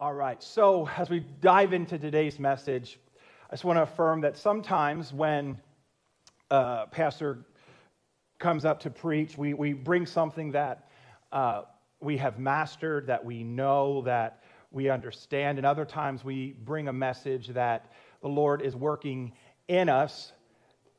All 0.00 0.12
right, 0.12 0.42
so 0.42 0.88
as 0.96 1.08
we 1.08 1.20
dive 1.40 1.72
into 1.72 2.00
today's 2.00 2.40
message, 2.40 2.98
I 3.48 3.52
just 3.52 3.62
want 3.62 3.76
to 3.76 3.82
affirm 3.82 4.22
that 4.22 4.36
sometimes 4.36 5.12
when 5.12 5.56
a 6.50 6.88
pastor 6.90 7.46
comes 8.40 8.64
up 8.64 8.80
to 8.80 8.90
preach, 8.90 9.38
we, 9.38 9.54
we 9.54 9.72
bring 9.72 10.04
something 10.04 10.50
that 10.50 10.88
uh, 11.30 11.62
we 12.00 12.16
have 12.16 12.40
mastered, 12.40 13.06
that 13.06 13.24
we 13.24 13.44
know, 13.44 14.02
that 14.02 14.42
we 14.72 14.90
understand, 14.90 15.58
and 15.58 15.66
other 15.66 15.84
times 15.84 16.24
we 16.24 16.56
bring 16.64 16.88
a 16.88 16.92
message 16.92 17.46
that 17.48 17.92
the 18.20 18.28
Lord 18.28 18.62
is 18.62 18.74
working 18.74 19.32
in 19.68 19.88
us. 19.88 20.32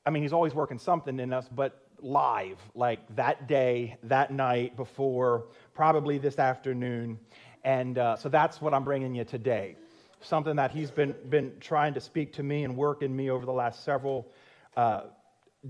I 0.05 0.09
mean, 0.09 0.23
He's 0.23 0.31
always 0.31 0.53
working 0.53 0.79
something 0.79 1.19
in 1.19 1.33
us, 1.33 1.49
but 1.53 1.85
live, 1.99 2.59
like 2.73 2.99
that 3.17 3.47
day, 3.47 3.97
that 4.03 4.31
night, 4.31 4.77
before, 4.77 5.47
probably 5.73 6.17
this 6.17 6.39
afternoon. 6.39 7.19
And 7.65 7.97
uh, 7.97 8.15
so 8.15 8.29
that's 8.29 8.61
what 8.61 8.75
I'm 8.75 8.83
bringing 8.83 9.15
you 9.15 9.23
today. 9.23 9.75
Something 10.21 10.55
that 10.57 10.69
he's 10.69 10.91
been, 10.91 11.15
been 11.29 11.51
trying 11.59 11.95
to 11.95 11.99
speak 11.99 12.31
to 12.33 12.43
me 12.43 12.63
and 12.63 12.77
work 12.77 13.01
in 13.01 13.13
me 13.13 13.31
over 13.31 13.43
the 13.43 13.51
last 13.51 13.83
several 13.83 14.31
uh, 14.77 15.01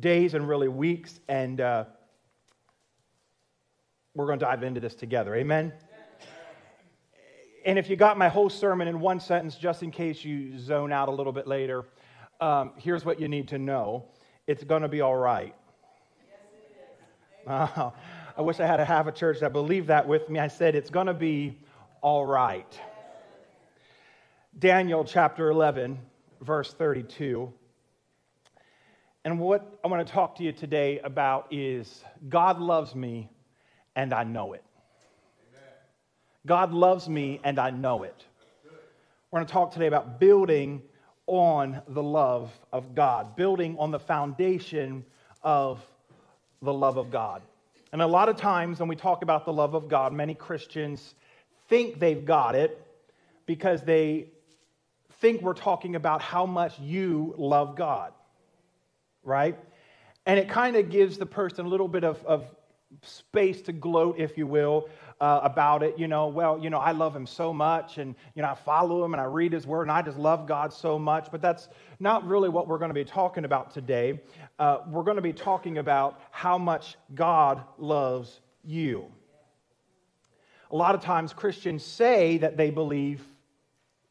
days 0.01 0.33
and 0.33 0.45
really 0.45 0.67
weeks. 0.67 1.21
And 1.29 1.61
uh, 1.61 1.85
we're 4.13 4.27
going 4.27 4.39
to 4.39 4.45
dive 4.45 4.61
into 4.63 4.81
this 4.81 4.93
together. 4.93 5.35
Amen? 5.35 5.71
And 7.65 7.79
if 7.79 7.89
you 7.89 7.95
got 7.95 8.17
my 8.17 8.27
whole 8.27 8.49
sermon 8.49 8.89
in 8.89 8.99
one 8.99 9.21
sentence, 9.21 9.55
just 9.55 9.81
in 9.81 9.89
case 9.89 10.23
you 10.23 10.59
zone 10.59 10.91
out 10.91 11.07
a 11.07 11.11
little 11.11 11.33
bit 11.33 11.47
later, 11.47 11.85
um, 12.41 12.73
here's 12.75 13.05
what 13.05 13.21
you 13.21 13.29
need 13.29 13.47
to 13.47 13.57
know 13.57 14.05
it's 14.47 14.65
going 14.65 14.81
to 14.81 14.89
be 14.89 14.99
all 14.99 15.15
right. 15.15 15.55
Uh, 17.47 17.91
I 18.37 18.41
wish 18.41 18.59
I 18.59 18.67
had 18.67 18.81
a 18.81 18.85
half 18.85 19.07
a 19.07 19.13
church 19.13 19.39
that 19.39 19.53
believed 19.53 19.87
that 19.87 20.05
with 20.05 20.29
me. 20.29 20.39
I 20.39 20.49
said 20.49 20.75
it's 20.75 20.89
going 20.89 21.07
to 21.07 21.13
be 21.13 21.57
all 22.05 22.23
right. 22.23 22.79
Daniel 24.59 25.03
chapter 25.03 25.49
11, 25.49 25.97
verse 26.39 26.71
32. 26.71 27.51
And 29.23 29.39
what 29.39 29.79
I 29.83 29.87
want 29.87 30.05
to 30.05 30.13
talk 30.13 30.35
to 30.35 30.43
you 30.43 30.51
today 30.51 30.99
about 30.99 31.47
is 31.49 32.03
God 32.29 32.59
loves 32.59 32.93
me 32.93 33.31
and 33.95 34.13
I 34.13 34.23
know 34.23 34.53
it. 34.53 34.63
God 36.45 36.73
loves 36.73 37.09
me 37.09 37.39
and 37.43 37.57
I 37.57 37.71
know 37.71 38.03
it. 38.03 38.23
We're 39.31 39.39
going 39.39 39.47
to 39.47 39.51
talk 39.51 39.71
today 39.71 39.87
about 39.87 40.19
building 40.19 40.83
on 41.25 41.81
the 41.87 42.03
love 42.03 42.51
of 42.71 42.93
God, 42.93 43.35
building 43.35 43.77
on 43.79 43.89
the 43.89 43.97
foundation 43.97 45.05
of 45.41 45.83
the 46.61 46.71
love 46.71 46.97
of 46.97 47.09
God. 47.09 47.41
And 47.91 47.99
a 47.99 48.07
lot 48.07 48.29
of 48.29 48.37
times 48.37 48.79
when 48.79 48.89
we 48.89 48.95
talk 48.95 49.23
about 49.23 49.43
the 49.43 49.53
love 49.53 49.73
of 49.73 49.87
God, 49.87 50.13
many 50.13 50.35
Christians 50.35 51.15
think 51.67 51.99
they've 51.99 52.25
got 52.25 52.55
it 52.55 52.81
because 53.45 53.81
they 53.81 54.27
think 55.21 55.41
we're 55.41 55.53
talking 55.53 55.95
about 55.95 56.21
how 56.21 56.45
much 56.45 56.79
you 56.79 57.33
love 57.37 57.75
God, 57.75 58.13
right? 59.23 59.57
And 60.25 60.39
it 60.39 60.49
kind 60.49 60.75
of 60.75 60.89
gives 60.89 61.17
the 61.17 61.25
person 61.25 61.65
a 61.65 61.69
little 61.69 61.87
bit 61.87 62.03
of, 62.03 62.23
of 62.25 62.45
space 63.01 63.61
to 63.63 63.73
gloat, 63.73 64.19
if 64.19 64.37
you 64.37 64.47
will, 64.47 64.89
uh, 65.19 65.41
about 65.43 65.83
it. 65.83 65.97
You 65.97 66.07
know, 66.07 66.27
well, 66.27 66.59
you 66.61 66.69
know, 66.69 66.79
I 66.79 66.91
love 66.91 67.15
him 67.15 67.25
so 67.25 67.53
much, 67.53 67.97
and, 67.97 68.15
you 68.35 68.41
know, 68.41 68.49
I 68.49 68.55
follow 68.55 69.03
him 69.03 69.13
and 69.13 69.21
I 69.21 69.25
read 69.25 69.53
his 69.53 69.65
word, 69.65 69.83
and 69.83 69.91
I 69.91 70.01
just 70.01 70.17
love 70.17 70.47
God 70.47 70.73
so 70.73 70.97
much. 70.99 71.29
But 71.31 71.41
that's 71.41 71.69
not 71.99 72.25
really 72.27 72.49
what 72.49 72.67
we're 72.67 72.77
going 72.77 72.89
to 72.89 72.95
be 72.95 73.05
talking 73.05 73.45
about 73.45 73.73
today. 73.73 74.21
Uh, 74.59 74.79
we're 74.87 75.03
going 75.03 75.17
to 75.17 75.21
be 75.21 75.33
talking 75.33 75.77
about 75.77 76.19
how 76.31 76.57
much 76.57 76.97
God 77.13 77.61
loves 77.77 78.41
you. 78.63 79.05
A 80.71 80.75
lot 80.75 80.95
of 80.95 81.01
times 81.01 81.33
Christians 81.33 81.83
say 81.83 82.37
that 82.39 82.57
they 82.57 82.69
believe 82.69 83.23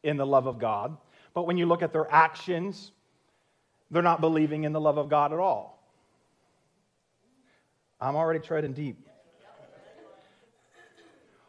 in 0.03 0.17
the 0.17 0.25
love 0.25 0.47
of 0.47 0.59
God, 0.59 0.97
but 1.33 1.47
when 1.47 1.57
you 1.57 1.65
look 1.65 1.81
at 1.81 1.91
their 1.91 2.11
actions, 2.11 2.91
they're 3.91 4.01
not 4.01 4.21
believing 4.21 4.63
in 4.63 4.71
the 4.71 4.81
love 4.81 4.97
of 4.97 5.09
God 5.09 5.33
at 5.33 5.39
all. 5.39 5.75
I'm 7.99 8.15
already 8.15 8.39
treading 8.39 8.73
deep. 8.73 8.97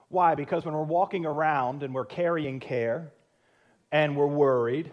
Why? 0.08 0.34
Because 0.34 0.64
when 0.64 0.74
we're 0.74 0.82
walking 0.82 1.26
around 1.26 1.82
and 1.82 1.92
we're 1.92 2.04
carrying 2.04 2.60
care 2.60 3.10
and 3.90 4.16
we're 4.16 4.26
worried 4.26 4.92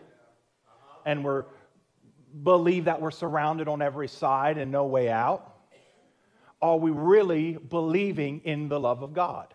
and 1.06 1.24
we're 1.24 1.45
believe 2.41 2.85
that 2.85 3.00
we're 3.00 3.12
surrounded 3.12 3.68
on 3.68 3.81
every 3.81 4.07
side 4.07 4.57
and 4.57 4.72
no 4.72 4.85
way 4.85 5.09
out, 5.09 5.56
are 6.62 6.78
we 6.78 6.90
really 6.90 7.53
believing 7.53 8.41
in 8.44 8.69
the 8.69 8.80
love 8.80 9.03
of 9.03 9.13
God? 9.13 9.53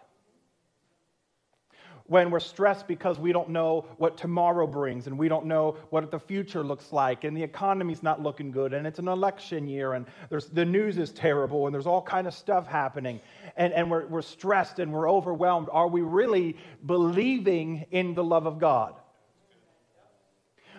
When 2.09 2.31
we're 2.31 2.41
stressed 2.41 2.89
because 2.89 3.19
we 3.19 3.33
don't 3.33 3.51
know 3.51 3.85
what 3.99 4.17
tomorrow 4.17 4.67
brings 4.67 5.07
and 5.07 5.19
we 5.19 5.29
don't 5.29 5.47
know 5.47 5.77
what 5.91 6.11
the 6.11 6.19
future 6.19 6.65
looks 6.65 6.93
like 6.93 7.25
and 7.25 7.37
the 7.37 7.43
economy's 7.43 8.03
not 8.03 8.23
looking 8.23 8.51
good 8.51 8.73
and 8.73 8.87
it's 8.87 8.99
an 8.99 9.09
election 9.09 9.69
year 9.69 9.93
and 9.93 10.07
there's, 10.31 10.47
the 10.47 10.65
news 10.65 10.99
is 10.99 11.13
terrible 11.13 11.67
and 11.67 11.75
there's 11.75 11.87
all 11.87 12.03
kind 12.03 12.27
of 12.27 12.35
stuff 12.35 12.67
happening 12.67 13.21
and, 13.57 13.73
and 13.75 13.91
we're, 13.91 14.07
we're 14.07 14.23
stressed 14.23 14.79
and 14.79 14.93
we're 14.93 15.09
overwhelmed 15.09 15.69
are 15.71 15.89
we 15.89 16.01
really 16.01 16.57
believing 16.85 17.85
in 17.91 18.15
the 18.15 18.25
love 18.25 18.47
of 18.47 18.59
god 18.59 18.95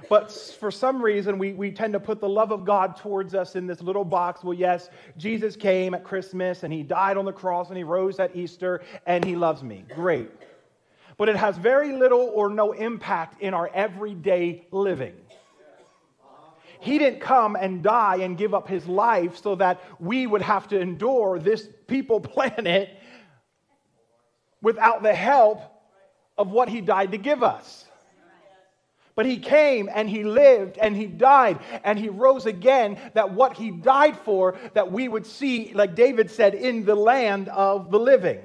but 0.07 0.31
for 0.31 0.71
some 0.71 1.01
reason, 1.03 1.37
we, 1.37 1.53
we 1.53 1.71
tend 1.71 1.93
to 1.93 1.99
put 1.99 2.19
the 2.19 2.29
love 2.29 2.51
of 2.51 2.65
God 2.65 2.97
towards 2.97 3.35
us 3.35 3.55
in 3.55 3.67
this 3.67 3.81
little 3.81 4.05
box. 4.05 4.43
Well, 4.43 4.55
yes, 4.55 4.89
Jesus 5.17 5.55
came 5.55 5.93
at 5.93 6.03
Christmas 6.03 6.63
and 6.63 6.73
he 6.73 6.81
died 6.81 7.17
on 7.17 7.25
the 7.25 7.33
cross 7.33 7.67
and 7.67 7.77
he 7.77 7.83
rose 7.83 8.17
at 8.17 8.35
Easter 8.35 8.81
and 9.05 9.23
he 9.23 9.35
loves 9.35 9.61
me. 9.61 9.83
Great 9.93 10.31
but 11.19 11.27
it 11.27 11.35
has 11.35 11.57
very 11.57 11.91
little 11.91 12.31
or 12.33 12.49
no 12.49 12.71
impact 12.71 13.41
in 13.41 13.53
our 13.53 13.69
everyday 13.73 14.65
living. 14.71 15.13
He 16.79 16.97
didn't 16.97 17.19
come 17.19 17.57
and 17.57 17.83
die 17.83 18.19
and 18.21 18.37
give 18.37 18.53
up 18.53 18.69
his 18.69 18.87
life 18.87 19.35
so 19.37 19.55
that 19.55 19.81
we 19.99 20.25
would 20.25 20.41
have 20.41 20.69
to 20.69 20.79
endure 20.79 21.37
this 21.37 21.67
people 21.87 22.21
planet 22.21 22.89
without 24.61 25.03
the 25.03 25.13
help 25.13 25.61
of 26.37 26.51
what 26.51 26.69
he 26.69 26.79
died 26.79 27.11
to 27.11 27.17
give 27.17 27.43
us. 27.43 27.85
But 29.13 29.25
he 29.25 29.39
came 29.39 29.89
and 29.93 30.09
he 30.09 30.23
lived 30.23 30.77
and 30.77 30.95
he 30.95 31.05
died 31.05 31.59
and 31.83 31.99
he 31.99 32.07
rose 32.07 32.45
again 32.45 32.97
that 33.13 33.33
what 33.33 33.57
he 33.57 33.71
died 33.71 34.17
for 34.19 34.57
that 34.73 34.89
we 34.89 35.09
would 35.09 35.25
see 35.25 35.73
like 35.73 35.95
David 35.95 36.31
said 36.31 36.55
in 36.55 36.85
the 36.85 36.95
land 36.95 37.49
of 37.49 37.91
the 37.91 37.99
living. 37.99 38.39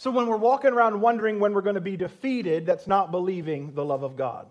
So 0.00 0.10
when 0.10 0.28
we're 0.28 0.38
walking 0.38 0.70
around 0.70 0.98
wondering 0.98 1.40
when 1.40 1.52
we're 1.52 1.60
going 1.60 1.74
to 1.74 1.80
be 1.82 1.94
defeated, 1.94 2.64
that's 2.64 2.86
not 2.86 3.10
believing 3.10 3.74
the 3.74 3.84
love 3.84 4.02
of 4.02 4.16
God. 4.16 4.50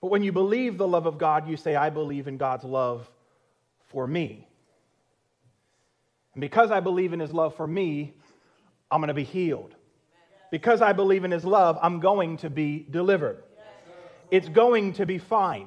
But 0.00 0.12
when 0.12 0.22
you 0.22 0.30
believe 0.30 0.78
the 0.78 0.86
love 0.86 1.06
of 1.06 1.18
God, 1.18 1.48
you 1.48 1.56
say, 1.56 1.74
I 1.74 1.90
believe 1.90 2.28
in 2.28 2.36
God's 2.36 2.62
love 2.62 3.10
for 3.86 4.06
me. 4.06 4.46
And 6.34 6.42
because 6.42 6.70
I 6.70 6.78
believe 6.78 7.12
in 7.12 7.18
his 7.18 7.32
love 7.32 7.56
for 7.56 7.66
me, 7.66 8.14
I'm 8.88 9.00
going 9.00 9.08
to 9.08 9.14
be 9.14 9.24
healed. 9.24 9.74
Because 10.52 10.80
I 10.80 10.92
believe 10.92 11.24
in 11.24 11.32
his 11.32 11.44
love, 11.44 11.76
I'm 11.82 11.98
going 11.98 12.36
to 12.36 12.50
be 12.50 12.86
delivered. 12.88 13.42
It's 14.30 14.48
going 14.48 14.92
to 14.92 15.06
be 15.06 15.18
fine. 15.18 15.66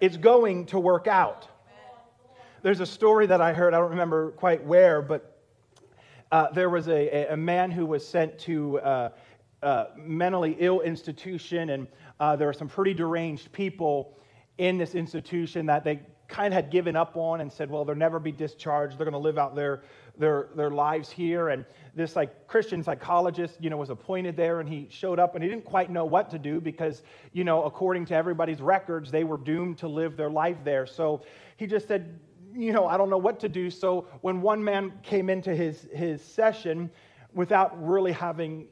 It's 0.00 0.16
going 0.16 0.66
to 0.66 0.78
work 0.78 1.08
out. 1.08 1.48
There's 2.62 2.78
a 2.78 2.86
story 2.86 3.26
that 3.26 3.40
I 3.40 3.52
heard, 3.52 3.74
I 3.74 3.78
don't 3.78 3.90
remember 3.90 4.30
quite 4.30 4.62
where, 4.62 5.02
but 5.02 5.33
uh, 6.34 6.50
there 6.50 6.68
was 6.68 6.88
a, 6.88 7.28
a, 7.30 7.36
man 7.36 7.70
who 7.70 7.86
was 7.86 8.04
sent 8.04 8.36
to 8.40 8.80
uh, 8.80 9.08
uh, 9.62 9.84
mentally 9.96 10.56
ill 10.58 10.80
institution, 10.80 11.70
and 11.70 11.86
uh, 12.18 12.34
there 12.34 12.48
were 12.48 12.52
some 12.52 12.66
pretty 12.66 12.92
deranged 12.92 13.52
people 13.52 14.18
in 14.58 14.76
this 14.76 14.96
institution 14.96 15.64
that 15.64 15.84
they 15.84 16.00
kind 16.26 16.48
of 16.48 16.54
had 16.54 16.72
given 16.72 16.96
up 16.96 17.16
on 17.16 17.40
and 17.40 17.52
said, 17.52 17.70
well, 17.70 17.84
they'll 17.84 17.94
never 17.94 18.18
be 18.18 18.32
discharged. 18.32 18.98
They're 18.98 19.04
going 19.04 19.12
to 19.12 19.18
live 19.18 19.38
out 19.38 19.54
their, 19.54 19.82
their, 20.18 20.48
their 20.56 20.70
lives 20.72 21.08
here. 21.08 21.50
And 21.50 21.64
this 21.94 22.16
like 22.16 22.48
Christian 22.48 22.82
psychologist, 22.82 23.58
you 23.60 23.70
know, 23.70 23.76
was 23.76 23.90
appointed 23.90 24.36
there 24.36 24.58
and 24.58 24.68
he 24.68 24.88
showed 24.90 25.20
up 25.20 25.36
and 25.36 25.44
he 25.44 25.48
didn't 25.48 25.64
quite 25.64 25.88
know 25.88 26.04
what 26.04 26.30
to 26.30 26.38
do 26.38 26.60
because, 26.60 27.04
you 27.32 27.44
know, 27.44 27.62
according 27.62 28.06
to 28.06 28.14
everybody's 28.14 28.60
records, 28.60 29.12
they 29.12 29.22
were 29.22 29.38
doomed 29.38 29.78
to 29.78 29.86
live 29.86 30.16
their 30.16 30.30
life 30.30 30.56
there. 30.64 30.84
So 30.84 31.22
he 31.56 31.68
just 31.68 31.86
said, 31.86 32.18
you 32.54 32.72
know, 32.72 32.86
I 32.86 32.96
don't 32.96 33.10
know 33.10 33.18
what 33.18 33.40
to 33.40 33.48
do. 33.48 33.70
So 33.70 34.06
when 34.20 34.40
one 34.40 34.62
man 34.62 34.92
came 35.02 35.28
into 35.28 35.54
his, 35.54 35.86
his 35.92 36.22
session 36.22 36.90
without 37.32 37.82
really 37.84 38.12
having 38.12 38.66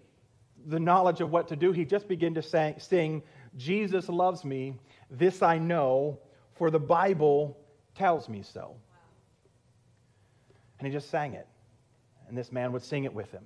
the 0.66 0.78
knowledge 0.78 1.20
of 1.20 1.30
what 1.30 1.48
to 1.48 1.56
do, 1.56 1.72
he 1.72 1.84
just 1.84 2.06
began 2.08 2.34
to 2.34 2.42
sing, 2.78 3.22
Jesus 3.56 4.08
loves 4.08 4.44
me, 4.44 4.74
this 5.10 5.42
I 5.42 5.58
know, 5.58 6.18
for 6.54 6.70
the 6.70 6.78
Bible 6.78 7.58
tells 7.94 8.28
me 8.28 8.42
so. 8.42 8.76
And 10.78 10.86
he 10.86 10.92
just 10.92 11.10
sang 11.10 11.34
it. 11.34 11.46
And 12.28 12.38
this 12.38 12.52
man 12.52 12.72
would 12.72 12.82
sing 12.82 13.04
it 13.04 13.12
with 13.12 13.30
him. 13.30 13.44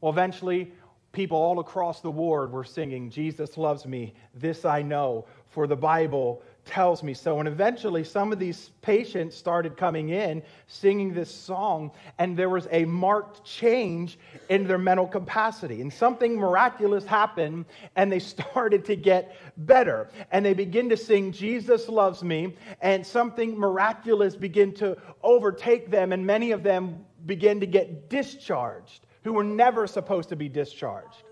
Well, 0.00 0.12
eventually, 0.12 0.72
people 1.12 1.36
all 1.36 1.60
across 1.60 2.00
the 2.00 2.10
ward 2.10 2.52
were 2.52 2.64
singing, 2.64 3.10
Jesus 3.10 3.56
loves 3.56 3.86
me, 3.86 4.14
this 4.34 4.64
I 4.64 4.82
know, 4.82 5.26
for 5.50 5.66
the 5.66 5.76
Bible 5.76 6.42
tells 6.68 7.02
me 7.02 7.14
so. 7.14 7.38
And 7.40 7.48
eventually, 7.48 8.04
some 8.04 8.32
of 8.32 8.38
these 8.38 8.70
patients 8.82 9.34
started 9.34 9.76
coming 9.76 10.10
in 10.10 10.42
singing 10.66 11.12
this 11.12 11.34
song, 11.34 11.90
and 12.18 12.36
there 12.36 12.50
was 12.50 12.68
a 12.70 12.84
marked 12.84 13.44
change 13.44 14.18
in 14.50 14.68
their 14.68 14.78
mental 14.78 15.06
capacity. 15.06 15.80
And 15.80 15.92
something 15.92 16.36
miraculous 16.36 17.04
happened, 17.04 17.64
and 17.96 18.12
they 18.12 18.18
started 18.34 18.84
to 18.84 18.96
get 18.96 19.34
better. 19.56 20.10
And 20.30 20.44
they 20.44 20.54
begin 20.54 20.88
to 20.90 20.96
sing, 20.96 21.32
Jesus 21.32 21.88
loves 21.88 22.22
me, 22.22 22.54
and 22.80 23.04
something 23.04 23.58
miraculous 23.58 24.36
began 24.36 24.72
to 24.74 24.96
overtake 25.22 25.90
them, 25.90 26.12
and 26.12 26.24
many 26.24 26.52
of 26.52 26.62
them 26.62 27.04
began 27.26 27.58
to 27.60 27.66
get 27.66 28.08
discharged 28.08 29.06
who 29.24 29.32
were 29.32 29.44
never 29.44 29.86
supposed 29.86 30.28
to 30.28 30.36
be 30.36 30.48
discharged. 30.48 31.22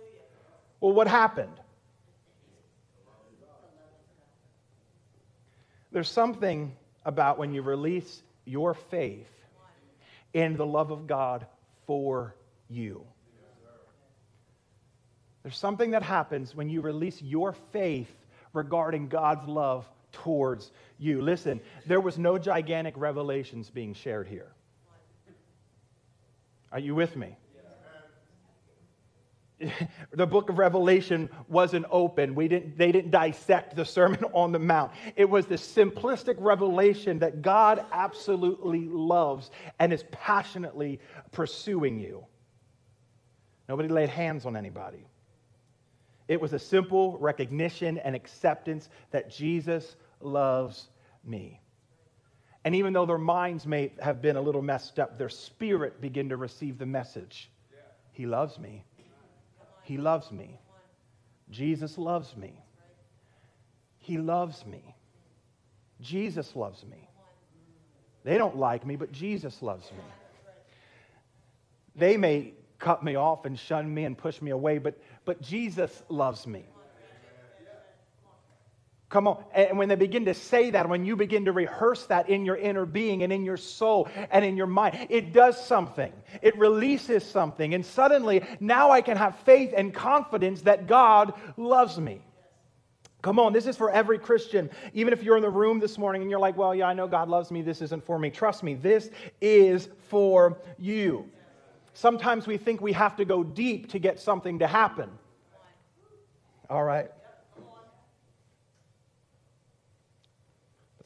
Well, 0.80 0.92
what 0.92 1.06
happened? 1.06 1.60
There's 5.96 6.10
something 6.10 6.76
about 7.06 7.38
when 7.38 7.54
you 7.54 7.62
release 7.62 8.22
your 8.44 8.74
faith 8.74 9.30
in 10.34 10.58
the 10.58 10.66
love 10.66 10.90
of 10.90 11.06
God 11.06 11.46
for 11.86 12.34
you. 12.68 13.06
There's 15.42 15.56
something 15.56 15.92
that 15.92 16.02
happens 16.02 16.54
when 16.54 16.68
you 16.68 16.82
release 16.82 17.22
your 17.22 17.54
faith 17.72 18.14
regarding 18.52 19.08
God's 19.08 19.48
love 19.48 19.88
towards 20.12 20.70
you. 20.98 21.22
Listen, 21.22 21.62
there 21.86 22.02
was 22.02 22.18
no 22.18 22.36
gigantic 22.36 22.92
revelations 22.98 23.70
being 23.70 23.94
shared 23.94 24.28
here. 24.28 24.52
Are 26.72 26.78
you 26.78 26.94
with 26.94 27.16
me? 27.16 27.38
the 30.12 30.26
book 30.26 30.50
of 30.50 30.58
Revelation 30.58 31.30
wasn't 31.48 31.86
open. 31.90 32.34
We 32.34 32.48
didn't, 32.48 32.76
they 32.76 32.92
didn't 32.92 33.10
dissect 33.10 33.74
the 33.74 33.84
Sermon 33.84 34.24
on 34.32 34.52
the 34.52 34.58
Mount. 34.58 34.92
It 35.16 35.28
was 35.28 35.46
the 35.46 35.54
simplistic 35.54 36.36
revelation 36.38 37.18
that 37.20 37.42
God 37.42 37.84
absolutely 37.92 38.86
loves 38.86 39.50
and 39.78 39.92
is 39.92 40.04
passionately 40.10 41.00
pursuing 41.32 41.98
you. 41.98 42.24
Nobody 43.68 43.88
laid 43.88 44.10
hands 44.10 44.46
on 44.46 44.56
anybody. 44.56 45.06
It 46.28 46.40
was 46.40 46.52
a 46.52 46.58
simple 46.58 47.16
recognition 47.18 47.98
and 47.98 48.14
acceptance 48.14 48.88
that 49.10 49.30
Jesus 49.30 49.96
loves 50.20 50.88
me. 51.24 51.60
And 52.64 52.74
even 52.74 52.92
though 52.92 53.06
their 53.06 53.18
minds 53.18 53.64
may 53.64 53.92
have 54.00 54.20
been 54.20 54.36
a 54.36 54.40
little 54.40 54.62
messed 54.62 54.98
up, 54.98 55.18
their 55.18 55.28
spirit 55.28 56.00
began 56.00 56.28
to 56.30 56.36
receive 56.36 56.78
the 56.78 56.86
message 56.86 57.48
He 58.10 58.26
loves 58.26 58.58
me. 58.58 58.84
He 59.86 59.98
loves 59.98 60.32
me. 60.32 60.58
Jesus 61.48 61.96
loves 61.96 62.36
me. 62.36 62.60
He 63.98 64.18
loves 64.18 64.66
me. 64.66 64.96
Jesus 66.00 66.56
loves 66.56 66.84
me. 66.84 67.08
They 68.24 68.36
don't 68.36 68.56
like 68.56 68.84
me, 68.84 68.96
but 68.96 69.12
Jesus 69.12 69.62
loves 69.62 69.88
me. 69.92 70.04
They 71.94 72.16
may 72.16 72.52
cut 72.80 73.04
me 73.04 73.14
off 73.14 73.44
and 73.44 73.56
shun 73.56 73.94
me 73.94 74.04
and 74.04 74.18
push 74.18 74.42
me 74.42 74.50
away, 74.50 74.78
but, 74.78 75.00
but 75.24 75.40
Jesus 75.40 76.02
loves 76.08 76.48
me. 76.48 76.64
Come 79.08 79.28
on. 79.28 79.44
And 79.54 79.78
when 79.78 79.88
they 79.88 79.94
begin 79.94 80.24
to 80.24 80.34
say 80.34 80.70
that, 80.70 80.88
when 80.88 81.04
you 81.04 81.14
begin 81.14 81.44
to 81.44 81.52
rehearse 81.52 82.06
that 82.06 82.28
in 82.28 82.44
your 82.44 82.56
inner 82.56 82.84
being 82.84 83.22
and 83.22 83.32
in 83.32 83.44
your 83.44 83.56
soul 83.56 84.08
and 84.30 84.44
in 84.44 84.56
your 84.56 84.66
mind, 84.66 85.06
it 85.10 85.32
does 85.32 85.64
something. 85.64 86.12
It 86.42 86.58
releases 86.58 87.24
something. 87.24 87.74
And 87.74 87.86
suddenly, 87.86 88.42
now 88.58 88.90
I 88.90 89.02
can 89.02 89.16
have 89.16 89.38
faith 89.40 89.72
and 89.76 89.94
confidence 89.94 90.62
that 90.62 90.88
God 90.88 91.34
loves 91.56 91.98
me. 91.98 92.20
Come 93.22 93.38
on, 93.38 93.52
this 93.52 93.66
is 93.66 93.76
for 93.76 93.90
every 93.90 94.18
Christian. 94.18 94.70
Even 94.92 95.12
if 95.12 95.22
you're 95.22 95.36
in 95.36 95.42
the 95.42 95.50
room 95.50 95.80
this 95.80 95.98
morning 95.98 96.22
and 96.22 96.30
you're 96.30 96.40
like, 96.40 96.56
well, 96.56 96.74
yeah, 96.74 96.86
I 96.86 96.92
know 96.92 97.08
God 97.08 97.28
loves 97.28 97.50
me, 97.50 97.62
this 97.62 97.82
isn't 97.82 98.04
for 98.04 98.18
me. 98.18 98.30
Trust 98.30 98.62
me, 98.62 98.74
this 98.74 99.10
is 99.40 99.88
for 100.08 100.58
you. 100.78 101.28
Sometimes 101.92 102.46
we 102.46 102.56
think 102.56 102.80
we 102.80 102.92
have 102.92 103.16
to 103.16 103.24
go 103.24 103.42
deep 103.42 103.90
to 103.90 103.98
get 103.98 104.20
something 104.20 104.58
to 104.58 104.66
happen. 104.66 105.10
All 106.68 106.84
right. 106.84 107.10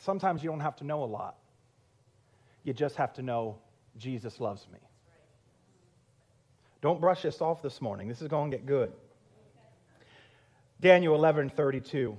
Sometimes 0.01 0.43
you 0.43 0.51
don't 0.51 0.61
have 0.61 0.77
to 0.77 0.85
know 0.85 1.05
a 1.05 1.07
lot. 1.07 1.37
You 2.65 2.73
just 2.73 2.97
have 2.97 3.13
to 3.15 3.23
know 3.23 3.59
Jesus 3.97 4.41
loves 4.41 4.67
me. 4.73 4.79
Don't 6.81 7.01
brush 7.01 7.23
this 7.23 7.41
off 7.43 7.63
this 7.63 7.81
morning. 7.83 8.09
This 8.09 8.23
is 8.23 8.29
going 8.29 8.51
to 8.51 8.57
get 8.57 8.67
good. 8.67 8.93
Daniel 10.81 11.15
11 11.15 11.51
32. 11.51 12.17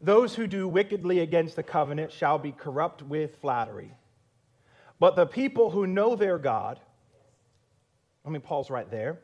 Those 0.00 0.34
who 0.34 0.46
do 0.46 0.66
wickedly 0.66 1.20
against 1.20 1.56
the 1.56 1.62
covenant 1.62 2.10
shall 2.10 2.38
be 2.38 2.52
corrupt 2.52 3.02
with 3.02 3.36
flattery. 3.36 3.92
But 4.98 5.14
the 5.14 5.26
people 5.26 5.70
who 5.70 5.86
know 5.86 6.16
their 6.16 6.38
God, 6.38 6.80
let 8.24 8.32
me 8.32 8.38
pause 8.38 8.70
right 8.70 8.90
there. 8.90 9.20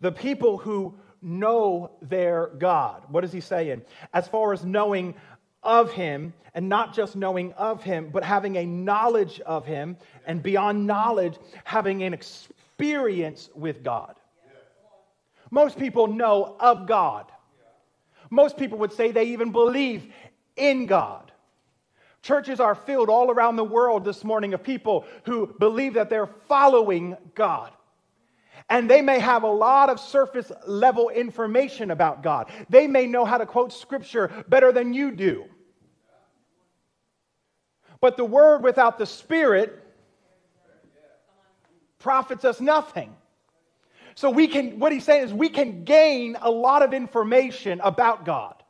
The 0.00 0.10
people 0.10 0.58
who 0.58 0.96
know 1.22 1.92
their 2.02 2.48
God, 2.58 3.04
what 3.08 3.24
is 3.24 3.32
he 3.32 3.40
saying? 3.40 3.82
As 4.12 4.28
far 4.28 4.52
as 4.52 4.64
knowing 4.64 5.14
of 5.64 5.92
him, 5.92 6.32
and 6.54 6.68
not 6.68 6.94
just 6.94 7.16
knowing 7.16 7.52
of 7.54 7.82
him, 7.82 8.10
but 8.12 8.22
having 8.22 8.56
a 8.56 8.66
knowledge 8.66 9.40
of 9.40 9.66
him, 9.66 9.96
and 10.26 10.42
beyond 10.42 10.86
knowledge, 10.86 11.36
having 11.64 12.02
an 12.02 12.14
experience 12.14 13.50
with 13.54 13.82
God. 13.82 14.14
Most 15.50 15.78
people 15.78 16.06
know 16.06 16.56
of 16.60 16.86
God. 16.86 17.26
Most 18.30 18.56
people 18.56 18.78
would 18.78 18.92
say 18.92 19.12
they 19.12 19.26
even 19.26 19.52
believe 19.52 20.12
in 20.56 20.86
God. 20.86 21.30
Churches 22.22 22.58
are 22.58 22.74
filled 22.74 23.10
all 23.10 23.30
around 23.30 23.56
the 23.56 23.64
world 23.64 24.04
this 24.04 24.24
morning 24.24 24.54
of 24.54 24.62
people 24.62 25.04
who 25.24 25.54
believe 25.58 25.94
that 25.94 26.08
they're 26.08 26.26
following 26.48 27.16
God. 27.34 27.70
And 28.70 28.88
they 28.88 29.02
may 29.02 29.18
have 29.18 29.42
a 29.42 29.50
lot 29.50 29.90
of 29.90 30.00
surface 30.00 30.50
level 30.66 31.10
information 31.10 31.90
about 31.90 32.22
God. 32.22 32.50
They 32.70 32.86
may 32.86 33.06
know 33.06 33.26
how 33.26 33.36
to 33.36 33.44
quote 33.44 33.72
scripture 33.74 34.44
better 34.48 34.72
than 34.72 34.94
you 34.94 35.10
do. 35.10 35.44
But 38.04 38.18
the 38.18 38.24
word 38.26 38.62
without 38.62 38.98
the 38.98 39.06
spirit 39.06 39.82
profits 41.98 42.44
us 42.44 42.60
nothing. 42.60 43.16
So 44.14 44.28
we 44.28 44.46
can, 44.46 44.78
what 44.78 44.92
he's 44.92 45.04
saying 45.04 45.24
is 45.24 45.32
we 45.32 45.48
can 45.48 45.84
gain 45.84 46.36
a 46.42 46.50
lot 46.50 46.82
of 46.82 46.92
information 46.92 47.80
about 47.82 48.26
God. 48.26 48.62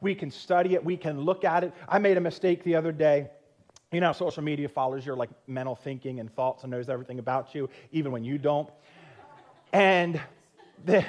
We 0.00 0.14
can 0.14 0.30
study 0.30 0.72
it, 0.72 0.82
we 0.82 0.96
can 0.96 1.20
look 1.20 1.44
at 1.44 1.64
it. 1.64 1.74
I 1.86 1.98
made 1.98 2.16
a 2.16 2.20
mistake 2.22 2.64
the 2.64 2.76
other 2.76 2.92
day. 2.92 3.28
You 3.92 4.00
know, 4.00 4.14
social 4.14 4.42
media 4.42 4.70
follows 4.70 5.04
your 5.04 5.16
like 5.16 5.28
mental 5.46 5.76
thinking 5.76 6.18
and 6.18 6.34
thoughts 6.34 6.62
and 6.62 6.70
knows 6.70 6.88
everything 6.88 7.18
about 7.18 7.54
you, 7.54 7.68
even 7.92 8.10
when 8.10 8.24
you 8.24 8.38
don't. 8.38 8.70
And 9.70 10.18
the, 10.84 11.04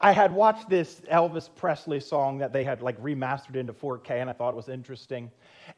I 0.00 0.12
had 0.12 0.32
watched 0.32 0.68
this 0.68 1.00
Elvis 1.10 1.48
Presley 1.54 2.00
song 2.00 2.38
that 2.38 2.52
they 2.52 2.64
had 2.64 2.82
like 2.82 3.00
remastered 3.02 3.56
into 3.56 3.72
4K, 3.72 4.10
and 4.10 4.28
I 4.28 4.32
thought 4.32 4.50
it 4.50 4.56
was 4.56 4.68
interesting. 4.68 5.30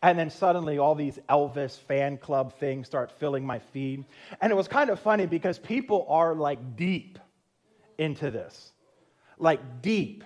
And 0.03 0.19
then 0.19 0.31
suddenly, 0.31 0.79
all 0.79 0.95
these 0.95 1.19
Elvis 1.29 1.79
fan 1.79 2.19
club 2.19 2.53
things 2.59 2.87
start 2.87 3.13
filling 3.13 3.45
my 3.47 3.59
feed. 3.59 4.05
And 4.41 4.51
it 4.51 4.57
was 4.57 4.69
kind 4.69 4.91
of 4.91 4.99
funny 4.99 5.27
because 5.27 5.59
people 5.59 6.07
are 6.09 6.35
like 6.35 6.77
deep 6.77 7.19
into 7.99 8.31
this, 8.31 8.73
like 9.39 9.83
deep 9.83 10.25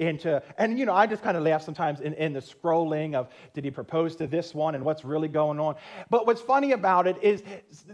into, 0.00 0.42
and 0.58 0.78
you 0.78 0.86
know, 0.86 0.94
I 0.94 1.06
just 1.06 1.22
kind 1.22 1.36
of 1.36 1.42
laugh 1.42 1.62
sometimes 1.62 2.00
in, 2.00 2.14
in 2.14 2.32
the 2.32 2.40
scrolling 2.40 3.14
of 3.14 3.28
did 3.54 3.64
he 3.64 3.70
propose 3.70 4.16
to 4.16 4.26
this 4.26 4.54
one 4.54 4.74
and 4.74 4.84
what's 4.84 5.04
really 5.04 5.28
going 5.28 5.60
on. 5.60 5.76
But 6.08 6.26
what's 6.26 6.40
funny 6.40 6.72
about 6.72 7.06
it 7.06 7.22
is 7.22 7.42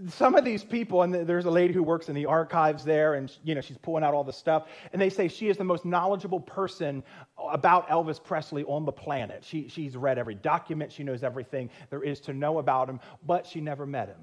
some 0.08 0.34
of 0.34 0.44
these 0.44 0.62
people, 0.62 1.02
and 1.02 1.12
there's 1.12 1.46
a 1.46 1.50
lady 1.50 1.74
who 1.74 1.82
works 1.82 2.08
in 2.08 2.14
the 2.14 2.26
archives 2.26 2.84
there, 2.84 3.14
and 3.14 3.30
you 3.44 3.54
know, 3.54 3.60
she's 3.60 3.78
pulling 3.78 4.04
out 4.04 4.14
all 4.14 4.24
the 4.24 4.32
stuff, 4.32 4.68
and 4.92 5.02
they 5.02 5.10
say 5.10 5.28
she 5.28 5.48
is 5.48 5.56
the 5.56 5.64
most 5.64 5.84
knowledgeable 5.84 6.40
person 6.40 7.02
about 7.50 7.88
Elvis 7.88 8.22
Presley 8.22 8.64
on 8.64 8.84
the 8.84 8.92
planet. 8.92 9.44
She, 9.44 9.68
she's 9.68 9.96
read 9.96 10.18
every 10.18 10.34
document, 10.34 10.92
she 10.92 11.02
knows 11.02 11.22
everything 11.22 11.70
there 11.90 12.02
is 12.02 12.20
to 12.20 12.32
know 12.32 12.58
about 12.58 12.88
him, 12.88 13.00
but 13.26 13.46
she 13.46 13.60
never 13.60 13.86
met 13.86 14.08
him. 14.08 14.20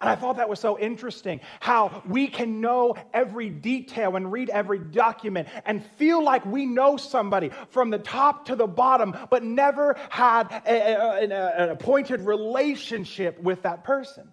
And 0.00 0.08
I 0.08 0.14
thought 0.14 0.36
that 0.36 0.48
was 0.48 0.60
so 0.60 0.78
interesting 0.78 1.40
how 1.60 2.02
we 2.06 2.28
can 2.28 2.60
know 2.60 2.96
every 3.12 3.50
detail 3.50 4.16
and 4.16 4.30
read 4.30 4.50
every 4.50 4.78
document 4.78 5.48
and 5.64 5.84
feel 5.96 6.22
like 6.22 6.44
we 6.46 6.66
know 6.66 6.96
somebody 6.96 7.50
from 7.70 7.90
the 7.90 7.98
top 7.98 8.46
to 8.46 8.56
the 8.56 8.66
bottom, 8.66 9.16
but 9.30 9.42
never 9.42 9.96
had 10.10 10.62
a, 10.66 10.70
a, 10.70 11.28
a, 11.28 11.62
an 11.62 11.70
appointed 11.70 12.20
relationship 12.22 13.40
with 13.40 13.62
that 13.62 13.84
person. 13.84 14.32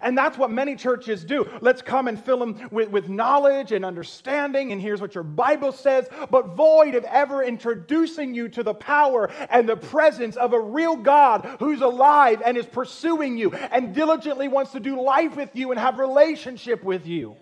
And 0.00 0.16
that's 0.16 0.38
what 0.38 0.50
many 0.50 0.76
churches 0.76 1.24
do. 1.24 1.48
Let's 1.60 1.82
come 1.82 2.08
and 2.08 2.22
fill 2.22 2.38
them 2.38 2.68
with, 2.70 2.90
with 2.90 3.08
knowledge 3.08 3.72
and 3.72 3.84
understanding, 3.84 4.72
and 4.72 4.80
here's 4.80 5.00
what 5.00 5.14
your 5.14 5.24
Bible 5.24 5.72
says, 5.72 6.08
but 6.30 6.54
void 6.56 6.94
of 6.94 7.04
ever 7.04 7.42
introducing 7.42 8.34
you 8.34 8.48
to 8.50 8.62
the 8.62 8.74
power 8.74 9.30
and 9.50 9.68
the 9.68 9.76
presence 9.76 10.36
of 10.36 10.52
a 10.52 10.60
real 10.60 10.96
God 10.96 11.56
who's 11.58 11.80
alive 11.82 12.42
and 12.44 12.56
is 12.56 12.66
pursuing 12.66 13.36
you 13.36 13.52
and 13.52 13.94
diligently 13.94 14.48
wants 14.48 14.72
to 14.72 14.80
do 14.80 15.00
life 15.00 15.36
with 15.36 15.50
you 15.54 15.70
and 15.70 15.80
have 15.80 15.98
relationship 15.98 16.82
with 16.82 17.06
you. 17.06 17.36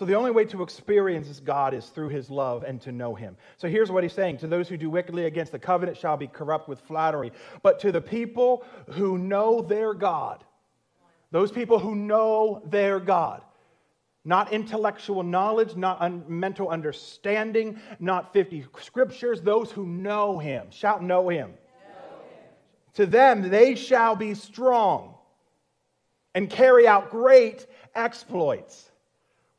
So 0.00 0.06
the 0.06 0.14
only 0.14 0.30
way 0.30 0.46
to 0.46 0.62
experience 0.62 1.40
God 1.40 1.74
is 1.74 1.84
through 1.84 2.08
his 2.08 2.30
love 2.30 2.62
and 2.62 2.80
to 2.80 2.90
know 2.90 3.14
him. 3.14 3.36
So 3.58 3.68
here's 3.68 3.90
what 3.90 4.02
he's 4.02 4.14
saying 4.14 4.38
To 4.38 4.46
those 4.46 4.66
who 4.66 4.78
do 4.78 4.88
wickedly 4.88 5.26
against 5.26 5.52
the 5.52 5.58
covenant 5.58 5.98
shall 5.98 6.16
be 6.16 6.26
corrupt 6.26 6.70
with 6.70 6.80
flattery. 6.80 7.32
But 7.62 7.80
to 7.80 7.92
the 7.92 8.00
people 8.00 8.64
who 8.92 9.18
know 9.18 9.60
their 9.60 9.92
God, 9.92 10.42
those 11.32 11.52
people 11.52 11.78
who 11.78 11.94
know 11.94 12.62
their 12.64 12.98
God, 12.98 13.42
not 14.24 14.54
intellectual 14.54 15.22
knowledge, 15.22 15.76
not 15.76 16.00
un- 16.00 16.24
mental 16.26 16.70
understanding, 16.70 17.78
not 17.98 18.32
50 18.32 18.64
scriptures, 18.80 19.42
those 19.42 19.70
who 19.70 19.84
know 19.84 20.38
him. 20.38 20.70
Him. 20.70 21.06
know 21.06 21.28
him. 21.28 21.52
To 22.94 23.04
them, 23.04 23.50
they 23.50 23.74
shall 23.74 24.16
be 24.16 24.32
strong 24.32 25.16
and 26.34 26.48
carry 26.48 26.88
out 26.88 27.10
great 27.10 27.66
exploits. 27.94 28.89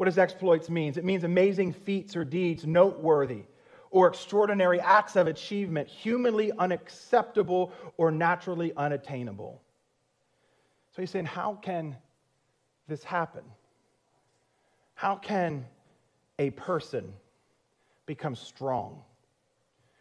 What 0.01 0.05
does 0.05 0.17
exploits 0.17 0.67
mean? 0.67 0.95
It 0.97 1.05
means 1.05 1.23
amazing 1.23 1.73
feats 1.73 2.15
or 2.15 2.25
deeds, 2.25 2.65
noteworthy, 2.65 3.43
or 3.91 4.07
extraordinary 4.07 4.79
acts 4.79 5.15
of 5.15 5.27
achievement, 5.27 5.87
humanly 5.87 6.51
unacceptable 6.57 7.71
or 7.97 8.09
naturally 8.09 8.73
unattainable. 8.75 9.61
So 10.89 11.03
he's 11.03 11.11
saying, 11.11 11.25
how 11.25 11.59
can 11.61 11.95
this 12.87 13.03
happen? 13.03 13.43
How 14.95 15.17
can 15.17 15.67
a 16.39 16.49
person 16.49 17.13
become 18.07 18.35
strong? 18.35 19.03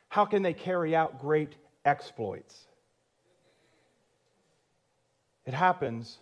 How 0.08 0.24
can 0.24 0.40
they 0.40 0.54
carry 0.54 0.96
out 0.96 1.20
great 1.20 1.56
exploits? 1.84 2.58
It 5.44 5.52
happens 5.52 6.20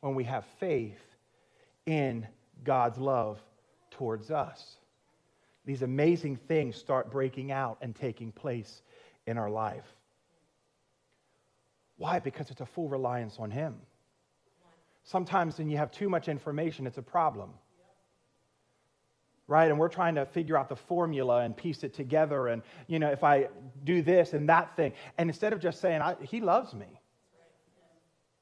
when 0.00 0.14
we 0.14 0.24
have 0.24 0.46
faith 0.58 1.04
in 1.84 2.26
God's 2.64 2.98
love 2.98 3.40
towards 3.90 4.30
us. 4.30 4.76
These 5.64 5.82
amazing 5.82 6.36
things 6.36 6.76
start 6.76 7.10
breaking 7.10 7.52
out 7.52 7.78
and 7.82 7.94
taking 7.94 8.32
place 8.32 8.82
in 9.26 9.36
our 9.36 9.50
life. 9.50 9.84
Why? 11.96 12.20
Because 12.20 12.50
it's 12.50 12.60
a 12.60 12.66
full 12.66 12.88
reliance 12.88 13.36
on 13.38 13.50
Him. 13.50 13.74
Sometimes 15.04 15.58
when 15.58 15.68
you 15.68 15.76
have 15.76 15.90
too 15.90 16.08
much 16.08 16.28
information, 16.28 16.86
it's 16.86 16.98
a 16.98 17.02
problem 17.02 17.50
right? 19.48 19.70
And 19.70 19.78
we're 19.80 19.88
trying 19.88 20.14
to 20.14 20.26
figure 20.26 20.56
out 20.56 20.68
the 20.68 20.76
formula 20.76 21.40
and 21.40 21.56
piece 21.56 21.82
it 21.82 21.94
together. 21.94 22.48
And, 22.48 22.62
you 22.86 22.98
know, 22.98 23.10
if 23.10 23.24
I 23.24 23.48
do 23.82 24.02
this 24.02 24.34
and 24.34 24.48
that 24.50 24.76
thing. 24.76 24.92
And 25.16 25.28
instead 25.28 25.52
of 25.52 25.60
just 25.60 25.80
saying, 25.80 26.02
He 26.22 26.40
loves 26.40 26.74
me. 26.74 27.00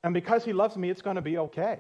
And 0.03 0.13
because 0.13 0.45
He 0.45 0.53
loves 0.53 0.77
me, 0.77 0.91
it's 0.91 1.03
going 1.03 1.17
to 1.17 1.23
be 1.23 1.39
okay. 1.39 1.79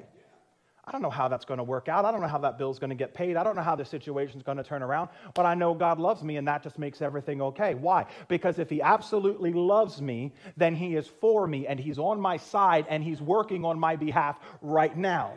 I 0.88 0.92
don't 0.92 1.02
know 1.02 1.10
how 1.10 1.26
that's 1.26 1.44
going 1.44 1.58
to 1.58 1.64
work 1.64 1.88
out. 1.88 2.04
I 2.04 2.12
don't 2.12 2.20
know 2.20 2.28
how 2.28 2.38
that 2.38 2.58
bill's 2.58 2.78
going 2.78 2.90
to 2.90 2.96
get 2.96 3.12
paid. 3.12 3.36
I 3.36 3.42
don't 3.42 3.56
know 3.56 3.62
how 3.62 3.74
the 3.74 3.84
situation's 3.84 4.44
going 4.44 4.58
to 4.58 4.62
turn 4.62 4.84
around, 4.84 5.08
but 5.34 5.44
I 5.44 5.54
know 5.54 5.74
God 5.74 5.98
loves 5.98 6.22
me 6.22 6.36
and 6.36 6.46
that 6.46 6.62
just 6.62 6.78
makes 6.78 7.02
everything 7.02 7.42
okay. 7.42 7.74
Why? 7.74 8.06
Because 8.28 8.60
if 8.60 8.70
He 8.70 8.80
absolutely 8.80 9.52
loves 9.52 10.00
me, 10.00 10.32
then 10.56 10.76
He 10.76 10.94
is 10.94 11.08
for 11.20 11.44
me 11.48 11.66
and 11.66 11.80
He's 11.80 11.98
on 11.98 12.20
my 12.20 12.36
side 12.36 12.86
and 12.88 13.02
He's 13.02 13.20
working 13.20 13.64
on 13.64 13.80
my 13.80 13.96
behalf 13.96 14.38
right 14.62 14.96
now. 14.96 15.34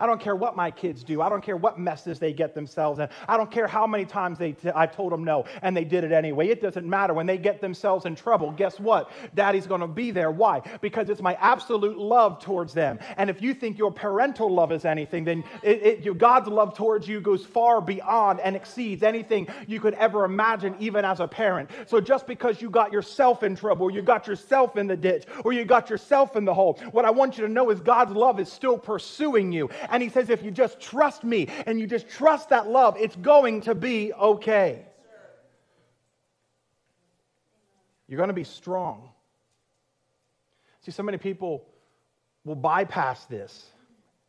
I 0.00 0.06
don't 0.06 0.20
care 0.20 0.36
what 0.36 0.56
my 0.56 0.70
kids 0.70 1.02
do. 1.04 1.20
I 1.22 1.28
don't 1.28 1.42
care 1.42 1.56
what 1.56 1.78
messes 1.78 2.18
they 2.18 2.32
get 2.32 2.54
themselves 2.54 2.98
in. 2.98 3.08
I 3.26 3.36
don't 3.36 3.50
care 3.50 3.66
how 3.66 3.86
many 3.86 4.04
times 4.04 4.38
they 4.38 4.52
t- 4.52 4.70
I 4.74 4.86
told 4.86 5.12
them 5.12 5.24
no 5.24 5.44
and 5.62 5.76
they 5.76 5.84
did 5.84 6.04
it 6.04 6.12
anyway. 6.12 6.48
It 6.48 6.60
doesn't 6.60 6.88
matter. 6.88 7.14
When 7.14 7.26
they 7.26 7.38
get 7.38 7.60
themselves 7.60 8.06
in 8.06 8.14
trouble, 8.14 8.52
guess 8.52 8.78
what? 8.78 9.10
Daddy's 9.34 9.66
going 9.66 9.80
to 9.80 9.86
be 9.86 10.10
there. 10.10 10.30
Why? 10.30 10.62
Because 10.80 11.10
it's 11.10 11.20
my 11.20 11.34
absolute 11.40 11.98
love 11.98 12.40
towards 12.40 12.72
them. 12.72 12.98
And 13.16 13.30
if 13.30 13.42
you 13.42 13.54
think 13.54 13.78
your 13.78 13.92
parental 13.92 14.52
love 14.52 14.72
is 14.72 14.84
anything, 14.84 15.24
then 15.24 15.44
it, 15.62 16.06
it, 16.06 16.18
God's 16.18 16.48
love 16.48 16.76
towards 16.76 17.06
you 17.08 17.20
goes 17.20 17.44
far 17.44 17.80
beyond 17.80 18.40
and 18.40 18.56
exceeds 18.56 19.02
anything 19.02 19.48
you 19.66 19.80
could 19.80 19.94
ever 19.94 20.24
imagine, 20.24 20.74
even 20.78 21.04
as 21.04 21.20
a 21.20 21.28
parent. 21.28 21.70
So 21.86 22.00
just 22.00 22.26
because 22.26 22.60
you 22.60 22.70
got 22.70 22.92
yourself 22.92 23.42
in 23.42 23.56
trouble, 23.56 23.90
you 23.90 24.02
got 24.02 24.26
yourself 24.26 24.76
in 24.76 24.86
the 24.86 24.96
ditch, 24.96 25.24
or 25.44 25.52
you 25.52 25.64
got 25.64 25.90
yourself 25.90 26.36
in 26.36 26.44
the 26.44 26.54
hole, 26.54 26.78
what 26.92 27.04
I 27.04 27.10
want 27.10 27.38
you 27.38 27.46
to 27.46 27.52
know 27.52 27.70
is 27.70 27.80
God's 27.80 28.12
love 28.12 28.40
is 28.40 28.50
still 28.50 28.78
pursuing 28.78 29.52
you. 29.52 29.68
And 29.88 30.02
he 30.02 30.08
says, 30.08 30.30
if 30.30 30.42
you 30.42 30.50
just 30.50 30.80
trust 30.80 31.24
me 31.24 31.48
and 31.66 31.80
you 31.80 31.86
just 31.86 32.08
trust 32.08 32.50
that 32.50 32.68
love, 32.68 32.96
it's 32.98 33.16
going 33.16 33.62
to 33.62 33.74
be 33.74 34.12
okay. 34.12 34.84
You're 38.06 38.18
going 38.18 38.28
to 38.28 38.34
be 38.34 38.44
strong. 38.44 39.10
See, 40.80 40.90
so 40.90 41.02
many 41.02 41.18
people 41.18 41.64
will 42.44 42.54
bypass 42.54 43.24
this 43.26 43.66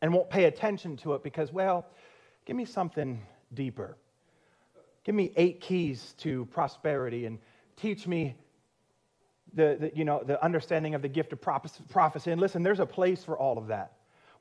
and 0.02 0.12
won't 0.12 0.30
pay 0.30 0.44
attention 0.44 0.96
to 0.98 1.14
it 1.14 1.22
because, 1.22 1.52
well, 1.52 1.86
give 2.44 2.56
me 2.56 2.64
something 2.64 3.20
deeper. 3.54 3.96
Give 5.04 5.14
me 5.14 5.32
eight 5.36 5.60
keys 5.60 6.14
to 6.18 6.44
prosperity 6.46 7.26
and 7.26 7.38
teach 7.76 8.06
me 8.06 8.34
the, 9.54 9.76
the, 9.80 9.92
you 9.94 10.04
know, 10.04 10.22
the 10.24 10.42
understanding 10.44 10.94
of 10.94 11.02
the 11.02 11.08
gift 11.08 11.32
of 11.32 11.40
prophecy. 11.40 12.30
And 12.30 12.40
listen, 12.40 12.62
there's 12.62 12.80
a 12.80 12.86
place 12.86 13.24
for 13.24 13.38
all 13.38 13.56
of 13.56 13.68
that. 13.68 13.92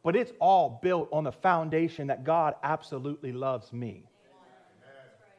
But 0.04 0.16
it's 0.16 0.32
all 0.40 0.80
built 0.82 1.10
on 1.12 1.24
the 1.24 1.32
foundation 1.32 2.08
that 2.08 2.24
God 2.24 2.56
absolutely 2.64 3.32
loves 3.32 3.74
me. 3.74 4.06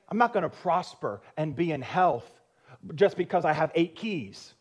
I'm 0.08 0.18
not 0.18 0.32
going 0.32 0.42
to 0.42 0.50
prosper 0.50 1.22
and 1.36 1.54
be 1.54 1.72
in 1.72 1.82
health 1.82 2.28
just 2.94 3.16
because 3.16 3.44
I 3.44 3.52
have 3.52 3.70
eight 3.74 3.94
keys. 3.94 4.54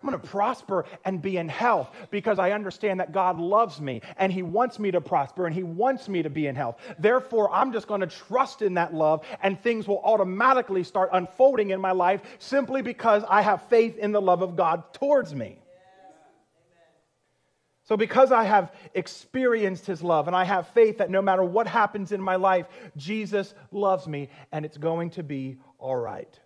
I'm 0.00 0.08
going 0.08 0.20
to 0.20 0.28
prosper 0.28 0.84
and 1.04 1.20
be 1.20 1.38
in 1.38 1.48
health 1.48 1.90
because 2.10 2.38
I 2.38 2.52
understand 2.52 3.00
that 3.00 3.10
God 3.10 3.40
loves 3.40 3.80
me 3.80 4.00
and 4.16 4.32
He 4.32 4.42
wants 4.42 4.78
me 4.78 4.92
to 4.92 5.00
prosper 5.00 5.46
and 5.46 5.54
He 5.54 5.64
wants 5.64 6.08
me 6.08 6.22
to 6.22 6.30
be 6.30 6.46
in 6.46 6.54
health. 6.54 6.76
Therefore, 7.00 7.50
I'm 7.52 7.72
just 7.72 7.88
going 7.88 8.02
to 8.02 8.06
trust 8.06 8.62
in 8.62 8.74
that 8.74 8.94
love 8.94 9.26
and 9.42 9.60
things 9.60 9.88
will 9.88 10.00
automatically 10.04 10.84
start 10.84 11.10
unfolding 11.12 11.70
in 11.70 11.80
my 11.80 11.90
life 11.90 12.20
simply 12.38 12.80
because 12.80 13.24
I 13.28 13.42
have 13.42 13.62
faith 13.68 13.98
in 13.98 14.12
the 14.12 14.20
love 14.20 14.42
of 14.42 14.54
God 14.54 14.84
towards 14.92 15.34
me. 15.34 15.58
So, 17.88 17.96
because 17.96 18.32
I 18.32 18.44
have 18.44 18.74
experienced 18.92 19.86
his 19.86 20.02
love 20.02 20.26
and 20.26 20.36
I 20.36 20.44
have 20.44 20.68
faith 20.68 20.98
that 20.98 21.08
no 21.08 21.22
matter 21.22 21.42
what 21.42 21.66
happens 21.66 22.12
in 22.12 22.20
my 22.20 22.36
life, 22.36 22.66
Jesus 22.98 23.54
loves 23.72 24.06
me 24.06 24.28
and 24.52 24.66
it's 24.66 24.76
going 24.76 25.08
to 25.12 25.22
be 25.22 25.56
all 25.78 25.96
right. 25.96 26.38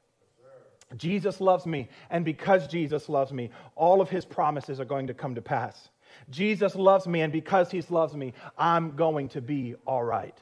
Jesus 0.96 1.40
loves 1.40 1.66
me, 1.66 1.88
and 2.11 2.25
because 2.25 2.68
Jesus 2.68 3.08
loves 3.08 3.32
me, 3.32 3.50
all 3.75 4.00
of 4.00 4.08
his 4.08 4.25
promises 4.25 4.78
are 4.78 4.84
going 4.84 5.08
to 5.08 5.14
come 5.14 5.34
to 5.34 5.42
pass. 5.42 5.88
Jesus 6.30 6.76
loves 6.76 7.08
me, 7.08 7.22
and 7.22 7.32
because 7.32 7.72
he 7.72 7.82
loves 7.88 8.14
me, 8.14 8.34
I'm 8.56 8.94
going 8.94 9.28
to 9.30 9.40
be 9.40 9.75
all 9.84 10.04
right. 10.04 10.38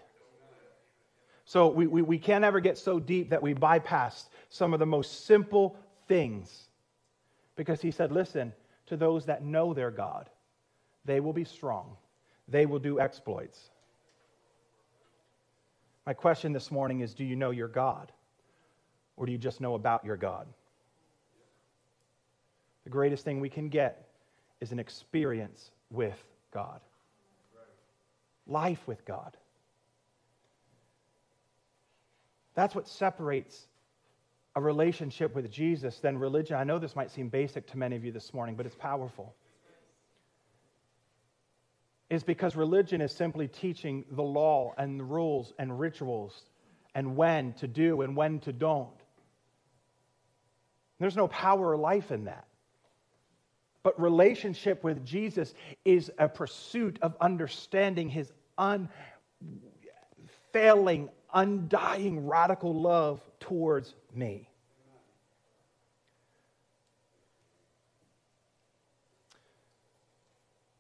So 1.47 1.69
we, 1.69 1.87
we, 1.87 2.02
we 2.02 2.19
can't 2.19 2.45
ever 2.45 2.61
get 2.61 2.76
so 2.76 2.99
deep 2.99 3.30
that 3.30 3.42
we 3.42 3.54
bypass 3.54 4.28
some 4.50 4.75
of 4.75 4.80
the 4.80 4.87
most 4.87 5.25
simple 5.25 5.78
things. 6.09 6.66
Because 7.57 7.80
he 7.80 7.90
said, 7.90 8.12
listen, 8.12 8.52
to 8.87 8.99
those 8.99 9.25
that 9.26 9.45
know 9.45 9.73
their 9.73 9.92
God, 9.92 10.28
they 11.04 11.21
will 11.21 11.33
be 11.33 11.45
strong. 11.45 11.97
They 12.49 12.66
will 12.66 12.78
do 12.78 13.00
exploits. 13.00 13.71
My 16.07 16.14
question 16.14 16.52
this 16.52 16.71
morning 16.71 17.00
is 17.00 17.14
Do 17.14 17.25
you 17.25 17.37
know 17.37 17.50
your 17.50 17.69
God? 17.69 18.12
Or 19.16 19.26
do 19.26 19.33
you 19.33 19.38
just 19.38 19.61
know 19.61 19.75
about 19.75 20.04
your 20.04 20.16
God? 20.16 20.47
The 22.85 22.90
greatest 22.90 23.25
thing 23.25 23.40
we 23.40 23.50
can 23.50 23.69
get 23.69 24.09
is 24.61 24.73
an 24.73 24.78
experience 24.78 25.71
with 25.90 26.16
God, 26.52 26.80
life 28.47 28.80
with 28.87 29.04
God. 29.04 29.37
That's 32.54 32.75
what 32.75 32.88
separates 32.88 33.66
a 34.57 34.61
relationship 34.61 35.35
with 35.35 35.50
Jesus 35.50 35.99
than 36.00 36.19
religion. 36.19 36.57
I 36.57 36.64
know 36.64 36.78
this 36.78 36.97
might 36.97 37.11
seem 37.11 37.28
basic 37.28 37.66
to 37.69 37.78
many 37.78 37.97
of 37.97 38.04
you 38.04 38.12
this 38.12 38.35
morning, 38.35 38.57
but 38.57 38.66
it's 38.66 38.75
powerful 38.75 39.35
is 42.11 42.25
because 42.25 42.57
religion 42.57 43.00
is 43.00 43.12
simply 43.12 43.47
teaching 43.47 44.05
the 44.11 44.23
law 44.23 44.75
and 44.76 44.99
the 44.99 45.05
rules 45.05 45.55
and 45.59 45.79
rituals 45.79 46.43
and 46.95 47.17
when 47.17 47.52
to 47.55 47.69
do 47.69 48.02
and 48.02 48.17
when 48.17 48.40
to 48.40 48.52
don't. 48.52 48.90
There's 50.99 51.17
no 51.17 51.29
power 51.29 51.71
or 51.71 51.76
life 51.76 52.11
in 52.11 52.25
that. 52.25 52.47
But 53.83 53.99
relationship 53.99 54.85
with 54.85 55.07
Jesus 55.07 55.55
is 55.85 56.11
a 56.19 56.29
pursuit 56.29 56.99
of 57.00 57.17
understanding 57.21 58.11
his 58.11 58.31
unfailing, 60.52 61.09
undying, 61.33 62.26
radical 62.26 62.79
love 62.79 63.23
towards 63.38 63.95
me. 64.14 64.49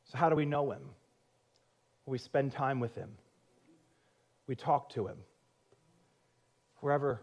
So, 0.06 0.18
how 0.18 0.28
do 0.28 0.34
we 0.34 0.44
know 0.44 0.72
him? 0.72 0.82
We 2.10 2.18
spend 2.18 2.52
time 2.52 2.80
with 2.80 2.94
Him. 2.94 3.10
We 4.46 4.54
talk 4.56 4.90
to 4.90 5.06
Him. 5.06 5.16
If 6.76 6.82
we're 6.82 6.92
ever 6.92 7.22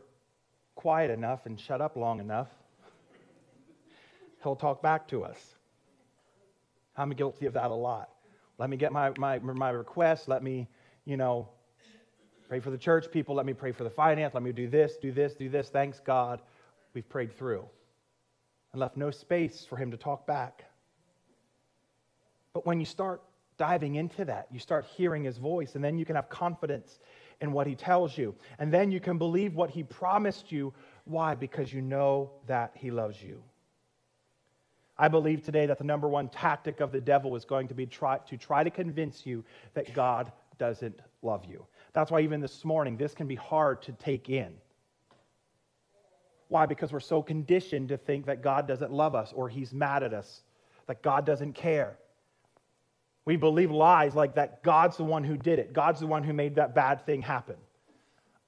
quiet 0.75 1.11
enough 1.11 1.45
and 1.45 1.59
shut 1.59 1.81
up 1.81 1.95
long 1.95 2.19
enough, 2.19 2.49
He'll 4.43 4.55
talk 4.55 4.81
back 4.81 5.07
to 5.09 5.23
us. 5.23 5.55
I'm 6.95 7.09
guilty 7.11 7.45
of 7.45 7.53
that 7.53 7.69
a 7.69 7.75
lot. 7.75 8.09
Let 8.57 8.69
me 8.69 8.77
get 8.77 8.91
my, 8.91 9.11
my, 9.17 9.39
my 9.39 9.69
request. 9.69 10.27
Let 10.27 10.41
me, 10.41 10.67
you 11.05 11.17
know, 11.17 11.49
Pray 12.47 12.61
for 12.61 12.71
the 12.71 12.77
church 12.77 13.11
people. 13.11 13.35
Let 13.35 13.45
me 13.45 13.53
pray 13.53 13.73
for 13.73 13.83
the 13.83 13.89
finance. 13.89 14.33
Let 14.33 14.41
me 14.41 14.53
do 14.53 14.69
this, 14.69 14.95
do 14.95 15.11
this, 15.11 15.33
do 15.33 15.49
this. 15.49 15.67
Thanks, 15.67 15.99
God. 15.99 16.41
We've 16.93 17.07
prayed 17.07 17.37
through 17.37 17.65
and 18.71 18.79
left 18.79 18.95
no 18.95 19.11
space 19.11 19.65
for 19.67 19.75
him 19.75 19.91
to 19.91 19.97
talk 19.97 20.25
back. 20.25 20.63
But 22.53 22.65
when 22.65 22.79
you 22.79 22.85
start 22.85 23.21
diving 23.57 23.95
into 23.95 24.25
that, 24.25 24.47
you 24.51 24.59
start 24.59 24.85
hearing 24.85 25.23
his 25.23 25.37
voice, 25.37 25.75
and 25.75 25.83
then 25.83 25.97
you 25.97 26.05
can 26.05 26.15
have 26.15 26.29
confidence 26.29 26.99
in 27.41 27.51
what 27.51 27.67
he 27.67 27.75
tells 27.75 28.17
you. 28.17 28.35
And 28.59 28.71
then 28.73 28.91
you 28.91 28.99
can 28.99 29.17
believe 29.17 29.55
what 29.55 29.69
he 29.69 29.83
promised 29.83 30.51
you. 30.51 30.73
Why? 31.05 31.35
Because 31.35 31.71
you 31.73 31.81
know 31.81 32.31
that 32.47 32.71
he 32.75 32.91
loves 32.91 33.21
you. 33.21 33.41
I 34.97 35.07
believe 35.07 35.43
today 35.43 35.67
that 35.67 35.77
the 35.77 35.83
number 35.83 36.07
one 36.07 36.29
tactic 36.29 36.79
of 36.79 36.91
the 36.91 37.01
devil 37.01 37.35
is 37.35 37.45
going 37.45 37.67
to 37.67 37.75
be 37.75 37.85
try, 37.85 38.17
to 38.29 38.37
try 38.37 38.63
to 38.63 38.71
convince 38.71 39.25
you 39.25 39.43
that 39.75 39.93
God 39.93 40.31
doesn't 40.57 40.99
love 41.21 41.45
you. 41.45 41.65
That's 41.93 42.09
why, 42.09 42.21
even 42.21 42.41
this 42.41 42.65
morning, 42.65 42.97
this 42.97 43.13
can 43.13 43.27
be 43.27 43.35
hard 43.35 43.81
to 43.83 43.91
take 43.91 44.29
in. 44.29 44.53
Why? 46.47 46.65
Because 46.65 46.91
we're 46.91 46.99
so 46.99 47.21
conditioned 47.21 47.89
to 47.89 47.97
think 47.97 48.25
that 48.25 48.41
God 48.41 48.67
doesn't 48.67 48.91
love 48.91 49.13
us 49.13 49.33
or 49.33 49.49
he's 49.49 49.73
mad 49.73 50.01
at 50.01 50.13
us, 50.13 50.41
that 50.87 51.03
God 51.03 51.25
doesn't 51.25 51.53
care. 51.53 51.97
We 53.27 53.35
believe 53.35 53.71
lies 53.71 54.15
like 54.15 54.35
that 54.35 54.63
God's 54.63 54.95
the 54.95 55.03
one 55.03 55.25
who 55.25 55.35
did 55.35 55.59
it, 55.59 55.73
God's 55.73 55.99
the 55.99 56.07
one 56.07 56.23
who 56.23 56.31
made 56.31 56.55
that 56.55 56.73
bad 56.73 57.05
thing 57.05 57.21
happen. 57.21 57.57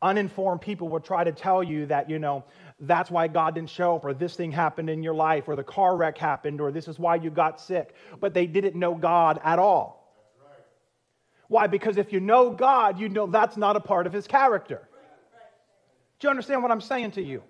Uninformed 0.02 0.62
people 0.62 0.88
will 0.88 1.02
try 1.02 1.26
to 1.26 1.34
tell 1.34 1.62
you 1.62 1.88
that, 1.88 2.10
you 2.10 2.18
know, 2.18 2.46
that's 2.80 3.12
why 3.12 3.28
God 3.28 3.56
didn't 3.56 3.72
show 3.72 3.98
up, 3.98 4.06
or 4.06 4.14
this 4.14 4.38
thing 4.38 4.54
happened 4.54 4.90
in 4.90 5.04
your 5.04 5.14
life, 5.14 5.50
or 5.50 5.58
the 5.58 5.66
car 5.66 5.98
wreck 5.98 6.18
happened, 6.18 6.62
or 6.62 6.72
this 6.72 6.88
is 6.88 6.98
why 6.98 7.16
you 7.16 7.30
got 7.30 7.60
sick. 7.60 7.94
But 8.22 8.34
they 8.34 8.48
didn't 8.48 8.76
know 8.76 8.96
God 8.96 9.42
at 9.44 9.60
all. 9.60 10.16
Why? 11.50 11.68
Because 11.68 11.98
if 11.98 12.14
you 12.14 12.22
know 12.22 12.50
God, 12.50 13.02
you 13.02 13.10
know 13.10 13.28
that's 13.28 13.58
not 13.58 13.76
a 13.76 13.82
part 13.82 14.08
of 14.08 14.14
his 14.14 14.28
character. 14.28 14.88
Do 16.20 16.28
you 16.28 16.30
understand 16.30 16.64
what 16.64 16.72
I'm 16.72 16.80
saying 16.80 17.12
to 17.12 17.22
you? 17.22 17.44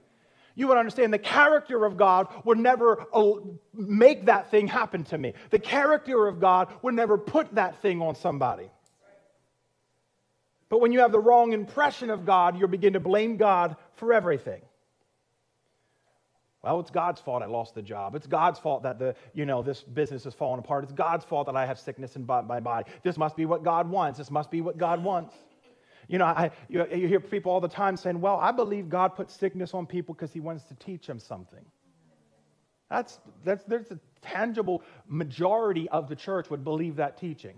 You 0.60 0.68
would 0.68 0.78
understand 0.78 1.13
the 1.13 1.18
character 1.18 1.86
of 1.86 1.96
God 1.96 2.28
would 2.44 2.58
never 2.58 3.06
uh, 3.13 3.32
make 3.74 4.25
that 4.25 4.51
thing 4.51 4.68
happen 4.68 5.06
to 5.06 5.18
me. 5.18 5.34
The 5.51 5.58
character 5.58 6.28
of 6.28 6.42
God 6.42 6.68
would 6.82 6.94
never 6.94 7.18
put 7.18 7.56
that 7.56 7.82
thing 7.82 8.01
on 8.01 8.16
somebody. 8.16 8.70
But 10.68 10.82
when 10.82 10.92
you 10.92 11.00
have 11.00 11.13
the 11.13 11.20
wrong 11.20 11.54
impression 11.54 12.10
of 12.10 12.25
God, 12.25 12.60
you'll 12.60 12.68
begin 12.68 12.92
to 12.94 13.00
blame 13.00 13.38
God 13.38 13.78
for 13.96 14.12
everything. 14.12 14.62
Well, 16.62 16.82
it's 16.82 16.92
God's 16.92 17.22
fault 17.22 17.42
I 17.42 17.46
lost 17.46 17.74
the 17.74 17.82
job. 17.82 18.16
It's 18.16 18.28
God's 18.28 18.60
fault 18.60 18.84
that 18.84 19.00
the, 19.00 19.16
you 19.34 19.46
know, 19.46 19.62
this 19.62 19.82
business 19.82 20.25
is 20.25 20.34
falling 20.34 20.60
apart. 20.60 20.84
It's 20.84 20.92
God's 20.92 21.24
fault 21.24 21.46
that 21.46 21.56
I 21.56 21.66
have 21.66 21.80
sickness 21.80 22.18
in 22.18 22.25
my 22.25 22.60
body. 22.60 22.92
This 23.01 23.18
must 23.18 23.38
be 23.38 23.46
what 23.46 23.63
God 23.63 23.89
wants. 23.89 24.18
This 24.18 24.30
must 24.30 24.51
be 24.51 24.60
what 24.60 24.78
God 24.78 25.01
wants. 25.01 25.34
You 26.10 26.18
know, 26.18 26.25
I, 26.25 26.50
you, 26.68 26.86
you 26.92 27.08
hear 27.08 27.20
people 27.20 27.51
all 27.51 27.62
the 27.62 27.68
time 27.68 27.96
saying, 27.96 28.20
well, 28.20 28.38
I 28.38 28.51
believe 28.51 28.89
God 28.89 29.16
put 29.16 29.30
sickness 29.30 29.75
on 29.75 29.86
people 29.86 30.16
because 30.16 30.34
he 30.34 30.39
wants 30.39 30.63
to 30.66 30.74
teach 30.74 31.06
them 31.06 31.20
something. 31.20 31.63
That's, 32.89 33.20
that's, 33.46 33.63
there's 33.66 33.92
a 33.92 34.00
tangible 34.24 34.82
majority 35.08 35.88
of 35.89 36.10
the 36.10 36.16
church 36.16 36.50
would 36.50 36.63
believe 36.63 36.96
that 36.96 37.20
teaching. 37.20 37.56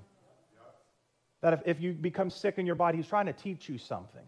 That 1.39 1.53
if, 1.53 1.61
if 1.65 1.81
you 1.81 1.93
become 1.93 2.29
sick 2.29 2.57
in 2.57 2.65
your 2.65 2.75
body, 2.75 2.97
he's 2.97 3.07
trying 3.07 3.27
to 3.27 3.33
teach 3.33 3.69
you 3.69 3.77
something. 3.77 4.27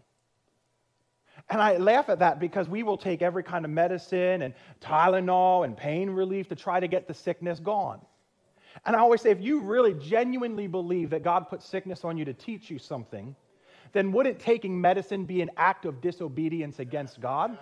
And 1.50 1.60
I 1.60 1.76
laugh 1.76 2.08
at 2.08 2.20
that 2.20 2.40
because 2.40 2.66
we 2.66 2.82
will 2.82 2.96
take 2.96 3.20
every 3.20 3.42
kind 3.42 3.66
of 3.66 3.70
medicine 3.70 4.40
and 4.40 4.54
Tylenol 4.80 5.66
and 5.66 5.76
pain 5.76 6.08
relief 6.08 6.48
to 6.48 6.54
try 6.54 6.80
to 6.80 6.88
get 6.88 7.06
the 7.06 7.14
sickness 7.14 7.60
gone. 7.60 8.00
And 8.86 8.96
I 8.96 9.00
always 9.00 9.20
say, 9.20 9.30
if 9.30 9.40
you 9.42 9.60
really 9.60 9.92
genuinely 9.92 10.66
believe 10.66 11.10
that 11.10 11.22
God 11.22 11.50
put 11.50 11.62
sickness 11.62 12.04
on 12.04 12.16
you 12.16 12.24
to 12.24 12.32
teach 12.32 12.70
you 12.70 12.78
something, 12.78 13.36
then 13.94 14.12
wouldn't 14.12 14.38
taking 14.38 14.78
medicine 14.78 15.24
be 15.24 15.40
an 15.40 15.50
act 15.56 15.86
of 15.86 16.02
disobedience 16.02 16.78
against 16.78 17.20
God? 17.20 17.56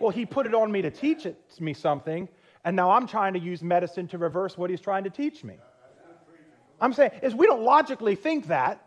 Well, 0.00 0.10
he 0.10 0.26
put 0.26 0.46
it 0.46 0.54
on 0.54 0.72
me 0.72 0.82
to 0.82 0.90
teach 0.90 1.26
it, 1.26 1.40
me 1.60 1.74
something, 1.74 2.28
and 2.64 2.74
now 2.74 2.90
I'm 2.90 3.06
trying 3.06 3.34
to 3.34 3.38
use 3.38 3.62
medicine 3.62 4.08
to 4.08 4.18
reverse 4.18 4.58
what 4.58 4.70
he's 4.70 4.80
trying 4.80 5.04
to 5.04 5.10
teach 5.10 5.44
me. 5.44 5.58
I'm 6.80 6.92
saying 6.92 7.12
is 7.22 7.34
we 7.34 7.46
don't 7.46 7.62
logically 7.62 8.14
think 8.14 8.48
that, 8.48 8.84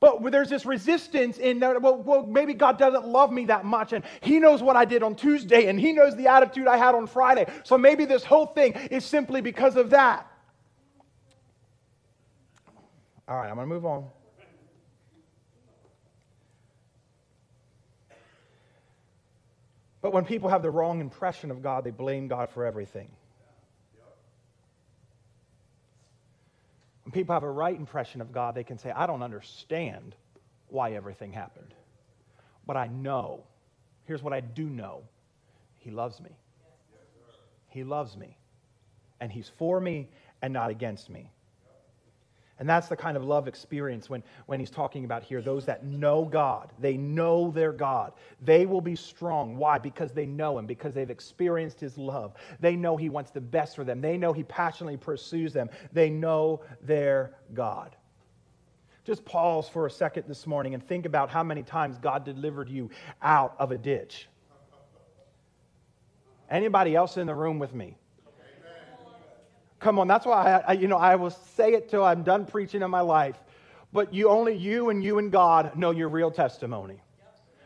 but 0.00 0.22
there's 0.30 0.48
this 0.48 0.64
resistance 0.64 1.36
in 1.36 1.60
well, 1.60 2.02
well, 2.02 2.26
maybe 2.26 2.54
God 2.54 2.78
doesn't 2.78 3.06
love 3.06 3.30
me 3.30 3.46
that 3.46 3.64
much, 3.64 3.92
and 3.92 4.02
He 4.22 4.40
knows 4.40 4.62
what 4.62 4.76
I 4.76 4.86
did 4.86 5.02
on 5.02 5.14
Tuesday, 5.14 5.68
and 5.68 5.78
He 5.78 5.92
knows 5.92 6.16
the 6.16 6.28
attitude 6.28 6.66
I 6.66 6.78
had 6.78 6.94
on 6.94 7.06
Friday. 7.06 7.46
So 7.64 7.76
maybe 7.76 8.06
this 8.06 8.24
whole 8.24 8.46
thing 8.46 8.72
is 8.90 9.04
simply 9.04 9.42
because 9.42 9.76
of 9.76 9.90
that. 9.90 10.26
All 13.28 13.36
right, 13.36 13.48
I'm 13.48 13.56
going 13.56 13.68
to 13.68 13.74
move 13.74 13.84
on. 13.84 14.08
But 20.02 20.12
when 20.12 20.24
people 20.24 20.48
have 20.48 20.62
the 20.62 20.70
wrong 20.70 21.00
impression 21.00 21.50
of 21.50 21.62
God, 21.62 21.84
they 21.84 21.90
blame 21.90 22.28
God 22.28 22.50
for 22.50 22.64
everything. 22.64 23.10
When 27.04 27.12
people 27.12 27.34
have 27.34 27.42
a 27.42 27.50
right 27.50 27.76
impression 27.76 28.20
of 28.20 28.32
God, 28.32 28.54
they 28.54 28.64
can 28.64 28.78
say, 28.78 28.90
I 28.90 29.06
don't 29.06 29.22
understand 29.22 30.14
why 30.68 30.92
everything 30.92 31.32
happened. 31.32 31.74
But 32.66 32.76
I 32.76 32.86
know. 32.86 33.44
Here's 34.04 34.22
what 34.22 34.32
I 34.32 34.40
do 34.40 34.64
know 34.64 35.02
He 35.78 35.90
loves 35.90 36.20
me. 36.20 36.30
He 37.68 37.84
loves 37.84 38.16
me. 38.16 38.36
And 39.20 39.30
He's 39.30 39.48
for 39.58 39.80
me 39.80 40.08
and 40.40 40.52
not 40.52 40.70
against 40.70 41.10
me. 41.10 41.30
And 42.60 42.68
that's 42.68 42.88
the 42.88 42.96
kind 42.96 43.16
of 43.16 43.24
love 43.24 43.48
experience 43.48 44.10
when, 44.10 44.22
when 44.44 44.60
he's 44.60 44.70
talking 44.70 45.06
about 45.06 45.22
here. 45.22 45.40
Those 45.40 45.64
that 45.64 45.82
know 45.86 46.26
God, 46.26 46.70
they 46.78 46.98
know 46.98 47.50
their 47.50 47.72
God. 47.72 48.12
They 48.42 48.66
will 48.66 48.82
be 48.82 48.94
strong. 48.94 49.56
Why? 49.56 49.78
Because 49.78 50.12
they 50.12 50.26
know 50.26 50.58
him, 50.58 50.66
because 50.66 50.92
they've 50.92 51.08
experienced 51.08 51.80
his 51.80 51.96
love. 51.96 52.34
They 52.60 52.76
know 52.76 52.98
he 52.98 53.08
wants 53.08 53.30
the 53.30 53.40
best 53.40 53.74
for 53.74 53.82
them. 53.82 54.02
They 54.02 54.18
know 54.18 54.34
he 54.34 54.42
passionately 54.42 54.98
pursues 54.98 55.54
them. 55.54 55.70
They 55.94 56.10
know 56.10 56.60
their 56.82 57.32
God. 57.54 57.96
Just 59.04 59.24
pause 59.24 59.66
for 59.66 59.86
a 59.86 59.90
second 59.90 60.24
this 60.28 60.46
morning 60.46 60.74
and 60.74 60.86
think 60.86 61.06
about 61.06 61.30
how 61.30 61.42
many 61.42 61.62
times 61.62 61.96
God 61.96 62.26
delivered 62.26 62.68
you 62.68 62.90
out 63.22 63.56
of 63.58 63.72
a 63.72 63.78
ditch. 63.78 64.28
Anybody 66.50 66.94
else 66.94 67.16
in 67.16 67.26
the 67.26 67.34
room 67.34 67.58
with 67.58 67.72
me? 67.74 67.96
Come 69.80 69.98
on, 69.98 70.06
that's 70.06 70.26
why 70.26 70.60
I, 70.60 70.64
I, 70.68 70.72
you 70.74 70.88
know, 70.88 70.98
I 70.98 71.16
will 71.16 71.30
say 71.30 71.72
it 71.72 71.88
till 71.88 72.04
I'm 72.04 72.22
done 72.22 72.44
preaching 72.44 72.82
in 72.82 72.90
my 72.90 73.00
life. 73.00 73.36
But 73.92 74.14
you 74.14 74.28
only 74.28 74.54
you 74.54 74.90
and 74.90 75.02
you 75.02 75.18
and 75.18 75.32
God 75.32 75.76
know 75.76 75.90
your 75.90 76.08
real 76.08 76.30
testimony. 76.30 77.00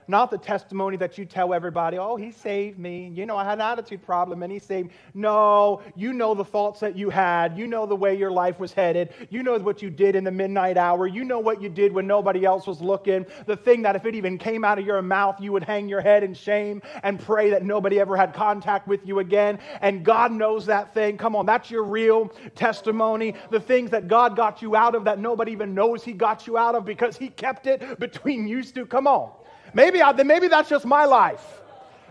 Not 0.07 0.31
the 0.31 0.39
testimony 0.39 0.97
that 0.99 1.17
you 1.17 1.25
tell 1.25 1.55
everybody, 1.55 1.99
oh, 1.99 2.17
he 2.17 2.31
saved 2.31 2.79
me. 2.79 3.11
You 3.15 3.25
know, 3.27 3.37
I 3.37 3.45
had 3.45 3.55
an 3.55 3.63
attitude 3.63 4.03
problem 4.03 4.43
and 4.43 4.53
he 4.53 4.59
saved 4.59 4.89
me. 4.89 4.95
No, 5.15 5.81
you 5.97 6.13
know 6.13 6.35
the 6.35 6.45
faults 6.45 6.81
that 6.81 6.97
you 6.97 7.11
had. 7.11 7.57
You 7.57 7.67
know 7.67 7.87
the 7.87 7.97
way 7.97 8.17
your 8.17 8.31
life 8.31 8.59
was 8.59 8.73
headed. 8.73 9.15
You 9.31 9.43
know 9.43 9.57
what 9.59 9.81
you 9.83 9.91
did 9.91 10.15
in 10.17 10.25
the 10.25 10.31
midnight 10.31 10.77
hour. 10.77 11.07
You 11.07 11.25
know 11.25 11.39
what 11.39 11.63
you 11.63 11.69
did 11.69 11.93
when 11.93 12.07
nobody 12.07 12.45
else 12.45 12.67
was 12.67 12.81
looking. 12.81 13.25
The 13.47 13.57
thing 13.57 13.83
that 13.83 13.97
if 13.97 14.05
it 14.05 14.15
even 14.15 14.37
came 14.37 14.65
out 14.65 14.79
of 14.79 14.85
your 14.85 15.01
mouth, 15.01 15.41
you 15.41 15.53
would 15.53 15.65
hang 15.65 15.89
your 15.89 16.01
head 16.01 16.23
in 16.23 16.35
shame 16.35 16.83
and 17.03 17.19
pray 17.19 17.51
that 17.51 17.65
nobody 17.65 17.99
ever 18.01 18.17
had 18.17 18.35
contact 18.35 18.87
with 18.87 19.07
you 19.07 19.21
again. 19.21 19.59
And 19.81 20.05
God 20.05 20.33
knows 20.33 20.67
that 20.67 20.93
thing. 20.93 21.17
Come 21.17 21.35
on, 21.37 21.47
that's 21.47 21.71
your 21.71 21.85
real 21.85 22.29
testimony. 22.55 23.35
The 23.51 23.61
things 23.61 23.91
that 23.91 24.09
God 24.09 24.37
got 24.37 24.61
you 24.61 24.77
out 24.77 24.95
of 24.95 25.05
that 25.05 25.19
nobody 25.19 25.53
even 25.53 25.75
knows 25.75 26.05
He 26.05 26.13
got 26.13 26.47
you 26.47 26.59
out 26.59 26.75
of 26.75 26.85
because 26.85 27.17
He 27.17 27.29
kept 27.29 27.67
it 27.67 27.99
between 27.99 28.47
you 28.47 28.63
two. 28.63 28.87
Come 28.87 29.07
on. 29.07 29.33
Maybe, 29.75 30.03
I, 30.03 30.13
maybe 30.23 30.49
that's 30.49 30.69
just 30.69 30.87
my 30.87 31.05
life. 31.05 31.61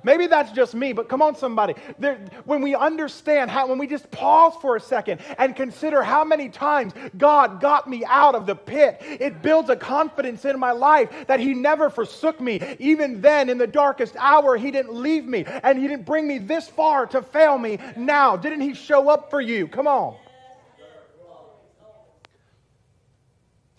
Maybe 0.05 0.27
that's 0.27 0.51
just 0.51 0.75
me, 0.75 0.91
but 0.91 1.07
come 1.07 1.21
on, 1.21 1.35
somebody. 1.35 1.75
There, 1.97 2.17
when 2.43 2.61
we 2.61 2.75
understand 2.75 3.49
how, 3.49 3.67
when 3.67 3.77
we 3.77 3.87
just 3.87 4.11
pause 4.11 4.53
for 4.61 4.75
a 4.75 4.79
second 4.81 5.21
and 5.37 5.55
consider 5.55 6.03
how 6.03 6.25
many 6.25 6.49
times 6.49 6.93
God 7.17 7.61
got 7.61 7.89
me 7.89 8.03
out 8.05 8.35
of 8.35 8.45
the 8.45 8.55
pit, 8.55 8.97
it 9.01 9.41
builds 9.41 9.69
a 9.69 9.77
confidence 9.77 10.43
in 10.43 10.59
my 10.59 10.71
life 10.71 11.09
that 11.27 11.39
He 11.39 11.53
never 11.53 11.89
forsook 11.89 12.41
me. 12.41 12.59
Even 12.79 13.21
then, 13.21 13.49
in 13.49 13.57
the 13.57 13.67
darkest 13.67 14.15
hour, 14.17 14.57
He 14.57 14.71
didn't 14.71 14.93
leave 14.93 15.25
me 15.25 15.45
and 15.45 15.79
He 15.79 15.87
didn't 15.87 16.05
bring 16.05 16.27
me 16.27 16.37
this 16.37 16.67
far 16.67 17.05
to 17.07 17.21
fail 17.21 17.57
me 17.57 17.79
now. 17.95 18.35
Didn't 18.35 18.61
He 18.61 18.73
show 18.73 19.07
up 19.07 19.29
for 19.29 19.39
you? 19.39 19.69
Come 19.69 19.87
on. 19.87 20.17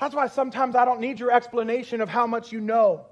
That's 0.01 0.15
why 0.15 0.27
sometimes 0.29 0.75
I 0.75 0.87
don't 0.87 1.01
need 1.01 1.21
your 1.21 1.31
explanation 1.31 2.01
of 2.01 2.09
how 2.09 2.27
much 2.27 2.51
you 2.51 2.61
know. 2.61 3.07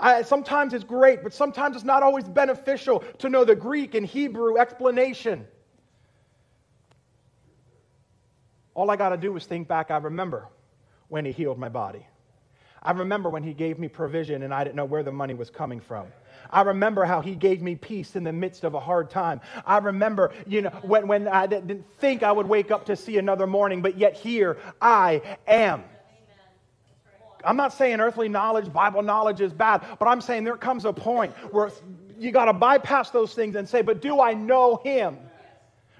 I, 0.00 0.22
sometimes 0.22 0.72
it's 0.72 0.84
great, 0.84 1.22
but 1.22 1.32
sometimes 1.34 1.76
it's 1.76 1.84
not 1.84 2.02
always 2.02 2.24
beneficial 2.24 3.00
to 3.18 3.28
know 3.28 3.44
the 3.44 3.54
Greek 3.54 3.94
and 3.94 4.06
Hebrew 4.06 4.58
explanation. 4.58 5.46
All 8.74 8.90
I 8.90 8.96
got 8.96 9.10
to 9.10 9.16
do 9.16 9.36
is 9.36 9.44
think 9.44 9.68
back. 9.68 9.90
I 9.90 9.98
remember 9.98 10.48
when 11.08 11.24
He 11.24 11.32
healed 11.32 11.58
my 11.58 11.68
body. 11.68 12.06
I 12.82 12.92
remember 12.92 13.28
when 13.28 13.42
He 13.42 13.52
gave 13.52 13.78
me 13.78 13.88
provision 13.88 14.42
and 14.42 14.54
I 14.54 14.64
didn't 14.64 14.76
know 14.76 14.86
where 14.86 15.02
the 15.02 15.12
money 15.12 15.34
was 15.34 15.50
coming 15.50 15.80
from. 15.80 16.06
I 16.50 16.62
remember 16.62 17.04
how 17.04 17.20
He 17.20 17.34
gave 17.34 17.60
me 17.60 17.74
peace 17.74 18.16
in 18.16 18.24
the 18.24 18.32
midst 18.32 18.64
of 18.64 18.74
a 18.74 18.80
hard 18.80 19.10
time. 19.10 19.42
I 19.66 19.78
remember, 19.78 20.32
you 20.46 20.62
know, 20.62 20.70
when, 20.82 21.06
when 21.06 21.28
I 21.28 21.46
didn't 21.46 21.84
think 21.98 22.22
I 22.22 22.32
would 22.32 22.48
wake 22.48 22.70
up 22.70 22.86
to 22.86 22.96
see 22.96 23.18
another 23.18 23.46
morning, 23.46 23.82
but 23.82 23.98
yet 23.98 24.16
here 24.16 24.56
I 24.80 25.20
am. 25.46 25.84
I'm 27.44 27.56
not 27.56 27.72
saying 27.72 28.00
earthly 28.00 28.28
knowledge, 28.28 28.72
Bible 28.72 29.02
knowledge 29.02 29.40
is 29.40 29.52
bad, 29.52 29.84
but 29.98 30.06
I'm 30.06 30.20
saying 30.20 30.44
there 30.44 30.56
comes 30.56 30.84
a 30.84 30.92
point 30.92 31.32
where 31.52 31.70
you 32.18 32.30
got 32.32 32.46
to 32.46 32.52
bypass 32.52 33.10
those 33.10 33.34
things 33.34 33.56
and 33.56 33.68
say, 33.68 33.82
but 33.82 34.00
do 34.00 34.20
I 34.20 34.34
know 34.34 34.80
him? 34.84 35.18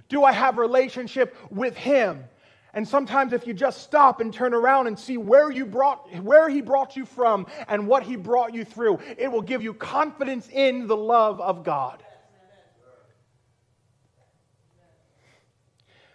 Do 0.08 0.24
I 0.24 0.32
have 0.32 0.58
relationship 0.58 1.36
with 1.50 1.76
him? 1.76 2.24
And 2.72 2.86
sometimes 2.86 3.32
if 3.32 3.46
you 3.46 3.54
just 3.54 3.82
stop 3.82 4.20
and 4.20 4.32
turn 4.32 4.54
around 4.54 4.86
and 4.86 4.98
see 4.98 5.16
where 5.16 5.50
you 5.50 5.66
brought 5.66 6.08
where 6.22 6.48
he 6.48 6.60
brought 6.60 6.96
you 6.96 7.04
from 7.04 7.46
and 7.68 7.86
what 7.88 8.04
he 8.04 8.14
brought 8.16 8.54
you 8.54 8.64
through, 8.64 9.00
it 9.18 9.30
will 9.30 9.42
give 9.42 9.62
you 9.62 9.74
confidence 9.74 10.48
in 10.52 10.86
the 10.86 10.96
love 10.96 11.40
of 11.40 11.64
God. 11.64 12.02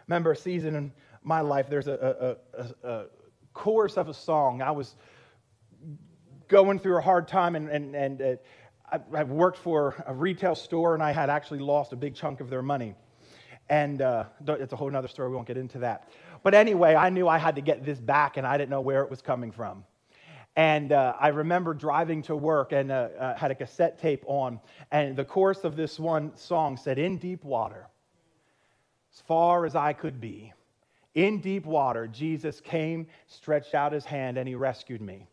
Remember 0.08 0.32
a 0.32 0.36
season 0.36 0.76
in 0.76 0.94
my 1.24 1.42
life, 1.42 1.68
there's 1.68 1.88
a, 1.88 2.38
a, 2.54 2.62
a, 2.62 2.90
a 2.90 3.06
chorus 3.54 3.98
of 3.98 4.08
a 4.08 4.14
song. 4.14 4.62
I 4.62 4.72
was 4.72 4.96
going 6.48 6.80
through 6.80 6.98
a 6.98 7.02
hard 7.02 7.28
time 7.28 7.56
and, 7.56 7.70
and, 7.70 7.96
and 7.96 8.22
uh, 8.22 8.36
I, 8.92 9.20
I, 9.20 9.24
worked 9.24 9.58
for 9.58 10.04
a 10.06 10.14
retail 10.14 10.56
store 10.56 10.94
and 10.94 11.02
I 11.02 11.12
had 11.12 11.30
actually 11.30 11.60
lost 11.60 11.94
a 11.94 11.96
big 11.96 12.16
chunk 12.16 12.40
of 12.40 12.50
their 12.50 12.62
money. 12.62 12.96
And 13.70 14.02
uh, 14.02 14.26
it's 14.48 14.74
a 14.74 14.76
whole 14.76 14.96
other 14.96 15.08
story, 15.08 15.30
we 15.30 15.36
won't 15.36 15.48
get 15.48 15.58
into 15.58 15.80
that. 15.80 16.10
But 16.44 16.54
anyway, 16.54 16.94
I 16.94 17.10
knew 17.10 17.28
I 17.28 17.40
had 17.40 17.56
to 17.56 17.62
get 17.62 17.84
this 17.84 18.00
back 18.00 18.38
and 18.38 18.46
I 18.46 18.58
didn't 18.58 18.70
know 18.70 18.82
where 18.82 19.02
it 19.02 19.10
was 19.10 19.22
coming 19.22 19.52
from. 19.52 19.84
And 20.56 20.92
uh, 20.92 21.14
I 21.20 21.30
remember 21.30 21.74
driving 21.74 22.22
to 22.24 22.36
work 22.36 22.72
and 22.72 22.92
uh, 22.92 23.10
uh, 23.20 23.36
had 23.36 23.52
a 23.52 23.56
cassette 23.56 24.00
tape 24.00 24.24
on. 24.28 24.60
And 24.92 25.16
the 25.16 25.26
chorus 25.26 25.64
of 25.64 25.76
this 25.76 26.00
one 26.00 26.36
song 26.38 26.78
said, 26.78 26.98
In 26.98 27.18
deep 27.18 27.44
water, 27.44 27.88
as 29.14 29.22
far 29.22 29.66
as 29.66 29.76
I 29.76 29.94
could 29.94 30.22
be, 30.22 30.54
in 31.14 31.40
deep 31.40 31.66
water, 31.66 32.08
Jesus 32.08 32.62
came, 32.62 33.08
stretched 33.28 33.74
out 33.74 33.92
his 33.92 34.06
hand, 34.06 34.38
and 34.38 34.48
he 34.48 34.56
rescued 34.56 35.02
me. 35.02 35.28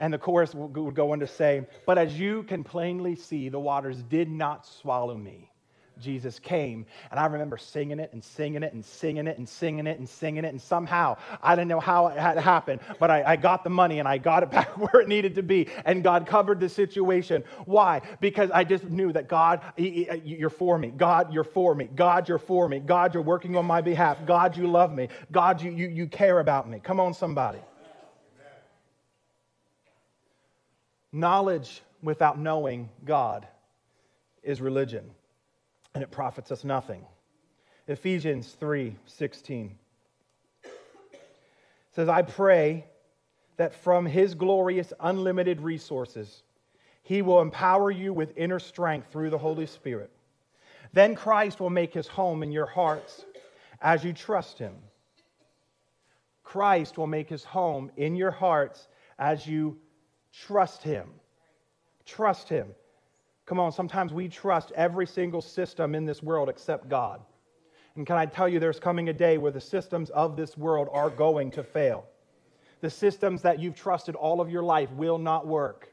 And 0.00 0.12
the 0.12 0.18
chorus 0.18 0.54
would 0.54 0.94
go 0.94 1.12
on 1.12 1.20
to 1.20 1.26
say, 1.26 1.66
But 1.86 1.98
as 1.98 2.18
you 2.18 2.44
can 2.44 2.64
plainly 2.64 3.16
see, 3.16 3.48
the 3.48 3.60
waters 3.60 4.02
did 4.02 4.30
not 4.30 4.66
swallow 4.66 5.16
me. 5.16 5.50
Jesus 6.00 6.38
came. 6.38 6.86
And 7.10 7.18
I 7.18 7.26
remember 7.26 7.56
singing 7.56 7.98
it 7.98 8.12
and 8.12 8.22
singing 8.22 8.62
it 8.62 8.72
and 8.72 8.84
singing 8.84 9.26
it 9.26 9.38
and 9.38 9.48
singing 9.48 9.86
it 9.86 9.98
and 9.98 10.08
singing 10.08 10.44
it. 10.44 10.48
And 10.48 10.60
somehow, 10.60 11.16
I 11.42 11.54
didn't 11.54 11.68
know 11.68 11.80
how 11.80 12.08
it 12.08 12.18
had 12.18 12.38
happened, 12.38 12.80
but 12.98 13.10
I, 13.10 13.22
I, 13.32 13.36
got 13.36 13.64
the 13.64 13.70
money 13.70 13.98
and 13.98 14.08
I 14.08 14.18
got 14.18 14.42
it 14.42 14.50
back 14.52 14.68
where 14.78 15.02
it 15.02 15.08
needed 15.08 15.34
to 15.36 15.42
be. 15.42 15.68
And 15.84 16.02
God 16.02 16.26
covered 16.26 16.60
the 16.60 16.68
situation. 16.68 17.44
Why? 17.64 18.02
Because 18.20 18.50
I 18.50 18.64
just 18.64 18.84
knew 18.84 19.12
that 19.12 19.28
God, 19.28 19.60
uh, 19.64 19.82
you're 19.82 20.50
for 20.50 20.78
me. 20.78 20.88
God, 20.96 21.32
you're 21.32 21.44
for 21.44 21.74
me. 21.74 21.88
God, 21.94 22.28
you're 22.28 22.38
for 22.38 22.68
me. 22.68 22.78
God, 22.80 23.14
you're 23.14 23.22
working 23.22 23.56
on 23.56 23.66
my 23.66 23.80
behalf. 23.80 24.24
God, 24.26 24.56
you 24.56 24.66
love 24.66 24.92
me. 24.92 25.08
God, 25.32 25.62
you, 25.62 25.70
you, 25.70 25.88
you 25.88 26.06
care 26.06 26.40
about 26.40 26.68
me. 26.68 26.80
Come 26.82 27.00
on, 27.00 27.14
somebody. 27.14 27.58
Knowledge 31.12 31.82
without 32.02 32.38
knowing 32.38 32.88
God 33.04 33.46
is 34.42 34.60
religion 34.60 35.10
and 35.94 36.02
it 36.02 36.10
profits 36.10 36.52
us 36.52 36.64
nothing. 36.64 37.04
Ephesians 37.86 38.54
3:16 38.60 39.78
says, 41.92 42.08
"I 42.08 42.22
pray 42.22 42.84
that 43.56 43.74
from 43.74 44.06
his 44.06 44.34
glorious 44.34 44.92
unlimited 45.00 45.60
resources 45.60 46.42
he 47.02 47.22
will 47.22 47.40
empower 47.40 47.90
you 47.90 48.12
with 48.12 48.36
inner 48.36 48.58
strength 48.58 49.10
through 49.10 49.30
the 49.30 49.38
Holy 49.38 49.64
Spirit. 49.64 50.10
Then 50.92 51.14
Christ 51.14 51.58
will 51.58 51.70
make 51.70 51.94
his 51.94 52.06
home 52.06 52.42
in 52.42 52.52
your 52.52 52.66
hearts 52.66 53.24
as 53.80 54.04
you 54.04 54.12
trust 54.12 54.58
him. 54.58 54.76
Christ 56.44 56.98
will 56.98 57.06
make 57.06 57.30
his 57.30 57.44
home 57.44 57.90
in 57.96 58.14
your 58.14 58.30
hearts 58.30 58.88
as 59.18 59.46
you 59.46 59.78
trust 60.32 60.82
him. 60.82 61.08
Trust 62.04 62.48
him. 62.48 62.68
Come 63.46 63.60
on, 63.60 63.72
sometimes 63.72 64.12
we 64.12 64.28
trust 64.28 64.72
every 64.72 65.06
single 65.06 65.40
system 65.40 65.94
in 65.94 66.04
this 66.04 66.22
world 66.22 66.48
except 66.48 66.88
God. 66.88 67.20
And 67.96 68.06
can 68.06 68.16
I 68.16 68.26
tell 68.26 68.48
you, 68.48 68.60
there's 68.60 68.78
coming 68.78 69.08
a 69.08 69.12
day 69.12 69.38
where 69.38 69.50
the 69.50 69.60
systems 69.60 70.10
of 70.10 70.36
this 70.36 70.56
world 70.56 70.88
are 70.92 71.10
going 71.10 71.50
to 71.52 71.64
fail. 71.64 72.04
The 72.80 72.90
systems 72.90 73.42
that 73.42 73.58
you've 73.58 73.74
trusted 73.74 74.14
all 74.14 74.40
of 74.40 74.50
your 74.50 74.62
life 74.62 74.90
will 74.92 75.18
not 75.18 75.46
work. 75.46 75.92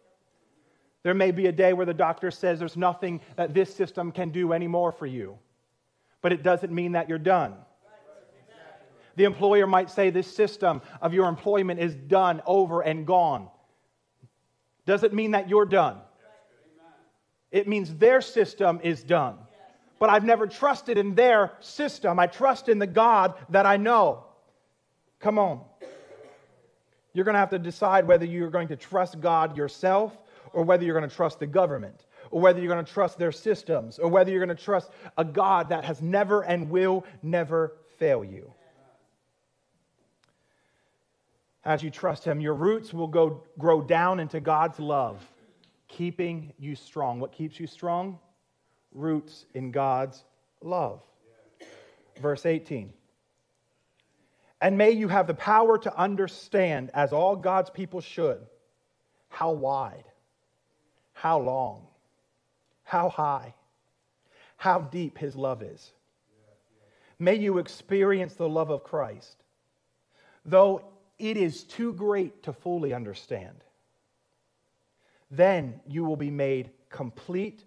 There 1.04 1.14
may 1.14 1.32
be 1.32 1.48
a 1.48 1.52
day 1.52 1.74
where 1.74 1.86
the 1.86 1.94
doctor 1.94 2.30
says 2.32 2.60
there's 2.60 2.78
nothing 2.78 3.22
that 3.36 3.54
this 3.54 3.74
system 3.74 4.12
can 4.12 4.30
do 4.30 4.54
anymore 4.54 4.92
for 4.92 5.06
you, 5.06 5.38
but 6.22 6.34
it 6.34 6.44
doesn't 6.44 6.74
mean 6.74 6.92
that 6.94 7.10
you're 7.10 7.18
done. 7.18 7.56
The 9.16 9.24
employer 9.24 9.66
might 9.66 9.90
say 9.90 10.10
this 10.10 10.36
system 10.36 10.82
of 11.02 11.14
your 11.14 11.28
employment 11.28 11.80
is 11.80 11.96
done, 11.96 12.42
over, 12.46 12.82
and 12.82 13.08
gone. 13.08 13.50
Doesn't 14.86 15.14
mean 15.14 15.32
that 15.32 15.50
you're 15.50 15.66
done. 15.66 15.98
It 17.52 17.68
means 17.68 17.96
their 17.96 18.22
system 18.22 18.80
is 18.84 19.04
done. 19.04 19.38
But 20.00 20.10
I've 20.10 20.26
never 20.26 20.46
trusted 20.46 20.98
in 20.98 21.16
their 21.16 21.54
system. 21.62 22.20
I 22.20 22.28
trust 22.28 22.70
in 22.70 22.80
the 22.80 22.88
God 22.88 23.36
that 23.50 23.66
I 23.66 23.78
know. 23.78 24.26
Come 25.20 25.40
on. 25.40 25.62
You're 27.14 27.24
going 27.24 27.34
to 27.34 27.40
have 27.40 27.52
to 27.52 27.60
decide 27.60 28.06
whether 28.06 28.26
you're 28.26 28.50
going 28.50 28.68
to 28.68 28.76
trust 28.76 29.22
God 29.22 29.56
yourself 29.56 30.18
or 30.52 30.64
whether 30.64 30.84
you're 30.84 30.98
going 30.98 31.10
to 31.10 31.16
trust 31.16 31.40
the 31.40 31.48
government 31.48 32.06
or 32.30 32.42
whether 32.42 32.60
you're 32.60 32.74
going 32.74 32.84
to 32.84 32.92
trust 32.92 33.18
their 33.18 33.32
systems 33.32 34.00
or 34.00 34.10
whether 34.10 34.30
you're 34.32 34.46
going 34.46 34.56
to 34.56 34.64
trust 34.64 34.92
a 35.18 35.24
God 35.24 35.70
that 35.70 35.86
has 35.86 36.02
never 36.02 36.42
and 36.42 36.70
will 36.70 37.06
never 37.24 37.78
fail 37.98 38.24
you. 38.24 38.52
As 41.66 41.82
you 41.82 41.90
trust 41.90 42.24
Him, 42.24 42.40
your 42.40 42.54
roots 42.54 42.94
will 42.94 43.08
go, 43.08 43.44
grow 43.58 43.82
down 43.82 44.20
into 44.20 44.40
God's 44.40 44.80
love 44.80 45.20
keeping 45.88 46.54
you 46.58 46.76
strong. 46.76 47.20
What 47.20 47.32
keeps 47.32 47.60
you 47.60 47.68
strong? 47.68 48.20
Roots 48.92 49.46
in 49.54 49.72
God's 49.72 50.24
love. 50.62 51.02
Verse 52.22 52.46
18. 52.46 52.94
And 54.62 54.78
may 54.78 54.92
you 54.92 55.08
have 55.08 55.28
the 55.28 55.34
power 55.34 55.78
to 55.80 55.98
understand, 55.98 56.90
as 56.94 57.14
all 57.14 57.36
God's 57.36 57.70
people 57.70 58.02
should, 58.02 58.40
how 59.30 59.52
wide, 59.52 60.06
how 61.14 61.40
long, 61.40 61.88
how 62.84 63.10
high, 63.10 63.54
how 64.58 64.80
deep 64.80 65.18
his 65.18 65.36
love 65.36 65.62
is. 65.62 65.92
May 67.20 67.36
you 67.36 67.58
experience 67.58 68.36
the 68.36 68.50
love 68.50 68.70
of 68.70 68.84
Christ, 68.84 69.38
though 70.46 70.84
it 71.18 71.38
is 71.38 71.64
too 71.64 71.94
great 71.94 72.44
to 72.44 72.54
fully 72.54 72.94
understand. 72.94 73.64
Then 75.32 75.80
you 75.88 76.04
will 76.04 76.18
be 76.18 76.30
made 76.30 76.72
complete 76.90 77.64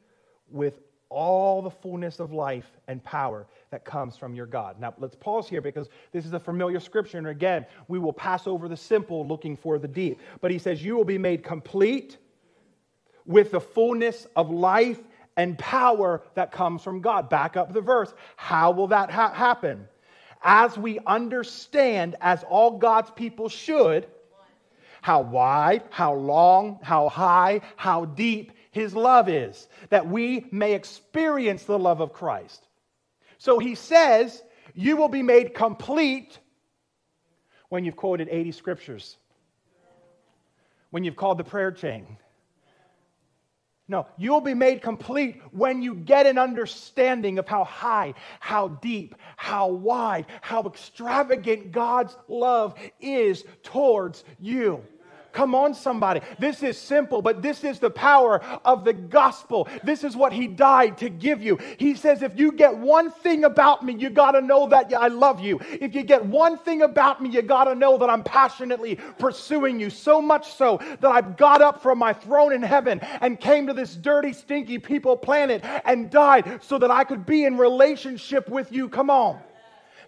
with 0.50 0.80
all 1.10 1.62
the 1.62 1.70
fullness 1.70 2.20
of 2.20 2.32
life 2.32 2.70
and 2.86 3.02
power 3.02 3.46
that 3.70 3.84
comes 3.84 4.16
from 4.16 4.34
your 4.34 4.46
God. 4.46 4.78
Now, 4.78 4.94
let's 4.98 5.16
pause 5.16 5.48
here 5.48 5.60
because 5.60 5.88
this 6.12 6.26
is 6.26 6.32
a 6.32 6.40
familiar 6.40 6.80
scripture. 6.80 7.18
And 7.18 7.26
again, 7.26 7.64
we 7.88 7.98
will 7.98 8.12
pass 8.12 8.46
over 8.46 8.68
the 8.68 8.76
simple 8.76 9.26
looking 9.26 9.56
for 9.56 9.78
the 9.78 9.88
deep. 9.88 10.20
But 10.40 10.50
he 10.50 10.58
says, 10.58 10.82
You 10.82 10.96
will 10.96 11.04
be 11.04 11.18
made 11.18 11.42
complete 11.42 12.18
with 13.24 13.50
the 13.50 13.60
fullness 13.60 14.26
of 14.36 14.50
life 14.50 15.00
and 15.36 15.56
power 15.58 16.22
that 16.34 16.52
comes 16.52 16.82
from 16.82 17.00
God. 17.00 17.30
Back 17.30 17.56
up 17.56 17.72
the 17.72 17.80
verse. 17.80 18.12
How 18.36 18.70
will 18.70 18.88
that 18.88 19.10
ha- 19.10 19.32
happen? 19.32 19.88
As 20.42 20.76
we 20.78 20.98
understand, 21.06 22.16
as 22.20 22.44
all 22.44 22.78
God's 22.78 23.10
people 23.10 23.48
should, 23.48 24.06
how 25.00 25.22
wide, 25.22 25.84
how 25.90 26.14
long, 26.14 26.78
how 26.82 27.08
high, 27.08 27.60
how 27.76 28.04
deep 28.04 28.52
his 28.70 28.94
love 28.94 29.28
is, 29.28 29.68
that 29.90 30.08
we 30.08 30.46
may 30.50 30.74
experience 30.74 31.64
the 31.64 31.78
love 31.78 32.00
of 32.00 32.12
Christ. 32.12 32.66
So 33.38 33.58
he 33.58 33.74
says, 33.74 34.42
You 34.74 34.96
will 34.96 35.08
be 35.08 35.22
made 35.22 35.54
complete 35.54 36.38
when 37.68 37.84
you've 37.84 37.96
quoted 37.96 38.28
80 38.30 38.52
scriptures, 38.52 39.16
when 40.90 41.04
you've 41.04 41.16
called 41.16 41.38
the 41.38 41.44
prayer 41.44 41.72
chain. 41.72 42.16
No, 43.90 44.06
you'll 44.18 44.42
be 44.42 44.52
made 44.52 44.82
complete 44.82 45.40
when 45.50 45.80
you 45.80 45.94
get 45.94 46.26
an 46.26 46.36
understanding 46.36 47.38
of 47.38 47.48
how 47.48 47.64
high, 47.64 48.12
how 48.38 48.68
deep, 48.68 49.14
how 49.36 49.68
wide, 49.68 50.26
how 50.42 50.64
extravagant 50.64 51.72
God's 51.72 52.14
love 52.28 52.74
is 53.00 53.44
towards 53.62 54.24
you. 54.38 54.84
Come 55.32 55.54
on, 55.54 55.74
somebody. 55.74 56.20
This 56.38 56.62
is 56.62 56.78
simple, 56.78 57.22
but 57.22 57.42
this 57.42 57.62
is 57.62 57.78
the 57.78 57.90
power 57.90 58.40
of 58.64 58.84
the 58.84 58.92
gospel. 58.92 59.68
This 59.84 60.02
is 60.02 60.16
what 60.16 60.32
he 60.32 60.46
died 60.46 60.98
to 60.98 61.10
give 61.10 61.42
you. 61.42 61.58
He 61.76 61.94
says, 61.94 62.22
if 62.22 62.38
you 62.38 62.52
get 62.52 62.76
one 62.76 63.10
thing 63.10 63.44
about 63.44 63.84
me, 63.84 63.94
you 63.94 64.10
got 64.10 64.32
to 64.32 64.40
know 64.40 64.68
that 64.68 64.92
I 64.92 65.08
love 65.08 65.40
you. 65.40 65.60
If 65.80 65.94
you 65.94 66.02
get 66.02 66.24
one 66.24 66.56
thing 66.58 66.82
about 66.82 67.22
me, 67.22 67.28
you 67.28 67.42
got 67.42 67.64
to 67.64 67.74
know 67.74 67.98
that 67.98 68.08
I'm 68.08 68.24
passionately 68.24 68.96
pursuing 69.18 69.78
you. 69.78 69.90
So 69.90 70.22
much 70.22 70.54
so 70.54 70.80
that 71.00 71.10
I 71.10 71.20
got 71.20 71.62
up 71.62 71.82
from 71.82 71.98
my 71.98 72.12
throne 72.12 72.52
in 72.52 72.62
heaven 72.62 73.00
and 73.20 73.38
came 73.38 73.66
to 73.66 73.74
this 73.74 73.96
dirty, 73.96 74.32
stinky 74.32 74.78
people 74.78 75.16
planet 75.16 75.62
and 75.84 76.10
died 76.10 76.60
so 76.62 76.78
that 76.78 76.90
I 76.90 77.04
could 77.04 77.26
be 77.26 77.44
in 77.44 77.58
relationship 77.58 78.48
with 78.48 78.72
you. 78.72 78.88
Come 78.88 79.10
on. 79.10 79.40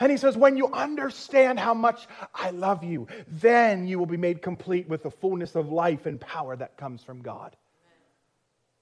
And 0.00 0.10
he 0.10 0.16
says, 0.16 0.36
When 0.36 0.56
you 0.56 0.66
understand 0.72 1.60
how 1.60 1.74
much 1.74 2.08
I 2.34 2.50
love 2.50 2.82
you, 2.82 3.06
then 3.28 3.86
you 3.86 3.98
will 3.98 4.06
be 4.06 4.16
made 4.16 4.40
complete 4.40 4.88
with 4.88 5.02
the 5.02 5.10
fullness 5.10 5.54
of 5.54 5.70
life 5.70 6.06
and 6.06 6.18
power 6.18 6.56
that 6.56 6.78
comes 6.78 7.04
from 7.04 7.20
God. 7.20 7.54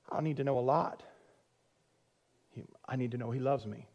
I 0.09 0.15
don't 0.15 0.25
need 0.25 0.37
to 0.39 0.45
know 0.45 0.59
a 0.59 0.61
lot. 0.61 1.03
I 2.89 2.97
need 2.97 3.11
to 3.11 3.19
know 3.19 3.33
He 3.33 3.41
loves 3.41 3.67
me. 3.67 3.87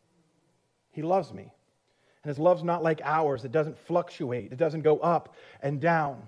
He 0.92 1.02
loves 1.02 1.34
me. 1.34 1.44
And 2.24 2.30
His 2.30 2.38
love's 2.38 2.64
not 2.64 2.84
like 2.84 3.02
ours, 3.04 3.46
it 3.46 3.54
doesn't 3.54 3.78
fluctuate, 3.80 4.52
it 4.52 4.58
doesn't 4.58 4.82
go 4.82 5.00
up 5.00 5.34
and 5.62 5.80
down. 5.80 6.22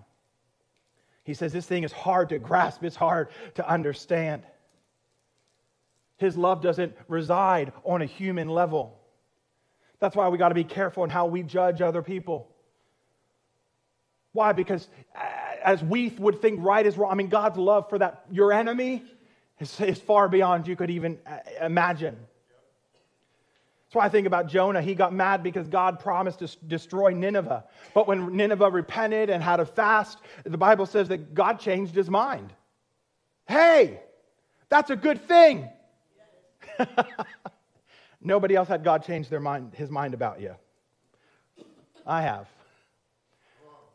He 1.26 1.34
says 1.34 1.52
this 1.52 1.66
thing 1.66 1.84
is 1.84 1.92
hard 1.92 2.30
to 2.30 2.40
grasp, 2.40 2.84
it's 2.84 2.96
hard 2.96 3.30
to 3.56 3.70
understand. 3.70 4.44
His 6.18 6.38
love 6.38 6.62
doesn't 6.62 6.96
reside 7.10 7.74
on 7.84 8.02
a 8.02 8.06
human 8.06 8.48
level. 8.48 8.98
That's 10.00 10.16
why 10.16 10.28
we 10.30 10.38
got 10.38 10.50
to 10.50 10.56
be 10.56 10.64
careful 10.64 11.04
in 11.04 11.10
how 11.10 11.26
we 11.28 11.44
judge 11.44 11.82
other 11.82 12.02
people. 12.02 12.50
Why? 14.34 14.52
Because 14.52 14.88
as 15.64 15.84
we 15.84 16.10
would 16.20 16.42
think 16.42 16.60
right 16.62 16.86
is 16.86 16.98
wrong, 16.98 17.12
I 17.12 17.16
mean, 17.16 17.30
God's 17.30 17.58
love 17.58 17.90
for 17.90 17.98
that, 18.00 18.26
your 18.30 18.52
enemy, 18.52 19.04
is, 19.60 19.80
is 19.80 20.00
far 20.00 20.28
beyond 20.28 20.68
you 20.68 20.76
could 20.76 20.90
even 20.90 21.18
uh, 21.26 21.38
imagine. 21.62 22.18
That's 23.86 23.96
why 23.96 24.06
I 24.06 24.10
think 24.10 24.28
about 24.28 24.48
Jonah. 24.48 24.82
He 24.82 24.94
got 24.94 25.14
mad 25.14 25.42
because 25.42 25.68
God 25.68 26.00
promised 26.00 26.40
to 26.40 26.50
destroy 26.68 27.12
Nineveh. 27.12 27.64
But 27.94 28.08
when 28.08 28.36
Nineveh 28.36 28.70
repented 28.70 29.30
and 29.30 29.42
had 29.42 29.60
a 29.62 29.66
fast, 29.66 30.18
the 30.44 30.58
Bible 30.58 30.86
says 30.86 31.08
that 31.08 31.34
God 31.34 31.60
changed 31.60 31.96
his 31.96 32.10
mind. 32.10 32.52
Hey, 33.48 34.02
that's 34.70 34.90
a 34.90 34.96
good 34.96 35.26
thing. 35.28 35.70
Nobody 38.26 38.56
else 38.56 38.68
had 38.68 38.84
God 38.84 39.06
change 39.06 39.30
their 39.30 39.40
mind, 39.40 39.74
his 39.76 39.92
mind 39.92 40.16
about 40.16 40.42
you. 40.42 40.56
I 42.08 42.24
have. 42.24 42.48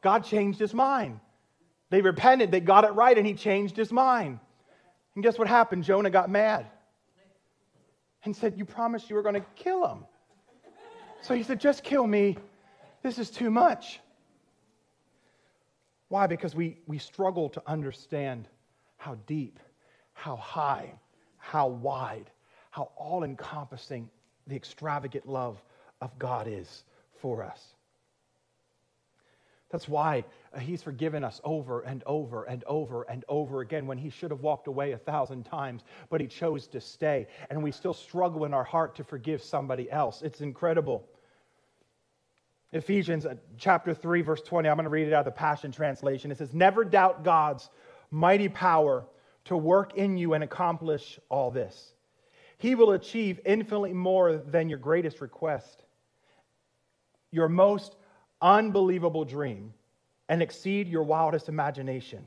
God 0.02 0.24
changed 0.24 0.60
his 0.60 0.72
mind. 0.72 1.18
They 1.90 2.00
repented, 2.00 2.52
they 2.52 2.60
got 2.60 2.84
it 2.84 2.92
right, 2.92 3.18
and 3.18 3.26
he 3.26 3.34
changed 3.34 3.76
his 3.76 3.90
mind. 3.90 4.38
And 5.16 5.24
guess 5.24 5.36
what 5.36 5.48
happened? 5.48 5.82
Jonah 5.82 6.10
got 6.10 6.30
mad 6.30 6.66
and 8.24 8.34
said, 8.34 8.54
You 8.56 8.64
promised 8.64 9.10
you 9.10 9.16
were 9.16 9.22
going 9.22 9.34
to 9.34 9.44
kill 9.56 9.84
him. 9.84 10.04
So 11.22 11.34
he 11.34 11.42
said, 11.42 11.60
Just 11.60 11.82
kill 11.82 12.06
me. 12.06 12.38
This 13.02 13.18
is 13.18 13.30
too 13.30 13.50
much. 13.50 13.98
Why? 16.08 16.28
Because 16.28 16.54
we, 16.54 16.78
we 16.86 16.98
struggle 16.98 17.48
to 17.50 17.62
understand 17.66 18.46
how 18.96 19.16
deep, 19.26 19.58
how 20.12 20.36
high, 20.36 20.92
how 21.36 21.66
wide, 21.66 22.30
how 22.70 22.90
all 22.96 23.24
encompassing 23.24 24.08
the 24.46 24.56
extravagant 24.56 25.28
love 25.28 25.62
of 26.00 26.18
God 26.18 26.46
is 26.48 26.84
for 27.20 27.42
us. 27.42 27.74
That's 29.70 29.88
why 29.88 30.24
he's 30.58 30.82
forgiven 30.82 31.22
us 31.22 31.40
over 31.44 31.82
and 31.82 32.02
over 32.04 32.44
and 32.44 32.64
over 32.64 33.04
and 33.04 33.24
over 33.28 33.60
again 33.60 33.86
when 33.86 33.98
he 33.98 34.10
should 34.10 34.32
have 34.32 34.40
walked 34.40 34.66
away 34.66 34.92
a 34.92 34.98
thousand 34.98 35.44
times, 35.44 35.84
but 36.08 36.20
he 36.20 36.26
chose 36.26 36.66
to 36.68 36.80
stay. 36.80 37.28
And 37.50 37.62
we 37.62 37.70
still 37.70 37.94
struggle 37.94 38.44
in 38.44 38.52
our 38.52 38.64
heart 38.64 38.96
to 38.96 39.04
forgive 39.04 39.42
somebody 39.42 39.88
else. 39.90 40.22
It's 40.22 40.40
incredible. 40.40 41.06
Ephesians 42.72 43.26
uh, 43.26 43.34
chapter 43.58 43.94
3, 43.94 44.22
verse 44.22 44.42
20, 44.42 44.68
I'm 44.68 44.76
going 44.76 44.84
to 44.84 44.90
read 44.90 45.06
it 45.06 45.12
out 45.12 45.20
of 45.20 45.24
the 45.26 45.38
Passion 45.38 45.70
Translation. 45.70 46.30
It 46.32 46.38
says, 46.38 46.52
Never 46.52 46.84
doubt 46.84 47.22
God's 47.22 47.70
mighty 48.10 48.48
power 48.48 49.04
to 49.44 49.56
work 49.56 49.94
in 49.94 50.16
you 50.16 50.34
and 50.34 50.42
accomplish 50.42 51.18
all 51.28 51.50
this. 51.50 51.92
He 52.60 52.74
will 52.74 52.92
achieve 52.92 53.40
infinitely 53.46 53.94
more 53.94 54.36
than 54.36 54.68
your 54.68 54.78
greatest 54.78 55.22
request, 55.22 55.82
your 57.30 57.48
most 57.48 57.96
unbelievable 58.42 59.24
dream, 59.24 59.72
and 60.28 60.42
exceed 60.42 60.86
your 60.86 61.02
wildest 61.02 61.48
imagination. 61.48 62.22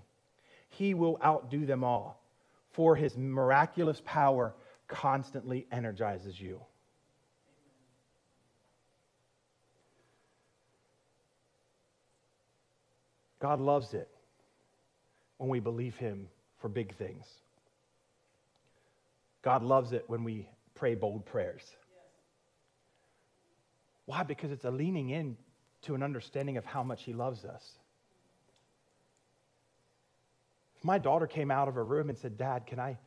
He 0.70 0.96
will 0.96 1.20
outdo 1.24 1.68
them 1.68 1.84
all, 1.84 2.20
for 2.72 2.96
his 2.96 3.16
miraculous 3.16 4.02
power 4.06 4.56
constantly 4.88 5.68
energizes 5.72 6.42
you. 6.42 6.60
God 13.40 13.62
loves 13.62 13.94
it 13.94 14.10
when 15.38 15.48
we 15.48 15.60
believe 15.60 15.96
him 15.98 16.28
for 16.58 16.70
big 16.70 16.96
things. 16.96 17.43
God 19.44 19.62
loves 19.62 19.92
it 19.92 20.06
when 20.08 20.24
we 20.24 20.50
pray 20.74 20.96
bold 20.96 21.26
prayers. 21.26 21.64
Why? 24.06 24.24
Because 24.24 24.52
it's 24.52 24.66
a 24.66 24.72
leaning 24.72 25.10
in 25.10 25.38
to 25.84 25.96
an 25.96 26.04
understanding 26.04 26.58
of 26.58 26.66
how 26.66 26.84
much 26.84 27.04
He 27.04 27.14
loves 27.14 27.46
us. 27.46 27.64
If 30.78 30.84
my 30.84 30.98
daughter 30.98 31.28
came 31.28 31.52
out 31.52 31.68
of 31.68 31.76
her 31.76 31.84
room 31.84 32.10
and 32.10 32.18
said, 32.18 32.38
Dad, 32.38 32.66
can 32.66 32.80
I 32.80 32.98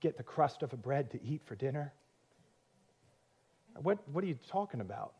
get 0.00 0.16
the 0.16 0.22
crust 0.22 0.62
of 0.62 0.72
a 0.72 0.76
bread 0.76 1.10
to 1.12 1.22
eat 1.22 1.42
for 1.46 1.54
dinner? 1.54 1.92
What, 3.80 4.06
what 4.08 4.22
are 4.24 4.26
you 4.26 4.38
talking 4.50 4.80
about? 4.80 5.14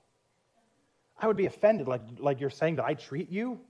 I 1.18 1.26
would 1.26 1.36
be 1.36 1.46
offended, 1.46 1.86
like, 1.86 2.02
like 2.18 2.40
you're 2.40 2.50
saying 2.50 2.76
that 2.76 2.84
I 2.84 2.94
treat 2.94 3.30
you 3.30 3.60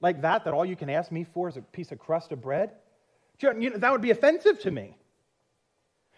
like 0.00 0.22
that, 0.22 0.44
that 0.44 0.54
all 0.54 0.64
you 0.64 0.76
can 0.76 0.90
ask 0.90 1.10
me 1.10 1.24
for 1.24 1.48
is 1.48 1.56
a 1.56 1.62
piece 1.62 1.92
of 1.92 1.98
crust 1.98 2.32
of 2.32 2.40
bread. 2.40 2.70
You 3.40 3.70
know, 3.70 3.78
that 3.78 3.92
would 3.92 4.00
be 4.00 4.10
offensive 4.10 4.60
to 4.60 4.70
me. 4.70 4.96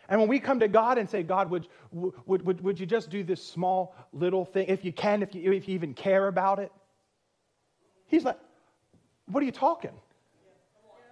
And 0.09 0.19
when 0.19 0.29
we 0.29 0.41
come 0.41 0.61
to 0.61 0.69
God 0.69 0.97
and 0.97 1.09
say, 1.09 1.23
God, 1.23 1.51
would, 1.51 1.69
would, 1.93 2.45
would, 2.45 2.61
would 2.63 2.81
you 2.81 2.87
just 2.87 3.11
do 3.11 3.23
this 3.23 3.45
small 3.45 3.95
little 4.13 4.45
thing, 4.45 4.67
if 4.69 4.85
you 4.85 4.93
can, 4.93 5.23
if 5.23 5.35
you, 5.35 5.53
if 5.53 5.69
you 5.69 5.75
even 5.75 5.93
care 5.93 6.29
about 6.29 6.59
it? 6.59 6.73
He's 8.07 8.25
like, 8.25 8.39
what 9.27 9.43
are 9.43 9.47
you 9.47 9.53
talking? 9.53 9.93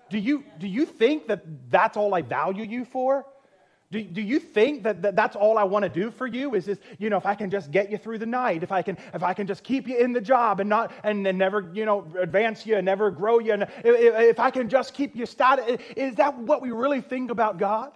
Do 0.09 0.19
you, 0.19 0.45
do 0.59 0.67
you 0.67 0.87
think 0.87 1.27
that 1.29 1.71
that's 1.71 1.97
all 1.97 2.15
I 2.15 2.23
value 2.23 2.65
you 2.65 2.85
for? 2.85 3.27
Do, 3.91 4.03
do 4.03 4.21
you 4.21 4.41
think 4.41 4.83
that, 4.83 5.03
that 5.03 5.15
that's 5.15 5.37
all 5.37 5.59
I 5.59 5.65
want 5.65 5.85
to 5.85 5.89
do 5.89 6.11
for 6.11 6.27
you? 6.27 6.55
Is 6.55 6.65
this, 6.65 6.79
you 6.99 7.09
know, 7.09 7.19
if 7.19 7.27
I 7.27 7.35
can 7.35 7.51
just 7.51 7.71
get 7.71 7.91
you 7.91 7.99
through 7.99 8.19
the 8.19 8.27
night, 8.27 8.63
if 8.63 8.73
I 8.73 8.83
can, 8.83 8.97
if 9.15 9.23
I 9.23 9.33
can 9.33 9.47
just 9.47 9.63
keep 9.63 9.87
you 9.87 9.97
in 9.97 10.13
the 10.13 10.21
job 10.21 10.59
and 10.59 10.69
not, 10.69 10.93
and, 11.05 11.25
and 11.27 11.39
never, 11.39 11.71
you 11.73 11.85
know, 11.85 12.07
advance 12.19 12.67
you 12.67 12.77
and 12.77 12.85
never 12.85 13.11
grow 13.11 13.39
you, 13.39 13.53
and 13.53 13.63
if, 13.63 13.71
if 13.85 14.41
I 14.41 14.51
can 14.51 14.69
just 14.69 14.95
keep 14.95 15.15
you 15.15 15.25
static, 15.27 15.81
is 15.97 16.17
that 16.17 16.37
what 16.37 16.63
we 16.63 16.73
really 16.73 17.01
think 17.01 17.31
about 17.31 17.59
God? 17.59 17.93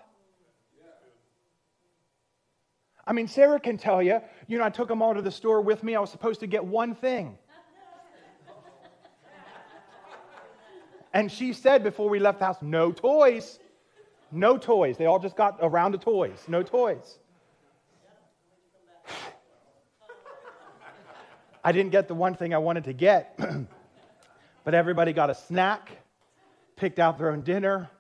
I 3.10 3.12
mean, 3.12 3.26
Sarah 3.26 3.58
can 3.58 3.76
tell 3.76 4.00
you, 4.00 4.20
you 4.46 4.56
know, 4.56 4.62
I 4.62 4.70
took 4.70 4.86
them 4.86 5.02
all 5.02 5.14
to 5.14 5.20
the 5.20 5.32
store 5.32 5.60
with 5.62 5.82
me. 5.82 5.96
I 5.96 6.00
was 6.00 6.10
supposed 6.10 6.38
to 6.40 6.46
get 6.46 6.64
one 6.64 6.94
thing. 6.94 7.36
and 11.12 11.32
she 11.32 11.52
said 11.52 11.82
before 11.82 12.08
we 12.08 12.20
left 12.20 12.38
the 12.38 12.44
house, 12.44 12.58
no 12.62 12.92
toys. 12.92 13.58
No 14.30 14.56
toys. 14.56 14.96
They 14.96 15.06
all 15.06 15.18
just 15.18 15.34
got 15.34 15.58
around 15.60 15.90
the 15.90 15.98
toys. 15.98 16.44
No 16.46 16.62
toys. 16.62 17.18
I 21.64 21.72
didn't 21.72 21.90
get 21.90 22.06
the 22.06 22.14
one 22.14 22.36
thing 22.36 22.54
I 22.54 22.58
wanted 22.58 22.84
to 22.84 22.92
get, 22.92 23.36
but 24.64 24.74
everybody 24.74 25.12
got 25.12 25.30
a 25.30 25.34
snack, 25.34 25.90
picked 26.76 27.00
out 27.00 27.18
their 27.18 27.32
own 27.32 27.40
dinner, 27.40 27.90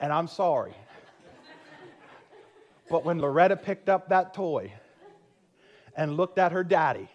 and 0.00 0.12
I'm 0.12 0.26
sorry. 0.26 0.74
But 2.88 3.04
when 3.04 3.18
Loretta 3.18 3.56
picked 3.56 3.88
up 3.88 4.08
that 4.10 4.34
toy 4.34 4.72
and 5.96 6.16
looked 6.16 6.38
at 6.38 6.52
her 6.52 6.62
daddy, 6.62 7.08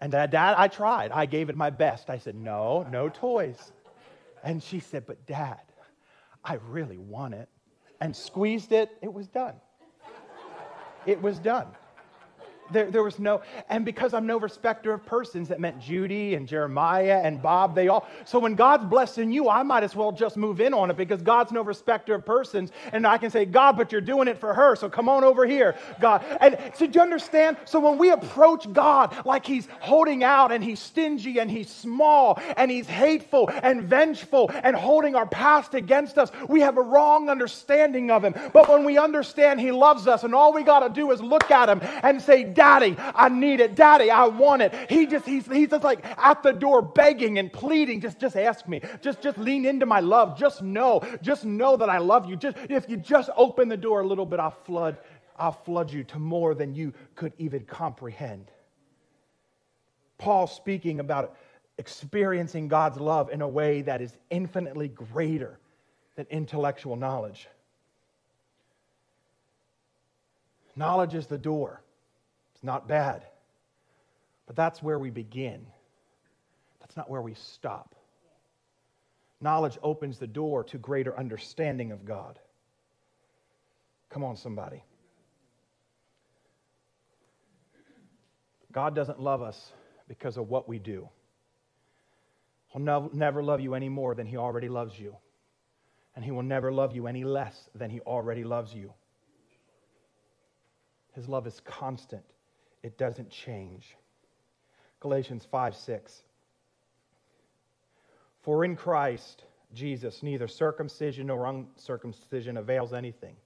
and 0.00 0.12
dad, 0.12 0.30
dad, 0.30 0.54
I 0.56 0.68
tried. 0.68 1.10
I 1.10 1.26
gave 1.26 1.50
it 1.50 1.56
my 1.56 1.70
best. 1.70 2.08
I 2.08 2.18
said, 2.18 2.36
no, 2.36 2.86
no 2.90 3.08
toys. 3.08 3.72
And 4.44 4.62
she 4.62 4.78
said, 4.80 5.06
but 5.06 5.26
dad, 5.26 5.60
I 6.44 6.54
really 6.68 6.98
want 6.98 7.34
it. 7.34 7.48
And 8.00 8.14
squeezed 8.14 8.70
it, 8.72 8.90
it 9.02 9.12
was 9.12 9.26
done. 9.26 9.54
It 11.04 11.20
was 11.20 11.38
done. 11.38 11.66
There, 12.70 12.90
there 12.90 13.02
was 13.02 13.18
no, 13.18 13.42
and 13.68 13.84
because 13.84 14.14
I'm 14.14 14.26
no 14.26 14.38
respecter 14.38 14.92
of 14.92 15.04
persons, 15.06 15.48
that 15.48 15.60
meant 15.60 15.80
Judy 15.80 16.34
and 16.34 16.46
Jeremiah 16.46 17.20
and 17.22 17.40
Bob, 17.42 17.74
they 17.74 17.88
all. 17.88 18.06
So 18.24 18.38
when 18.38 18.54
God's 18.54 18.84
blessing 18.84 19.32
you, 19.32 19.48
I 19.48 19.62
might 19.62 19.82
as 19.82 19.94
well 19.94 20.12
just 20.12 20.36
move 20.36 20.60
in 20.60 20.74
on 20.74 20.90
it 20.90 20.96
because 20.96 21.22
God's 21.22 21.52
no 21.52 21.62
respecter 21.62 22.14
of 22.14 22.24
persons. 22.24 22.72
And 22.92 23.06
I 23.06 23.18
can 23.18 23.30
say, 23.30 23.44
God, 23.44 23.76
but 23.76 23.92
you're 23.92 24.00
doing 24.00 24.28
it 24.28 24.38
for 24.38 24.54
her. 24.54 24.76
So 24.76 24.88
come 24.88 25.08
on 25.08 25.24
over 25.24 25.46
here, 25.46 25.76
God. 26.00 26.24
And 26.40 26.58
so 26.74 26.86
do 26.86 26.92
you 26.98 27.02
understand? 27.02 27.56
So 27.64 27.80
when 27.80 27.98
we 27.98 28.10
approach 28.10 28.70
God 28.72 29.24
like 29.24 29.46
he's 29.46 29.68
holding 29.80 30.24
out 30.24 30.52
and 30.52 30.62
he's 30.62 30.80
stingy 30.80 31.38
and 31.38 31.50
he's 31.50 31.70
small 31.70 32.40
and 32.56 32.70
he's 32.70 32.86
hateful 32.86 33.50
and 33.62 33.82
vengeful 33.82 34.50
and 34.62 34.76
holding 34.76 35.14
our 35.14 35.26
past 35.26 35.74
against 35.74 36.18
us, 36.18 36.30
we 36.48 36.60
have 36.60 36.76
a 36.76 36.82
wrong 36.82 37.30
understanding 37.30 38.10
of 38.10 38.24
him. 38.24 38.34
But 38.52 38.68
when 38.68 38.84
we 38.84 38.98
understand 38.98 39.60
he 39.60 39.72
loves 39.72 40.06
us 40.06 40.24
and 40.24 40.34
all 40.34 40.52
we 40.52 40.62
got 40.62 40.80
to 40.80 40.88
do 40.88 41.10
is 41.10 41.20
look 41.20 41.50
at 41.50 41.68
him 41.68 41.80
and 42.02 42.20
say, 42.20 42.44
Daddy, 42.58 42.96
I 42.98 43.28
need 43.28 43.60
it. 43.60 43.76
Daddy, 43.76 44.10
I 44.10 44.26
want 44.26 44.62
it. 44.62 44.74
He 44.90 45.06
just, 45.06 45.24
he's, 45.24 45.46
he's 45.46 45.68
just 45.68 45.84
like 45.84 46.04
at 46.18 46.42
the 46.42 46.52
door 46.52 46.82
begging 46.82 47.38
and 47.38 47.52
pleading. 47.52 48.00
Just, 48.00 48.18
just 48.18 48.36
ask 48.36 48.66
me. 48.66 48.80
Just, 49.00 49.22
just 49.22 49.38
lean 49.38 49.64
into 49.64 49.86
my 49.86 50.00
love. 50.00 50.36
Just 50.36 50.60
know, 50.60 51.00
just 51.22 51.44
know 51.44 51.76
that 51.76 51.88
I 51.88 51.98
love 51.98 52.28
you. 52.28 52.34
Just, 52.34 52.56
if 52.68 52.90
you 52.90 52.96
just 52.96 53.30
open 53.36 53.68
the 53.68 53.76
door 53.76 54.00
a 54.00 54.06
little 54.06 54.26
bit, 54.26 54.40
I'll 54.40 54.50
flood, 54.50 54.98
I'll 55.36 55.52
flood 55.52 55.92
you 55.92 56.02
to 56.02 56.18
more 56.18 56.52
than 56.56 56.74
you 56.74 56.92
could 57.14 57.32
even 57.38 57.64
comprehend. 57.64 58.50
Paul 60.18 60.48
speaking 60.48 60.98
about 60.98 61.36
experiencing 61.78 62.66
God's 62.66 62.98
love 62.98 63.30
in 63.30 63.40
a 63.40 63.48
way 63.48 63.82
that 63.82 64.02
is 64.02 64.16
infinitely 64.30 64.88
greater 64.88 65.60
than 66.16 66.26
intellectual 66.28 66.96
knowledge. 66.96 67.46
Knowledge 70.74 71.14
is 71.14 71.28
the 71.28 71.38
door. 71.38 71.82
It's 72.58 72.64
not 72.64 72.88
bad. 72.88 73.24
But 74.48 74.56
that's 74.56 74.82
where 74.82 74.98
we 74.98 75.10
begin. 75.10 75.64
That's 76.80 76.96
not 76.96 77.08
where 77.08 77.22
we 77.22 77.34
stop. 77.34 77.94
Knowledge 79.40 79.78
opens 79.80 80.18
the 80.18 80.26
door 80.26 80.64
to 80.64 80.78
greater 80.78 81.16
understanding 81.16 81.92
of 81.92 82.04
God. 82.04 82.40
Come 84.10 84.24
on, 84.24 84.36
somebody. 84.36 84.82
God 88.72 88.96
doesn't 88.96 89.20
love 89.20 89.40
us 89.40 89.72
because 90.08 90.36
of 90.36 90.48
what 90.48 90.68
we 90.68 90.80
do. 90.80 91.08
He'll 92.72 93.08
never 93.12 93.40
love 93.40 93.60
you 93.60 93.74
any 93.74 93.88
more 93.88 94.16
than 94.16 94.26
he 94.26 94.36
already 94.36 94.68
loves 94.68 94.98
you. 94.98 95.16
And 96.16 96.24
he 96.24 96.32
will 96.32 96.42
never 96.42 96.72
love 96.72 96.92
you 96.92 97.06
any 97.06 97.22
less 97.22 97.68
than 97.76 97.88
he 97.88 98.00
already 98.00 98.42
loves 98.42 98.74
you. 98.74 98.92
His 101.12 101.28
love 101.28 101.46
is 101.46 101.60
constant, 101.60 102.24
it 102.82 102.98
doesn't 102.98 103.30
change. 103.30 103.96
Galatians 105.00 105.46
5 105.50 105.76
6. 105.76 106.22
For 108.42 108.64
in 108.64 108.76
Christ 108.76 109.44
Jesus, 109.74 110.22
neither 110.22 110.48
circumcision 110.48 111.26
nor 111.26 111.46
uncircumcision 111.46 112.56
avails 112.56 112.92
anything, 112.92 113.36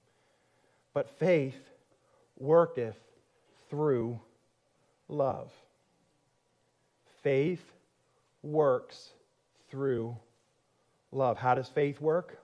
but 0.93 1.09
faith 1.19 1.55
worketh 2.37 2.95
through 3.69 4.19
love. 5.07 5.51
Faith 7.23 7.63
works 8.41 9.09
through 9.69 10.15
love. 11.11 11.37
How 11.37 11.55
does 11.55 11.67
faith 11.69 11.99
work? 11.99 12.37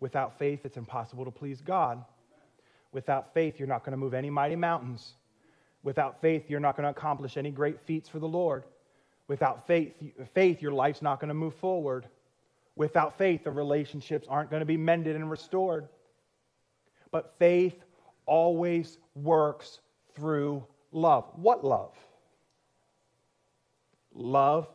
Without 0.00 0.38
faith, 0.38 0.60
it's 0.64 0.76
impossible 0.76 1.24
to 1.24 1.30
please 1.30 1.60
God. 1.60 2.04
Without 2.92 3.32
faith, 3.34 3.58
you're 3.58 3.68
not 3.68 3.84
going 3.84 3.92
to 3.92 3.96
move 3.96 4.14
any 4.14 4.30
mighty 4.30 4.56
mountains. 4.56 5.14
Without 5.86 6.20
faith, 6.20 6.50
you're 6.50 6.58
not 6.58 6.76
going 6.76 6.82
to 6.82 6.90
accomplish 6.90 7.36
any 7.36 7.52
great 7.52 7.80
feats 7.82 8.08
for 8.08 8.18
the 8.18 8.26
Lord. 8.26 8.64
Without 9.28 9.68
faith, 9.68 9.94
faith, 10.34 10.60
your 10.60 10.72
life's 10.72 11.00
not 11.00 11.20
going 11.20 11.28
to 11.28 11.34
move 11.34 11.54
forward. 11.54 12.08
Without 12.74 13.16
faith, 13.16 13.44
the 13.44 13.52
relationships 13.52 14.26
aren't 14.28 14.50
going 14.50 14.58
to 14.58 14.66
be 14.66 14.76
mended 14.76 15.14
and 15.14 15.30
restored. 15.30 15.86
But 17.12 17.36
faith 17.38 17.76
always 18.26 18.98
works 19.14 19.78
through 20.16 20.64
love. 20.90 21.30
What 21.36 21.64
love? 21.64 21.94
Love 24.12 24.66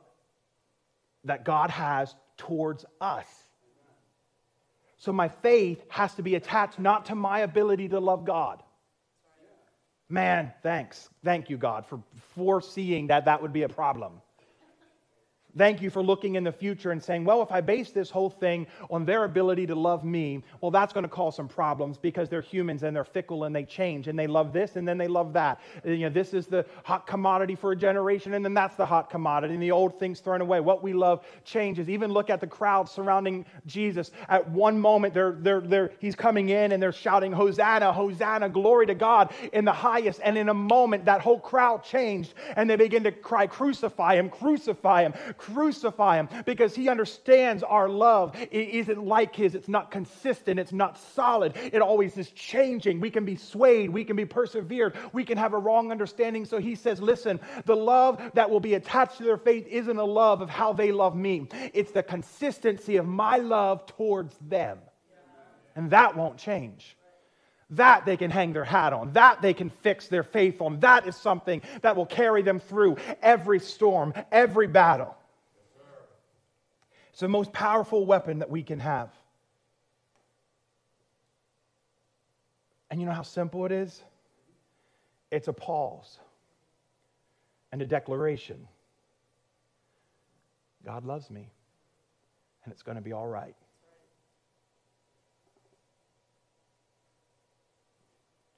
that 1.25 1.43
God 1.43 1.71
has 1.71 2.15
towards 2.37 2.85
us. 3.01 3.27
So 4.95 5.11
my 5.11 5.27
faith 5.27 5.83
has 5.89 6.13
to 6.13 6.23
be 6.23 6.35
attached 6.35 6.79
not 6.79 7.07
to 7.07 7.15
my 7.15 7.39
ability 7.39 7.89
to 7.89 7.99
love 7.99 8.23
God. 8.23 8.63
Man, 10.11 10.51
thanks. 10.61 11.09
Thank 11.23 11.49
you, 11.49 11.57
God, 11.57 11.85
for 11.85 12.03
foreseeing 12.35 13.07
that 13.07 13.23
that 13.25 13.41
would 13.41 13.53
be 13.53 13.63
a 13.63 13.69
problem. 13.69 14.21
Thank 15.57 15.81
you 15.81 15.89
for 15.89 16.01
looking 16.01 16.35
in 16.35 16.43
the 16.43 16.51
future 16.51 16.91
and 16.91 17.03
saying, 17.03 17.25
well, 17.25 17.41
if 17.41 17.51
I 17.51 17.59
base 17.59 17.91
this 17.91 18.09
whole 18.09 18.29
thing 18.29 18.67
on 18.89 19.05
their 19.05 19.25
ability 19.25 19.67
to 19.67 19.75
love 19.75 20.03
me, 20.03 20.43
well, 20.61 20.71
that's 20.71 20.93
going 20.93 21.03
to 21.03 21.09
cause 21.09 21.35
some 21.35 21.47
problems 21.47 21.97
because 21.97 22.29
they're 22.29 22.41
humans 22.41 22.83
and 22.83 22.95
they're 22.95 23.03
fickle 23.03 23.43
and 23.43 23.55
they 23.55 23.63
change 23.63 24.07
and 24.07 24.17
they 24.17 24.27
love 24.27 24.53
this 24.53 24.77
and 24.77 24.87
then 24.87 24.97
they 24.97 25.07
love 25.07 25.33
that. 25.33 25.59
You 25.83 25.97
know, 25.97 26.09
this 26.09 26.33
is 26.33 26.47
the 26.47 26.65
hot 26.83 27.05
commodity 27.05 27.55
for 27.55 27.73
a 27.73 27.75
generation 27.75 28.33
and 28.33 28.45
then 28.45 28.53
that's 28.53 28.75
the 28.75 28.85
hot 28.85 29.09
commodity 29.09 29.53
and 29.53 29.61
the 29.61 29.71
old 29.71 29.99
things 29.99 30.21
thrown 30.21 30.39
away. 30.41 30.61
What 30.61 30.83
we 30.83 30.93
love 30.93 31.25
changes. 31.43 31.89
Even 31.89 32.11
look 32.11 32.29
at 32.29 32.39
the 32.39 32.47
crowd 32.47 32.87
surrounding 32.87 33.45
Jesus. 33.65 34.11
At 34.29 34.49
one 34.49 34.79
moment, 34.79 35.13
they're, 35.13 35.33
they're, 35.33 35.61
they're, 35.61 35.91
he's 35.99 36.15
coming 36.15 36.49
in 36.49 36.71
and 36.71 36.81
they're 36.81 36.93
shouting, 36.93 37.33
Hosanna, 37.33 37.91
Hosanna, 37.91 38.47
glory 38.47 38.85
to 38.87 38.95
God 38.95 39.33
in 39.51 39.65
the 39.65 39.73
highest. 39.73 40.21
And 40.23 40.37
in 40.37 40.47
a 40.47 40.53
moment, 40.53 41.05
that 41.05 41.19
whole 41.21 41.39
crowd 41.39 41.83
changed 41.83 42.33
and 42.55 42.69
they 42.69 42.77
begin 42.77 43.03
to 43.03 43.11
cry, 43.11 43.47
Crucify 43.47 44.15
him, 44.15 44.29
crucify 44.29 45.03
him 45.03 45.13
crucify 45.41 46.17
him 46.17 46.29
because 46.45 46.75
he 46.75 46.87
understands 46.87 47.63
our 47.63 47.89
love 47.89 48.35
it 48.39 48.69
isn't 48.69 49.03
like 49.03 49.35
his. 49.35 49.55
It's 49.55 49.67
not 49.67 49.89
consistent. 49.91 50.59
It's 50.59 50.71
not 50.71 50.97
solid. 50.97 51.53
It 51.55 51.81
always 51.81 52.17
is 52.17 52.29
changing. 52.29 52.99
We 52.99 53.09
can 53.09 53.25
be 53.25 53.35
swayed. 53.35 53.89
We 53.89 54.03
can 54.03 54.15
be 54.15 54.25
persevered. 54.25 54.95
We 55.13 55.23
can 55.23 55.37
have 55.37 55.53
a 55.53 55.57
wrong 55.57 55.91
understanding. 55.91 56.45
So 56.45 56.59
he 56.59 56.75
says, 56.75 57.01
listen, 57.01 57.39
the 57.65 57.75
love 57.75 58.21
that 58.35 58.49
will 58.49 58.59
be 58.59 58.75
attached 58.75 59.17
to 59.17 59.23
their 59.23 59.37
faith 59.37 59.67
isn't 59.67 59.97
a 59.97 60.05
love 60.05 60.41
of 60.41 60.49
how 60.49 60.73
they 60.73 60.91
love 60.91 61.15
me, 61.15 61.47
it's 61.73 61.91
the 61.91 62.03
consistency 62.03 62.97
of 62.97 63.07
my 63.07 63.37
love 63.37 63.85
towards 63.85 64.35
them. 64.47 64.77
And 65.75 65.89
that 65.91 66.15
won't 66.15 66.37
change. 66.37 66.97
That 67.71 68.05
they 68.05 68.17
can 68.17 68.29
hang 68.29 68.51
their 68.51 68.65
hat 68.65 68.91
on. 68.91 69.13
That 69.13 69.41
they 69.41 69.53
can 69.53 69.69
fix 69.69 70.07
their 70.07 70.23
faith 70.23 70.61
on. 70.61 70.81
That 70.81 71.07
is 71.07 71.15
something 71.15 71.61
that 71.81 71.95
will 71.95 72.05
carry 72.05 72.41
them 72.41 72.59
through 72.59 72.97
every 73.21 73.59
storm, 73.59 74.13
every 74.31 74.67
battle. 74.67 75.15
It's 77.11 77.19
the 77.19 77.27
most 77.27 77.51
powerful 77.53 78.05
weapon 78.05 78.39
that 78.39 78.49
we 78.49 78.63
can 78.63 78.79
have. 78.79 79.09
And 82.89 82.99
you 82.99 83.05
know 83.05 83.13
how 83.13 83.21
simple 83.21 83.65
it 83.65 83.71
is? 83.71 84.03
It's 85.29 85.47
a 85.47 85.53
pause 85.53 86.19
and 87.71 87.81
a 87.81 87.85
declaration 87.85 88.67
God 90.83 91.05
loves 91.05 91.29
me, 91.29 91.51
and 92.63 92.73
it's 92.73 92.81
going 92.81 92.95
to 92.95 93.01
be 93.01 93.13
all 93.13 93.27
right. 93.27 93.55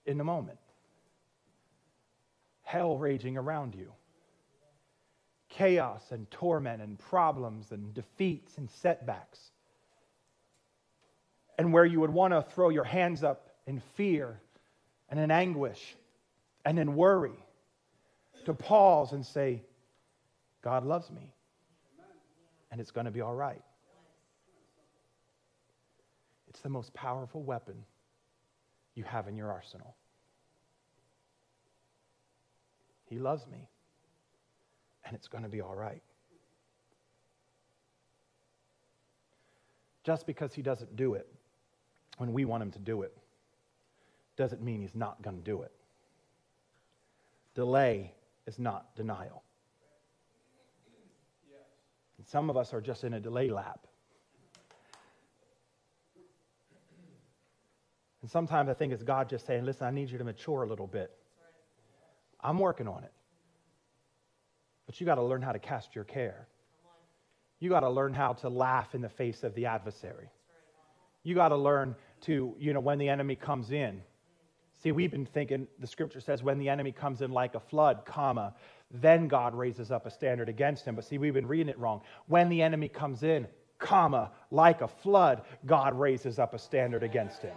In 0.06 0.18
the 0.18 0.24
moment, 0.24 0.58
hell 2.64 2.98
raging 2.98 3.38
around 3.38 3.76
you 3.76 3.92
chaos 5.58 6.02
and 6.12 6.30
torment 6.32 6.82
and 6.82 6.98
problems 6.98 7.72
and 7.72 7.94
defeats 7.94 8.58
and 8.58 8.70
setbacks. 8.70 9.40
And 11.58 11.72
where 11.72 11.86
you 11.86 12.00
would 12.00 12.10
want 12.10 12.34
to 12.34 12.42
throw 12.54 12.70
your 12.70 12.84
hands 12.84 13.24
up 13.24 13.50
in 13.68 13.82
fear 13.96 14.40
and 15.10 15.20
in 15.20 15.32
anguish 15.32 15.96
and 16.66 16.80
in 16.80 16.96
worry, 16.96 17.38
to 18.46 18.54
pause 18.54 19.12
and 19.12 19.26
say, 19.26 19.62
God 20.62 20.86
loves 20.86 21.12
me, 21.12 21.34
and 22.72 22.82
it's 22.82 22.92
going 22.92 23.06
to 23.06 23.12
be 23.12 23.22
all 23.22 23.36
right. 23.36 23.62
It's 26.50 26.62
the 26.62 26.70
most 26.70 26.94
powerful 26.94 27.44
weapon 27.44 27.76
you 28.96 29.04
have 29.04 29.28
in 29.28 29.36
your 29.36 29.52
arsenal. 29.52 29.96
He 33.06 33.20
loves 33.20 33.46
me 33.48 33.70
and 35.06 35.16
it's 35.16 35.28
going 35.28 35.44
to 35.44 35.50
be 35.50 35.62
all 35.62 35.76
right. 35.76 36.02
Just 40.04 40.28
because 40.28 40.54
he 40.54 40.62
doesn't 40.62 40.96
do 40.96 41.14
it 41.14 41.28
when 42.18 42.34
we 42.34 42.46
want 42.46 42.62
him 42.62 42.72
to 42.72 42.80
do 42.80 43.02
it 43.02 43.18
doesn't 44.36 44.62
mean 44.62 44.82
he's 44.82 44.96
not 44.96 45.22
going 45.22 45.38
to 45.38 45.44
do 45.44 45.62
it. 45.62 45.72
Delay 47.56 48.14
is 48.48 48.60
not 48.60 48.96
denial. 48.96 49.44
And 52.18 52.28
some 52.28 52.50
of 52.50 52.58
us 52.58 52.74
are 52.74 52.82
just 52.82 53.04
in 53.04 53.14
a 53.14 53.20
delay 53.20 53.50
lap. 53.50 53.88
And 58.22 58.32
sometimes 58.32 58.70
I 58.70 58.74
think 58.74 58.94
it's 58.94 59.04
God 59.04 59.30
just 59.30 59.46
saying, 59.46 59.66
listen, 59.66 59.86
I 59.86 59.92
need 59.92 60.10
you 60.10 60.18
to 60.18 60.24
mature 60.24 60.64
a 60.64 60.68
little 60.68 60.88
bit. 60.88 61.12
I'm 62.42 62.58
working 62.58 62.88
on 62.88 63.04
it. 63.04 63.12
But 64.86 65.00
you 65.00 65.06
got 65.06 65.16
to 65.16 65.24
learn 65.24 65.42
how 65.42 65.52
to 65.52 65.60
cast 65.60 65.96
your 65.96 66.04
care. 66.04 66.48
You 67.60 67.70
got 67.70 67.82
to 67.82 67.90
learn 67.90 68.14
how 68.14 68.34
to 68.34 68.50
laugh 68.50 68.94
in 68.94 69.02
the 69.02 69.10
face 69.10 69.44
of 69.44 69.56
the 69.56 69.66
adversary. 69.68 70.30
You 71.24 71.36
got 71.36 71.50
to 71.50 71.56
learn 71.56 71.96
to, 72.22 72.54
you 72.60 72.74
know, 72.74 72.82
when 72.82 72.98
the 72.98 73.08
enemy 73.08 73.36
comes 73.36 73.72
in. 73.72 74.02
See, 74.82 74.92
we've 74.92 75.12
been 75.12 75.26
thinking, 75.26 75.68
the 75.80 75.88
scripture 75.88 76.20
says, 76.20 76.44
when 76.44 76.60
the 76.60 76.68
enemy 76.68 76.92
comes 76.92 77.22
in 77.22 77.32
like 77.32 77.56
a 77.56 77.60
flood, 77.62 78.02
comma, 78.06 78.54
then 78.92 79.30
God 79.30 79.56
raises 79.56 79.92
up 79.92 80.06
a 80.06 80.12
standard 80.12 80.50
against 80.50 80.86
him. 80.86 80.96
But 80.96 81.06
see, 81.06 81.18
we've 81.18 81.34
been 81.34 81.48
reading 81.48 81.70
it 81.70 81.80
wrong. 81.80 82.02
When 82.28 82.50
the 82.50 82.62
enemy 82.62 82.90
comes 82.90 83.24
in, 83.24 83.48
comma, 83.80 84.32
like 84.52 84.82
a 84.82 84.88
flood, 84.88 85.44
God 85.66 85.98
raises 85.98 86.38
up 86.38 86.54
a 86.54 86.60
standard 86.60 87.02
against 87.02 87.42
him. 87.42 87.56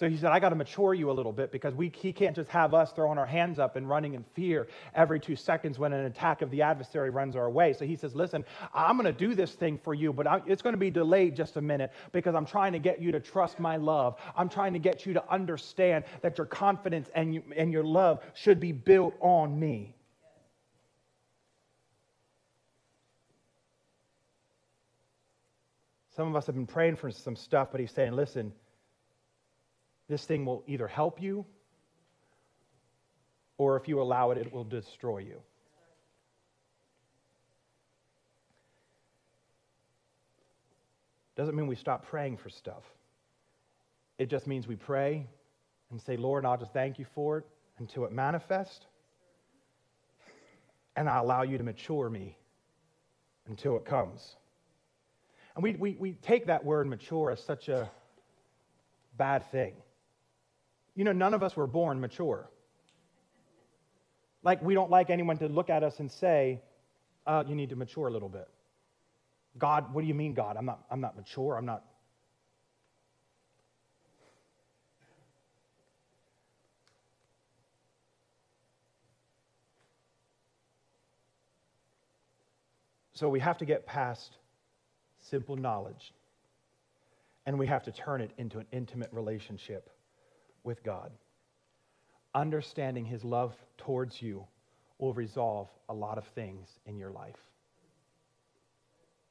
So 0.00 0.08
he 0.08 0.16
said, 0.16 0.32
I 0.32 0.40
got 0.40 0.48
to 0.48 0.54
mature 0.54 0.94
you 0.94 1.10
a 1.10 1.12
little 1.12 1.30
bit 1.30 1.52
because 1.52 1.74
we, 1.74 1.92
he 1.94 2.10
can't 2.10 2.34
just 2.34 2.48
have 2.48 2.72
us 2.72 2.90
throwing 2.90 3.18
our 3.18 3.26
hands 3.26 3.58
up 3.58 3.76
and 3.76 3.86
running 3.86 4.14
in 4.14 4.24
fear 4.32 4.66
every 4.94 5.20
two 5.20 5.36
seconds 5.36 5.78
when 5.78 5.92
an 5.92 6.06
attack 6.06 6.40
of 6.40 6.50
the 6.50 6.62
adversary 6.62 7.10
runs 7.10 7.36
our 7.36 7.50
way. 7.50 7.74
So 7.74 7.84
he 7.84 7.96
says, 7.96 8.14
Listen, 8.14 8.42
I'm 8.72 8.96
going 8.96 9.04
to 9.04 9.12
do 9.12 9.34
this 9.34 9.52
thing 9.52 9.76
for 9.76 9.92
you, 9.92 10.14
but 10.14 10.26
I, 10.26 10.40
it's 10.46 10.62
going 10.62 10.72
to 10.72 10.78
be 10.78 10.90
delayed 10.90 11.36
just 11.36 11.58
a 11.58 11.60
minute 11.60 11.92
because 12.12 12.34
I'm 12.34 12.46
trying 12.46 12.72
to 12.72 12.78
get 12.78 13.02
you 13.02 13.12
to 13.12 13.20
trust 13.20 13.60
my 13.60 13.76
love. 13.76 14.18
I'm 14.34 14.48
trying 14.48 14.72
to 14.72 14.78
get 14.78 15.04
you 15.04 15.12
to 15.12 15.30
understand 15.30 16.04
that 16.22 16.38
your 16.38 16.46
confidence 16.46 17.10
and, 17.14 17.34
you, 17.34 17.42
and 17.54 17.70
your 17.70 17.84
love 17.84 18.22
should 18.32 18.58
be 18.58 18.72
built 18.72 19.12
on 19.20 19.60
me. 19.60 19.94
Some 26.16 26.26
of 26.26 26.36
us 26.36 26.46
have 26.46 26.54
been 26.54 26.66
praying 26.66 26.96
for 26.96 27.10
some 27.10 27.36
stuff, 27.36 27.68
but 27.70 27.82
he's 27.82 27.92
saying, 27.92 28.12
Listen, 28.12 28.54
this 30.10 30.24
thing 30.24 30.44
will 30.44 30.64
either 30.66 30.88
help 30.88 31.22
you 31.22 31.46
or 33.56 33.76
if 33.76 33.86
you 33.86 34.02
allow 34.02 34.32
it, 34.32 34.38
it 34.38 34.52
will 34.52 34.64
destroy 34.64 35.18
you. 35.18 35.40
Doesn't 41.36 41.54
mean 41.54 41.68
we 41.68 41.76
stop 41.76 42.06
praying 42.06 42.38
for 42.38 42.50
stuff. 42.50 42.82
It 44.18 44.28
just 44.28 44.46
means 44.46 44.66
we 44.66 44.76
pray 44.76 45.26
and 45.90 46.02
say, 46.02 46.16
Lord, 46.16 46.44
I'll 46.44 46.58
just 46.58 46.72
thank 46.72 46.98
you 46.98 47.06
for 47.14 47.38
it 47.38 47.44
until 47.78 48.04
it 48.04 48.12
manifests. 48.12 48.84
And 50.96 51.08
I 51.08 51.18
allow 51.18 51.42
you 51.42 51.56
to 51.56 51.64
mature 51.64 52.10
me 52.10 52.36
until 53.46 53.76
it 53.76 53.84
comes. 53.84 54.36
And 55.54 55.62
we, 55.62 55.76
we, 55.76 55.96
we 55.98 56.12
take 56.14 56.46
that 56.46 56.64
word 56.64 56.88
mature 56.88 57.30
as 57.30 57.42
such 57.44 57.68
a 57.68 57.88
bad 59.16 59.48
thing. 59.52 59.74
You 60.94 61.04
know, 61.04 61.12
none 61.12 61.34
of 61.34 61.42
us 61.42 61.56
were 61.56 61.66
born 61.66 62.00
mature. 62.00 62.50
Like, 64.42 64.62
we 64.62 64.74
don't 64.74 64.90
like 64.90 65.10
anyone 65.10 65.38
to 65.38 65.48
look 65.48 65.70
at 65.70 65.82
us 65.82 66.00
and 66.00 66.10
say, 66.10 66.62
uh, 67.26 67.44
you 67.46 67.54
need 67.54 67.70
to 67.70 67.76
mature 67.76 68.08
a 68.08 68.10
little 68.10 68.28
bit. 68.28 68.48
God, 69.58 69.92
what 69.92 70.00
do 70.00 70.06
you 70.06 70.14
mean, 70.14 70.34
God? 70.34 70.56
I'm 70.56 70.64
not, 70.64 70.84
I'm 70.90 71.00
not 71.00 71.16
mature. 71.16 71.56
I'm 71.56 71.66
not. 71.66 71.84
So 83.12 83.28
we 83.28 83.40
have 83.40 83.58
to 83.58 83.66
get 83.66 83.84
past 83.84 84.38
simple 85.20 85.56
knowledge 85.56 86.14
and 87.44 87.58
we 87.58 87.66
have 87.66 87.82
to 87.82 87.92
turn 87.92 88.22
it 88.22 88.30
into 88.38 88.58
an 88.58 88.66
intimate 88.72 89.10
relationship 89.12 89.90
with 90.64 90.82
God. 90.82 91.10
Understanding 92.34 93.04
His 93.04 93.24
love 93.24 93.56
towards 93.76 94.20
you 94.22 94.44
will 94.98 95.14
resolve 95.14 95.68
a 95.88 95.94
lot 95.94 96.18
of 96.18 96.26
things 96.26 96.68
in 96.86 96.98
your 96.98 97.10
life. 97.10 97.38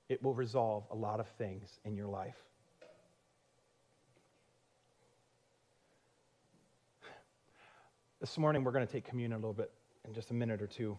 It 0.10 0.24
will 0.24 0.34
resolve 0.34 0.84
a 0.92 0.96
lot 0.96 1.20
of 1.20 1.28
things 1.38 1.80
in 1.86 1.96
your 1.96 2.08
life. 2.08 2.36
This 8.20 8.38
morning, 8.38 8.64
we're 8.64 8.72
going 8.72 8.86
to 8.86 8.92
take 8.92 9.06
communion 9.06 9.34
a 9.34 9.38
little 9.38 9.54
bit 9.54 9.72
in 10.06 10.14
just 10.14 10.32
a 10.32 10.34
minute 10.34 10.62
or 10.62 10.68
two. 10.68 10.98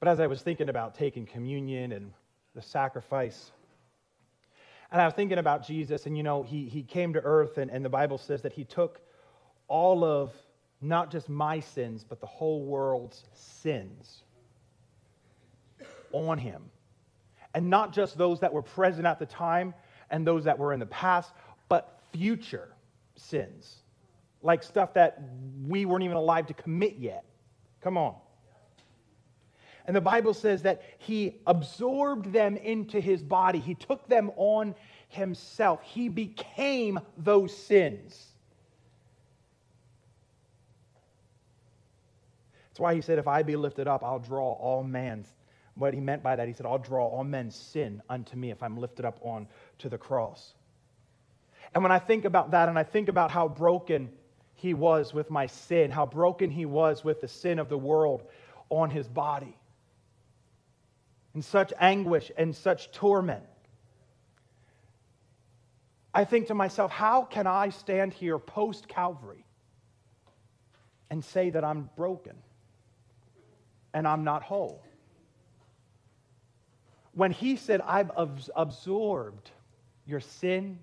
But 0.00 0.08
as 0.08 0.20
I 0.20 0.26
was 0.26 0.40
thinking 0.40 0.68
about 0.68 0.94
taking 0.94 1.26
communion 1.26 1.92
and 1.92 2.12
the 2.54 2.62
sacrifice, 2.62 3.50
and 4.90 5.00
I 5.00 5.04
was 5.04 5.14
thinking 5.14 5.38
about 5.38 5.66
Jesus, 5.66 6.06
and 6.06 6.16
you 6.16 6.22
know, 6.22 6.42
he, 6.42 6.68
he 6.68 6.82
came 6.82 7.12
to 7.12 7.20
earth, 7.20 7.58
and, 7.58 7.70
and 7.70 7.84
the 7.84 7.90
Bible 7.90 8.18
says 8.18 8.42
that 8.42 8.52
he 8.52 8.64
took 8.64 9.00
all 9.68 10.02
of 10.02 10.32
not 10.80 11.10
just 11.10 11.28
my 11.28 11.60
sins, 11.60 12.04
but 12.08 12.20
the 12.20 12.26
whole 12.26 12.62
world's 12.62 13.24
sins 13.34 14.22
on 16.12 16.38
him. 16.38 16.62
And 17.54 17.68
not 17.68 17.92
just 17.92 18.16
those 18.16 18.40
that 18.40 18.52
were 18.52 18.62
present 18.62 19.06
at 19.06 19.18
the 19.18 19.26
time 19.26 19.74
and 20.10 20.26
those 20.26 20.44
that 20.44 20.58
were 20.58 20.72
in 20.72 20.80
the 20.80 20.86
past, 20.86 21.32
but 21.68 22.00
future 22.12 22.68
sins. 23.16 23.82
Like 24.42 24.62
stuff 24.62 24.94
that 24.94 25.20
we 25.66 25.84
weren't 25.84 26.04
even 26.04 26.16
alive 26.16 26.46
to 26.46 26.54
commit 26.54 26.96
yet. 26.98 27.24
Come 27.80 27.98
on. 27.98 28.14
And 29.88 29.96
the 29.96 30.02
Bible 30.02 30.34
says 30.34 30.60
that 30.62 30.82
he 30.98 31.40
absorbed 31.46 32.30
them 32.30 32.58
into 32.58 33.00
his 33.00 33.22
body, 33.22 33.58
he 33.58 33.74
took 33.74 34.06
them 34.06 34.30
on 34.36 34.74
himself. 35.08 35.80
He 35.82 36.10
became 36.10 37.00
those 37.16 37.56
sins. 37.56 38.26
That's 42.68 42.80
why 42.80 42.94
he 42.94 43.00
said, 43.00 43.18
If 43.18 43.26
I 43.26 43.42
be 43.42 43.56
lifted 43.56 43.88
up, 43.88 44.04
I'll 44.04 44.18
draw 44.18 44.52
all 44.52 44.84
man's. 44.84 45.32
What 45.74 45.94
he 45.94 46.00
meant 46.00 46.22
by 46.22 46.36
that, 46.36 46.46
he 46.46 46.52
said, 46.52 46.66
I'll 46.66 46.76
draw 46.76 47.06
all 47.06 47.24
men's 47.24 47.56
sin 47.56 48.02
unto 48.10 48.36
me 48.36 48.50
if 48.50 48.62
I'm 48.62 48.76
lifted 48.76 49.06
up 49.06 49.18
on 49.22 49.48
to 49.78 49.88
the 49.88 49.96
cross. 49.96 50.52
And 51.74 51.82
when 51.82 51.92
I 51.92 51.98
think 51.98 52.26
about 52.26 52.50
that 52.50 52.68
and 52.68 52.78
I 52.78 52.82
think 52.82 53.08
about 53.08 53.30
how 53.30 53.48
broken 53.48 54.10
he 54.54 54.74
was 54.74 55.14
with 55.14 55.30
my 55.30 55.46
sin, 55.46 55.90
how 55.90 56.04
broken 56.04 56.50
he 56.50 56.66
was 56.66 57.04
with 57.04 57.22
the 57.22 57.28
sin 57.28 57.58
of 57.58 57.70
the 57.70 57.78
world 57.78 58.24
on 58.68 58.90
his 58.90 59.08
body, 59.08 59.56
in 61.38 61.42
such 61.42 61.72
anguish 61.78 62.32
and 62.36 62.56
such 62.56 62.90
torment. 62.90 63.44
I 66.12 66.24
think 66.24 66.48
to 66.48 66.54
myself, 66.54 66.90
how 66.90 67.22
can 67.22 67.46
I 67.46 67.68
stand 67.68 68.12
here 68.12 68.40
post 68.40 68.88
Calvary 68.88 69.44
and 71.10 71.24
say 71.24 71.50
that 71.50 71.62
I'm 71.62 71.90
broken 71.96 72.34
and 73.94 74.04
I'm 74.08 74.24
not 74.24 74.42
whole? 74.42 74.82
When 77.12 77.30
he 77.30 77.54
said, 77.54 77.82
I've 77.82 78.10
absorbed 78.16 79.52
your 80.06 80.18
sin, 80.18 80.80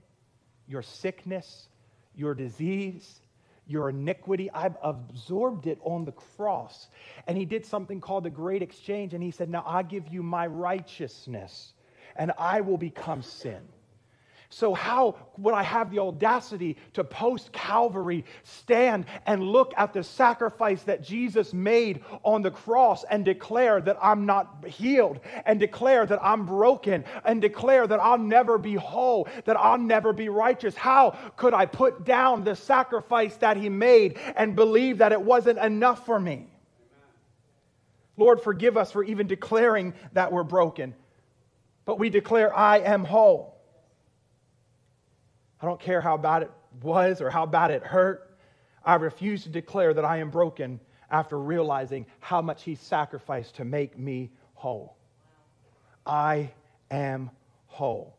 your 0.69 0.83
sickness, 0.83 1.67
your 2.15 2.33
disease, 2.33 3.19
your 3.67 3.89
iniquity. 3.89 4.49
I've 4.51 4.77
absorbed 4.81 5.67
it 5.67 5.79
on 5.83 6.05
the 6.05 6.11
cross. 6.11 6.87
And 7.27 7.37
he 7.37 7.45
did 7.45 7.65
something 7.65 7.99
called 8.01 8.23
the 8.23 8.29
great 8.29 8.61
exchange. 8.61 9.13
And 9.13 9.23
he 9.23 9.31
said, 9.31 9.49
Now 9.49 9.63
I 9.65 9.83
give 9.83 10.07
you 10.07 10.23
my 10.23 10.47
righteousness, 10.47 11.73
and 12.15 12.31
I 12.37 12.61
will 12.61 12.77
become 12.77 13.21
sin. 13.21 13.61
So, 14.49 14.73
how 14.73 15.15
would 15.37 15.53
I 15.53 15.63
have 15.63 15.91
the 15.91 15.99
audacity 15.99 16.77
to 16.93 17.03
post 17.03 17.51
Calvary 17.51 18.25
stand 18.43 19.05
and 19.25 19.43
look 19.43 19.73
at 19.75 19.91
the 19.91 20.03
sacrifice 20.03 20.83
that 20.83 21.03
Jesus 21.03 21.53
made 21.53 22.03
on 22.23 22.41
the 22.41 22.51
cross 22.51 23.03
and 23.03 23.25
declare 23.25 23.81
that 23.81 23.97
I'm 24.01 24.25
not 24.25 24.65
healed, 24.67 25.19
and 25.45 25.59
declare 25.59 26.05
that 26.05 26.19
I'm 26.21 26.45
broken, 26.45 27.05
and 27.25 27.41
declare 27.41 27.87
that 27.87 27.99
I'll 27.99 28.19
never 28.19 28.57
be 28.57 28.75
whole, 28.75 29.27
that 29.45 29.57
I'll 29.57 29.79
never 29.79 30.13
be 30.13 30.29
righteous? 30.29 30.75
How 30.75 31.17
could 31.35 31.53
I 31.53 31.65
put 31.65 32.05
down 32.05 32.43
the 32.43 32.55
sacrifice 32.55 33.35
that 33.37 33.57
He 33.57 33.69
made 33.69 34.19
and 34.35 34.55
believe 34.55 34.99
that 34.99 35.11
it 35.11 35.21
wasn't 35.21 35.59
enough 35.59 36.05
for 36.05 36.19
me? 36.19 36.47
Lord, 38.17 38.41
forgive 38.41 38.77
us 38.77 38.91
for 38.91 39.03
even 39.03 39.27
declaring 39.27 39.93
that 40.13 40.31
we're 40.31 40.43
broken, 40.43 40.93
but 41.83 41.99
we 41.99 42.09
declare, 42.09 42.55
I 42.55 42.77
am 42.77 43.03
whole. 43.03 43.54
I 45.61 45.65
don't 45.65 45.79
care 45.79 46.01
how 46.01 46.17
bad 46.17 46.43
it 46.43 46.51
was 46.81 47.21
or 47.21 47.29
how 47.29 47.45
bad 47.45 47.71
it 47.71 47.83
hurt. 47.83 48.37
I 48.83 48.95
refuse 48.95 49.43
to 49.43 49.49
declare 49.49 49.93
that 49.93 50.05
I 50.05 50.17
am 50.17 50.29
broken 50.29 50.79
after 51.09 51.39
realizing 51.39 52.05
how 52.19 52.41
much 52.41 52.63
He 52.63 52.75
sacrificed 52.75 53.55
to 53.55 53.65
make 53.65 53.97
me 53.97 54.31
whole. 54.53 54.97
I 56.05 56.51
am 56.91 57.31
whole. 57.67 58.15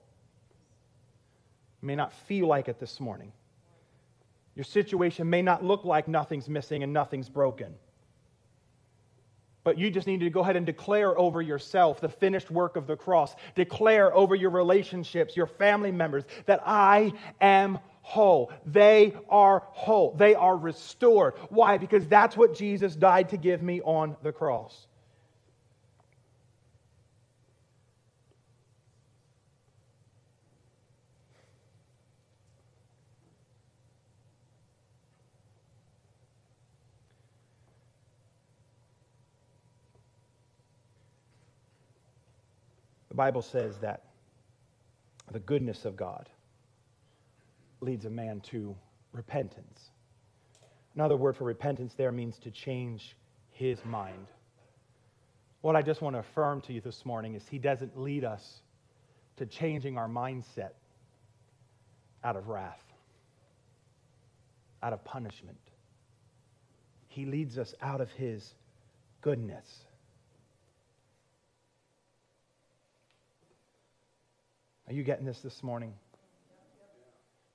You 1.82 1.86
may 1.86 1.96
not 1.96 2.12
feel 2.12 2.46
like 2.46 2.68
it 2.68 2.78
this 2.78 3.00
morning. 3.00 3.32
Your 4.54 4.64
situation 4.64 5.28
may 5.28 5.42
not 5.42 5.62
look 5.62 5.84
like 5.84 6.08
nothing's 6.08 6.48
missing 6.48 6.82
and 6.82 6.92
nothing's 6.92 7.28
broken. 7.28 7.74
But 9.66 9.78
you 9.78 9.90
just 9.90 10.06
need 10.06 10.20
to 10.20 10.30
go 10.30 10.42
ahead 10.42 10.54
and 10.54 10.64
declare 10.64 11.18
over 11.18 11.42
yourself 11.42 12.00
the 12.00 12.08
finished 12.08 12.52
work 12.52 12.76
of 12.76 12.86
the 12.86 12.94
cross. 12.94 13.34
Declare 13.56 14.14
over 14.14 14.36
your 14.36 14.50
relationships, 14.50 15.36
your 15.36 15.48
family 15.48 15.90
members, 15.90 16.22
that 16.44 16.62
I 16.64 17.12
am 17.40 17.80
whole. 18.00 18.52
They 18.64 19.12
are 19.28 19.64
whole. 19.72 20.14
They 20.16 20.36
are 20.36 20.56
restored. 20.56 21.34
Why? 21.48 21.78
Because 21.78 22.06
that's 22.06 22.36
what 22.36 22.54
Jesus 22.54 22.94
died 22.94 23.30
to 23.30 23.36
give 23.36 23.60
me 23.60 23.80
on 23.80 24.16
the 24.22 24.30
cross. 24.30 24.86
The 43.05 43.05
Bible 43.16 43.42
says 43.42 43.78
that 43.78 44.04
the 45.32 45.40
goodness 45.40 45.84
of 45.84 45.96
God 45.96 46.28
leads 47.80 48.04
a 48.04 48.10
man 48.10 48.40
to 48.40 48.76
repentance. 49.12 49.90
Another 50.94 51.16
word 51.16 51.36
for 51.36 51.44
repentance 51.44 51.94
there 51.94 52.12
means 52.12 52.38
to 52.38 52.50
change 52.50 53.16
his 53.50 53.84
mind. 53.84 54.26
What 55.62 55.76
I 55.76 55.82
just 55.82 56.02
want 56.02 56.14
to 56.14 56.20
affirm 56.20 56.60
to 56.62 56.72
you 56.72 56.80
this 56.80 57.04
morning 57.04 57.34
is 57.34 57.48
he 57.48 57.58
doesn't 57.58 57.98
lead 57.98 58.24
us 58.24 58.60
to 59.38 59.46
changing 59.46 59.98
our 59.98 60.08
mindset 60.08 60.70
out 62.22 62.36
of 62.36 62.48
wrath, 62.48 62.82
out 64.82 64.92
of 64.92 65.04
punishment. 65.04 65.58
He 67.08 67.24
leads 67.24 67.58
us 67.58 67.74
out 67.80 68.00
of 68.00 68.10
his 68.12 68.54
goodness. 69.22 69.85
Are 74.88 74.92
you 74.92 75.02
getting 75.02 75.24
this 75.24 75.40
this 75.40 75.62
morning? 75.62 75.92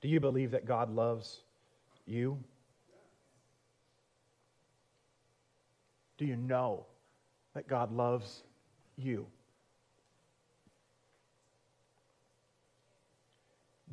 Do 0.00 0.08
you 0.08 0.20
believe 0.20 0.50
that 0.50 0.66
God 0.66 0.90
loves 0.90 1.40
you? 2.06 2.38
Do 6.18 6.26
you 6.26 6.36
know 6.36 6.86
that 7.54 7.66
God 7.66 7.92
loves 7.92 8.42
you? 8.96 9.26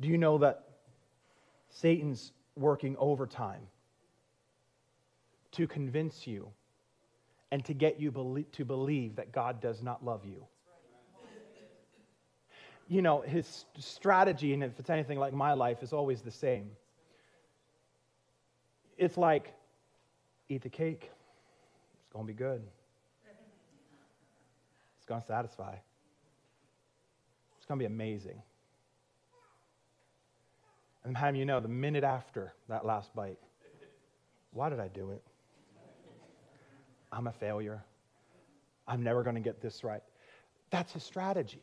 Do 0.00 0.08
you 0.08 0.18
know 0.18 0.38
that 0.38 0.64
Satan's 1.68 2.32
working 2.56 2.96
overtime 2.98 3.62
to 5.52 5.66
convince 5.66 6.26
you 6.26 6.48
and 7.50 7.64
to 7.64 7.74
get 7.74 8.00
you 8.00 8.44
to 8.52 8.64
believe 8.64 9.16
that 9.16 9.32
God 9.32 9.60
does 9.60 9.82
not 9.82 10.04
love 10.04 10.24
you? 10.24 10.46
You 12.90 13.02
know, 13.02 13.20
his 13.20 13.66
strategy, 13.78 14.52
and 14.52 14.64
if 14.64 14.80
it's 14.80 14.90
anything 14.90 15.16
like 15.16 15.32
my 15.32 15.52
life, 15.52 15.80
is 15.84 15.92
always 15.92 16.22
the 16.22 16.30
same. 16.32 16.72
It's 18.98 19.16
like, 19.16 19.54
eat 20.48 20.62
the 20.62 20.70
cake, 20.70 21.08
it's 22.00 22.12
going 22.12 22.26
to 22.26 22.32
be 22.32 22.36
good. 22.36 22.60
It's 24.96 25.06
going 25.06 25.20
to 25.20 25.26
satisfy. 25.26 25.76
It's 27.58 27.66
going 27.66 27.78
to 27.78 27.82
be 27.82 27.86
amazing. 27.86 28.42
And 31.04 31.16
having 31.16 31.38
you 31.38 31.46
know, 31.46 31.60
the 31.60 31.68
minute 31.68 32.02
after 32.02 32.52
that 32.68 32.84
last 32.84 33.14
bite, 33.14 33.38
why 34.52 34.68
did 34.68 34.80
I 34.80 34.88
do 34.88 35.12
it? 35.12 35.22
I'm 37.12 37.28
a 37.28 37.32
failure. 37.32 37.84
I'm 38.88 39.04
never 39.04 39.22
going 39.22 39.36
to 39.36 39.40
get 39.40 39.62
this 39.62 39.84
right. 39.84 40.02
That's 40.70 40.92
his 40.92 41.04
strategy. 41.04 41.62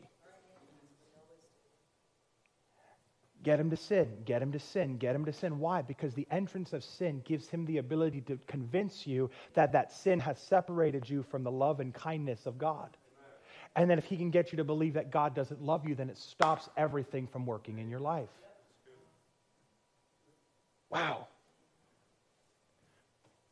Get 3.47 3.61
him 3.61 3.69
to 3.69 3.77
sin, 3.77 4.09
get 4.25 4.41
him 4.41 4.51
to 4.51 4.59
sin, 4.59 4.97
get 4.97 5.15
him 5.15 5.23
to 5.23 5.31
sin. 5.31 5.57
Why? 5.57 5.81
Because 5.81 6.13
the 6.13 6.27
entrance 6.29 6.73
of 6.73 6.83
sin 6.83 7.21
gives 7.23 7.47
him 7.47 7.65
the 7.65 7.77
ability 7.77 8.19
to 8.23 8.37
convince 8.45 9.07
you 9.07 9.29
that 9.53 9.71
that 9.71 9.93
sin 9.93 10.19
has 10.19 10.37
separated 10.37 11.09
you 11.09 11.23
from 11.23 11.45
the 11.45 11.49
love 11.49 11.79
and 11.79 11.93
kindness 11.93 12.45
of 12.45 12.57
God. 12.57 12.97
And 13.73 13.89
then 13.89 13.99
if 13.99 14.03
he 14.03 14.17
can 14.17 14.31
get 14.31 14.51
you 14.51 14.57
to 14.57 14.65
believe 14.65 14.95
that 14.95 15.11
God 15.11 15.33
doesn't 15.33 15.61
love 15.61 15.87
you, 15.87 15.95
then 15.95 16.09
it 16.09 16.17
stops 16.17 16.67
everything 16.75 17.25
from 17.25 17.45
working 17.45 17.79
in 17.79 17.89
your 17.89 18.01
life. 18.01 18.27
Wow. 20.89 21.27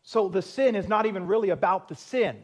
So 0.03 0.27
the 0.27 0.41
sin 0.41 0.75
is 0.75 0.89
not 0.89 1.05
even 1.05 1.25
really 1.25 1.51
about 1.51 1.87
the 1.87 1.95
sin. 1.95 2.35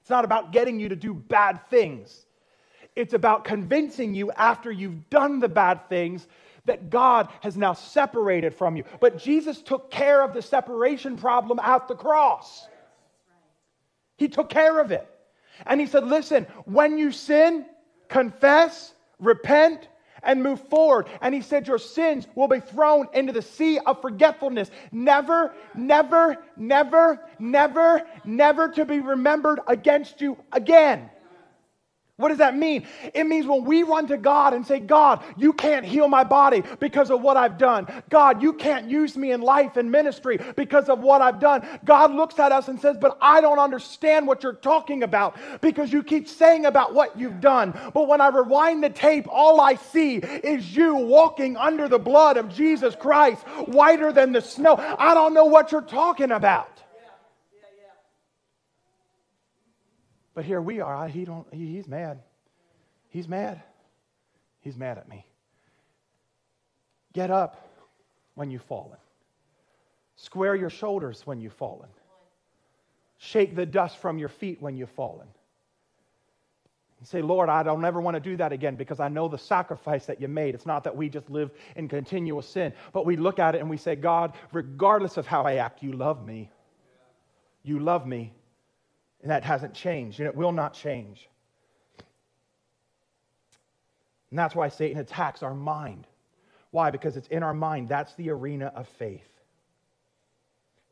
It's 0.00 0.10
not 0.10 0.24
about 0.24 0.50
getting 0.50 0.80
you 0.80 0.88
to 0.88 0.96
do 0.96 1.14
bad 1.14 1.60
things. 1.70 2.23
It's 2.96 3.14
about 3.14 3.44
convincing 3.44 4.14
you 4.14 4.30
after 4.32 4.70
you've 4.70 5.10
done 5.10 5.40
the 5.40 5.48
bad 5.48 5.88
things 5.88 6.26
that 6.66 6.90
God 6.90 7.28
has 7.40 7.56
now 7.56 7.72
separated 7.74 8.54
from 8.54 8.76
you. 8.76 8.84
But 9.00 9.18
Jesus 9.18 9.60
took 9.60 9.90
care 9.90 10.22
of 10.22 10.32
the 10.32 10.42
separation 10.42 11.16
problem 11.16 11.58
at 11.58 11.88
the 11.88 11.94
cross. 11.94 12.66
He 14.16 14.28
took 14.28 14.48
care 14.48 14.80
of 14.80 14.92
it. 14.92 15.06
And 15.66 15.80
he 15.80 15.86
said, 15.86 16.04
Listen, 16.04 16.46
when 16.64 16.98
you 16.98 17.12
sin, 17.12 17.66
confess, 18.08 18.94
repent, 19.18 19.88
and 20.24 20.42
move 20.42 20.60
forward. 20.68 21.06
And 21.20 21.34
he 21.34 21.42
said, 21.42 21.68
Your 21.68 21.78
sins 21.78 22.26
will 22.34 22.48
be 22.48 22.60
thrown 22.60 23.08
into 23.12 23.32
the 23.32 23.42
sea 23.42 23.78
of 23.78 24.00
forgetfulness. 24.00 24.70
Never, 24.90 25.54
never, 25.74 26.38
never, 26.56 27.20
never, 27.38 28.02
never 28.24 28.68
to 28.68 28.84
be 28.84 29.00
remembered 29.00 29.60
against 29.66 30.20
you 30.20 30.38
again. 30.52 31.10
What 32.16 32.28
does 32.28 32.38
that 32.38 32.56
mean? 32.56 32.86
It 33.12 33.24
means 33.26 33.44
when 33.44 33.64
we 33.64 33.82
run 33.82 34.06
to 34.06 34.16
God 34.16 34.54
and 34.54 34.64
say, 34.64 34.78
God, 34.78 35.24
you 35.36 35.52
can't 35.52 35.84
heal 35.84 36.06
my 36.06 36.22
body 36.22 36.62
because 36.78 37.10
of 37.10 37.22
what 37.22 37.36
I've 37.36 37.58
done. 37.58 37.88
God, 38.08 38.40
you 38.40 38.52
can't 38.52 38.88
use 38.88 39.16
me 39.16 39.32
in 39.32 39.40
life 39.40 39.76
and 39.76 39.90
ministry 39.90 40.38
because 40.54 40.88
of 40.88 41.00
what 41.00 41.22
I've 41.22 41.40
done. 41.40 41.66
God 41.84 42.12
looks 42.12 42.38
at 42.38 42.52
us 42.52 42.68
and 42.68 42.80
says, 42.80 42.96
But 43.00 43.18
I 43.20 43.40
don't 43.40 43.58
understand 43.58 44.28
what 44.28 44.44
you're 44.44 44.52
talking 44.52 45.02
about 45.02 45.36
because 45.60 45.92
you 45.92 46.04
keep 46.04 46.28
saying 46.28 46.66
about 46.66 46.94
what 46.94 47.18
you've 47.18 47.40
done. 47.40 47.72
But 47.92 48.06
when 48.06 48.20
I 48.20 48.28
rewind 48.28 48.84
the 48.84 48.90
tape, 48.90 49.26
all 49.28 49.60
I 49.60 49.74
see 49.74 50.18
is 50.18 50.76
you 50.76 50.94
walking 50.94 51.56
under 51.56 51.88
the 51.88 51.98
blood 51.98 52.36
of 52.36 52.48
Jesus 52.48 52.94
Christ, 52.94 53.42
whiter 53.66 54.12
than 54.12 54.30
the 54.30 54.40
snow. 54.40 54.76
I 54.76 55.14
don't 55.14 55.34
know 55.34 55.46
what 55.46 55.72
you're 55.72 55.82
talking 55.82 56.30
about. 56.30 56.73
But 60.34 60.44
here 60.44 60.60
we 60.60 60.80
are. 60.80 61.08
He 61.08 61.24
don't, 61.24 61.46
he, 61.52 61.66
he's 61.66 61.88
mad. 61.88 62.20
He's 63.08 63.28
mad. 63.28 63.62
He's 64.60 64.76
mad 64.76 64.98
at 64.98 65.08
me. 65.08 65.24
Get 67.12 67.30
up 67.30 67.68
when 68.34 68.50
you've 68.50 68.62
fallen. 68.62 68.98
Square 70.16 70.56
your 70.56 70.70
shoulders 70.70 71.22
when 71.24 71.40
you've 71.40 71.52
fallen. 71.52 71.88
Shake 73.18 73.54
the 73.54 73.66
dust 73.66 73.98
from 73.98 74.18
your 74.18 74.28
feet 74.28 74.60
when 74.60 74.76
you've 74.76 74.90
fallen. 74.90 75.28
And 76.98 77.08
say, 77.08 77.22
Lord, 77.22 77.48
I 77.48 77.62
don't 77.62 77.84
ever 77.84 78.00
want 78.00 78.14
to 78.14 78.20
do 78.20 78.36
that 78.36 78.52
again 78.52 78.76
because 78.76 78.98
I 78.98 79.08
know 79.08 79.28
the 79.28 79.38
sacrifice 79.38 80.06
that 80.06 80.20
you 80.20 80.28
made. 80.28 80.54
It's 80.54 80.66
not 80.66 80.84
that 80.84 80.96
we 80.96 81.08
just 81.08 81.30
live 81.30 81.50
in 81.76 81.88
continual 81.88 82.42
sin, 82.42 82.72
but 82.92 83.06
we 83.06 83.16
look 83.16 83.38
at 83.38 83.54
it 83.54 83.60
and 83.60 83.70
we 83.70 83.76
say, 83.76 83.94
God, 83.94 84.34
regardless 84.52 85.16
of 85.16 85.26
how 85.26 85.42
I 85.44 85.54
act, 85.54 85.82
you 85.82 85.92
love 85.92 86.26
me. 86.26 86.50
You 87.62 87.78
love 87.78 88.06
me. 88.06 88.32
And 89.24 89.30
that 89.30 89.42
hasn't 89.42 89.72
changed, 89.72 90.20
and 90.20 90.28
it 90.28 90.36
will 90.36 90.52
not 90.52 90.74
change. 90.74 91.30
And 94.28 94.38
that's 94.38 94.54
why 94.54 94.68
Satan 94.68 94.98
attacks 94.98 95.42
our 95.42 95.54
mind. 95.54 96.06
Why? 96.72 96.90
Because 96.90 97.16
it's 97.16 97.28
in 97.28 97.42
our 97.42 97.54
mind. 97.54 97.88
That's 97.88 98.12
the 98.16 98.28
arena 98.28 98.70
of 98.76 98.86
faith. 98.98 99.26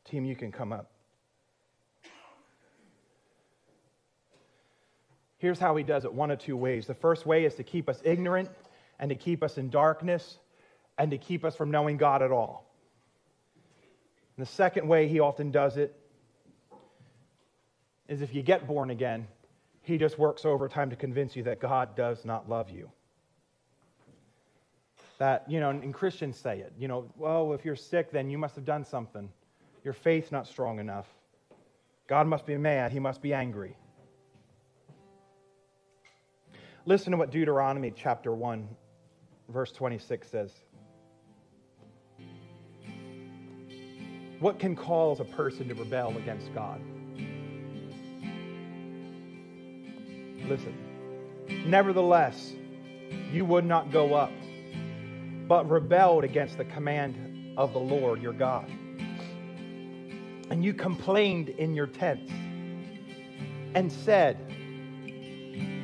Team, 0.05 0.25
you 0.25 0.35
can 0.35 0.51
come 0.51 0.73
up. 0.73 0.89
Here's 5.37 5.59
how 5.59 5.75
he 5.75 5.83
does 5.83 6.03
it 6.03 6.11
one 6.11 6.31
of 6.31 6.39
two 6.39 6.57
ways. 6.57 6.87
The 6.87 6.95
first 6.95 7.27
way 7.27 7.45
is 7.45 7.53
to 7.55 7.63
keep 7.63 7.87
us 7.87 8.01
ignorant 8.03 8.49
and 8.97 9.09
to 9.09 9.15
keep 9.15 9.43
us 9.43 9.59
in 9.59 9.69
darkness 9.69 10.39
and 10.97 11.11
to 11.11 11.19
keep 11.19 11.45
us 11.45 11.55
from 11.55 11.69
knowing 11.69 11.97
God 11.97 12.23
at 12.23 12.31
all. 12.31 12.65
And 14.35 14.43
the 14.43 14.49
second 14.49 14.87
way 14.87 15.07
he 15.07 15.19
often 15.19 15.51
does 15.51 15.77
it 15.77 15.95
is 18.13 18.21
if 18.21 18.33
you 18.35 18.43
get 18.43 18.67
born 18.67 18.91
again, 18.91 19.27
he 19.81 19.97
just 19.97 20.17
works 20.17 20.45
overtime 20.45 20.91
to 20.91 20.95
convince 20.95 21.35
you 21.35 21.43
that 21.43 21.59
God 21.59 21.95
does 21.95 22.23
not 22.23 22.47
love 22.47 22.69
you. 22.69 22.89
That, 25.17 25.49
you 25.49 25.59
know, 25.59 25.69
and 25.69 25.93
Christians 25.93 26.37
say 26.37 26.59
it, 26.59 26.73
you 26.77 26.87
know, 26.87 27.11
well, 27.17 27.53
if 27.53 27.65
you're 27.65 27.75
sick, 27.75 28.11
then 28.11 28.29
you 28.29 28.37
must 28.37 28.55
have 28.55 28.65
done 28.65 28.85
something. 28.85 29.29
Your 29.83 29.93
faith's 29.93 30.31
not 30.31 30.47
strong 30.47 30.79
enough. 30.79 31.07
God 32.07 32.27
must 32.27 32.45
be 32.45 32.55
mad. 32.57 32.91
He 32.91 32.99
must 32.99 33.21
be 33.21 33.33
angry. 33.33 33.75
Listen 36.85 37.11
to 37.11 37.17
what 37.17 37.31
Deuteronomy 37.31 37.91
chapter 37.95 38.33
1, 38.33 38.67
verse 39.49 39.71
26 39.71 40.29
says. 40.29 40.51
What 44.39 44.59
can 44.59 44.75
cause 44.75 45.21
a 45.21 45.25
person 45.25 45.69
to 45.69 45.73
rebel 45.73 46.17
against 46.17 46.53
God? 46.53 46.81
Listen. 50.47 50.77
Nevertheless, 51.65 52.53
you 53.31 53.45
would 53.45 53.65
not 53.65 53.91
go 53.91 54.13
up, 54.13 54.31
but 55.47 55.69
rebelled 55.69 56.23
against 56.23 56.57
the 56.57 56.65
command 56.65 57.55
of 57.57 57.73
the 57.73 57.79
Lord 57.79 58.21
your 58.21 58.33
God. 58.33 58.69
And 60.49 60.63
you 60.63 60.73
complained 60.73 61.49
in 61.49 61.73
your 61.73 61.87
tents 61.87 62.31
and 63.73 63.91
said, 63.91 64.37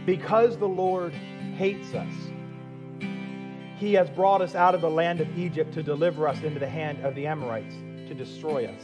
Because 0.06 0.58
the 0.58 0.68
Lord 0.68 1.14
hates 1.14 1.94
us, 1.94 2.14
he 3.78 3.94
has 3.94 4.10
brought 4.10 4.42
us 4.42 4.56
out 4.56 4.76
of 4.76 4.82
the 4.82 4.90
land 4.90 5.22
of 5.22 5.40
Egypt 5.40 5.74
to 5.74 5.84
deliver 5.84 6.28
us 6.28 6.42
into 6.44 6.60
the 6.60 6.70
hand 6.70 7.04
of 7.06 7.16
the 7.16 7.26
Amorites 7.28 7.76
to 8.08 8.14
destroy 8.14 8.66
us. 8.66 8.82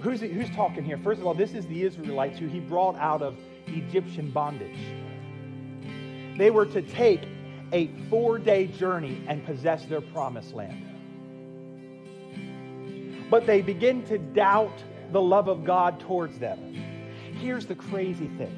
Who's, 0.00 0.20
who's 0.20 0.50
talking 0.50 0.84
here? 0.84 0.98
First 0.98 1.20
of 1.20 1.26
all, 1.26 1.34
this 1.34 1.54
is 1.54 1.66
the 1.66 1.82
Israelites 1.82 2.38
who 2.38 2.46
he 2.46 2.60
brought 2.60 2.96
out 2.96 3.20
of 3.20 3.36
Egyptian 3.68 4.30
bondage. 4.30 4.78
They 6.36 6.50
were 6.50 6.66
to 6.66 6.82
take 6.82 7.22
a 7.72 7.88
four 8.08 8.38
day 8.38 8.66
journey 8.66 9.22
and 9.26 9.44
possess 9.44 9.84
their 9.84 10.00
promised 10.00 10.54
land. 10.54 10.84
But 13.30 13.46
they 13.46 13.60
begin 13.60 14.04
to 14.06 14.18
doubt 14.18 14.82
the 15.12 15.20
love 15.20 15.48
of 15.48 15.64
God 15.64 16.00
towards 16.00 16.38
them. 16.38 16.74
Here's 17.34 17.66
the 17.66 17.74
crazy 17.74 18.28
thing 18.38 18.56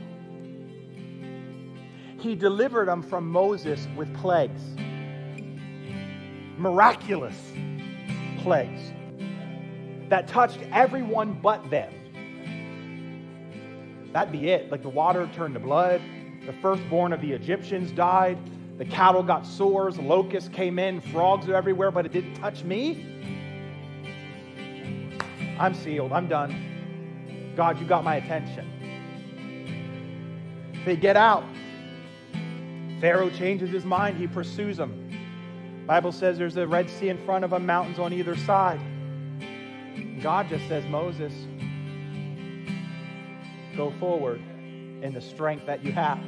He 2.21 2.35
delivered 2.35 2.89
them 2.89 3.03
from 3.03 3.31
Moses 3.31 3.87
with 3.97 4.15
plagues, 4.17 4.63
miraculous 6.57 7.37
plagues 8.39 8.81
that 10.09 10.29
touched 10.29 10.61
everyone 10.73 11.33
but 11.33 11.71
them. 11.71 11.93
That'd 14.13 14.33
be 14.33 14.49
it. 14.49 14.71
Like 14.71 14.83
the 14.83 14.89
water 14.89 15.29
turned 15.35 15.55
to 15.55 15.61
blood, 15.61 16.01
the 16.47 16.53
firstborn 16.55 17.13
of 17.13 17.21
the 17.21 17.33
Egyptians 17.33 17.93
died, 17.93 18.39
the 18.79 18.85
cattle 18.85 19.23
got 19.23 19.47
sores, 19.47 19.99
locusts 19.99 20.49
came 20.49 20.79
in, 20.79 21.01
frogs 21.01 21.49
are 21.49 21.55
everywhere, 21.55 21.91
but 21.91 22.07
it 22.07 22.13
didn't 22.13 22.35
touch 22.35 22.65
me. 22.65 23.07
I'm 25.59 25.75
sealed. 25.75 26.13
I'm 26.13 26.27
done. 26.27 27.53
God, 27.55 27.79
you 27.79 27.87
got 27.87 28.03
my 28.03 28.17
attention. 28.17 28.67
They 30.87 30.97
get 30.97 31.17
out. 31.17 31.45
Pharaoh 33.01 33.29
changes 33.29 33.69
his 33.69 33.85
mind. 33.85 34.17
He 34.17 34.27
pursues 34.27 34.79
them. 34.79 35.85
Bible 35.87 36.13
says 36.13 36.39
there's 36.39 36.57
a 36.57 36.67
Red 36.67 36.89
Sea 36.89 37.11
in 37.11 37.19
front 37.27 37.45
of 37.45 37.51
them, 37.51 37.67
mountains 37.67 37.99
on 37.99 38.15
either 38.15 38.37
side. 38.37 38.81
God 40.23 40.49
just 40.49 40.67
says, 40.69 40.85
Moses, 40.87 41.33
go 43.77 43.93
forward 43.99 44.41
in 45.03 45.13
the 45.13 45.21
strength 45.21 45.67
that 45.67 45.85
you 45.85 45.93
have. 45.93 46.19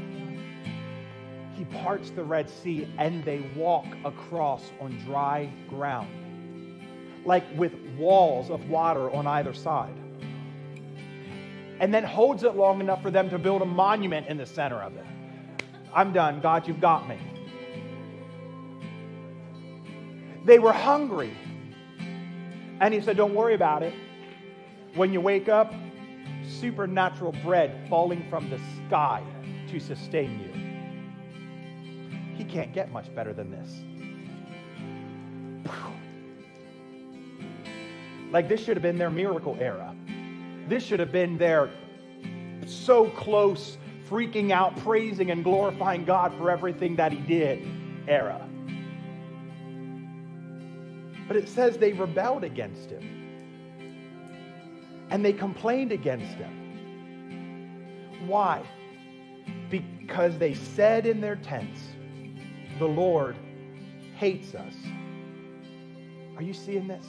He 1.54 1.64
parts 1.64 2.10
the 2.10 2.24
Red 2.24 2.48
Sea 2.48 2.88
and 2.98 3.24
they 3.24 3.40
walk 3.54 3.86
across 4.04 4.70
on 4.80 4.98
dry 5.04 5.52
ground 5.68 6.08
like 7.24 7.44
with 7.56 7.72
walls 7.96 8.50
of 8.50 8.68
water 8.68 9.10
on 9.10 9.26
either 9.26 9.54
side. 9.54 9.94
And 11.80 11.92
then 11.92 12.04
holds 12.04 12.44
it 12.44 12.54
long 12.54 12.80
enough 12.80 13.02
for 13.02 13.10
them 13.10 13.30
to 13.30 13.38
build 13.38 13.62
a 13.62 13.66
monument 13.66 14.28
in 14.28 14.36
the 14.36 14.46
center 14.46 14.80
of 14.80 14.96
it. 14.96 15.06
I'm 15.94 16.12
done. 16.12 16.40
God, 16.40 16.66
you've 16.66 16.80
got 16.80 17.08
me. 17.08 17.18
They 20.44 20.58
were 20.58 20.72
hungry. 20.72 21.36
And 22.80 22.92
he 22.94 23.00
said, 23.00 23.16
Don't 23.16 23.34
worry 23.34 23.54
about 23.54 23.82
it. 23.82 23.94
When 24.94 25.12
you 25.12 25.20
wake 25.20 25.48
up, 25.48 25.72
supernatural 26.60 27.32
bread 27.44 27.86
falling 27.88 28.24
from 28.28 28.50
the 28.50 28.60
sky 28.86 29.22
to 29.68 29.80
sustain 29.80 30.40
you. 30.40 30.52
He 32.36 32.44
can't 32.44 32.72
get 32.72 32.90
much 32.90 33.14
better 33.14 33.32
than 33.32 33.50
this. 33.50 33.82
Like 38.30 38.48
this 38.48 38.64
should 38.64 38.76
have 38.76 38.82
been 38.82 38.98
their 38.98 39.10
miracle 39.10 39.56
era. 39.60 39.94
This 40.68 40.82
should 40.84 41.00
have 41.00 41.12
been 41.12 41.36
their 41.36 41.70
so 42.66 43.10
close, 43.10 43.76
freaking 44.08 44.52
out, 44.52 44.76
praising 44.78 45.30
and 45.30 45.44
glorifying 45.44 46.04
God 46.04 46.32
for 46.38 46.50
everything 46.50 46.96
that 46.96 47.12
He 47.12 47.18
did 47.18 47.66
era. 48.08 48.48
But 51.28 51.36
it 51.36 51.48
says 51.48 51.76
they 51.78 51.92
rebelled 51.92 52.44
against 52.44 52.90
Him 52.90 53.21
and 55.12 55.24
they 55.24 55.32
complained 55.32 55.92
against 55.92 56.34
Him. 56.34 56.50
Why? 58.26 58.62
Because 59.70 60.38
they 60.38 60.54
said 60.54 61.06
in 61.06 61.20
their 61.20 61.36
tents, 61.36 61.80
The 62.80 62.86
Lord 62.86 63.36
hates 64.16 64.54
us. 64.54 64.74
Are 66.36 66.42
you 66.42 66.54
seeing 66.54 66.88
this? 66.88 67.06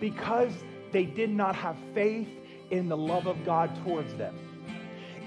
because 0.00 0.52
they 0.92 1.04
did 1.04 1.30
not 1.30 1.54
have 1.56 1.76
faith 1.94 2.28
in 2.70 2.88
the 2.88 2.96
love 2.96 3.26
of 3.26 3.44
God 3.44 3.74
towards 3.84 4.14
them. 4.14 4.38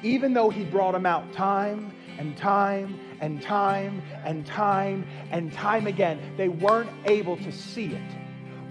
Even 0.03 0.33
though 0.33 0.49
He 0.49 0.63
brought 0.63 0.93
them 0.93 1.05
out 1.05 1.31
time 1.33 1.91
and 2.17 2.35
time 2.37 2.99
and 3.19 3.41
time 3.41 4.01
and 4.23 4.45
time 4.45 5.05
and 5.31 5.51
time 5.51 5.87
again, 5.87 6.19
they 6.37 6.49
weren't 6.49 6.89
able 7.05 7.37
to 7.37 7.51
see 7.51 7.87
it. 7.87 8.11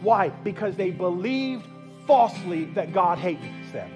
Why? 0.01 0.29
Because 0.29 0.77
they 0.77 0.91
believed 0.91 1.67
falsely 2.09 2.65
that 2.75 2.93
God 2.93 3.19
hates 3.19 3.43
them. 3.73 3.89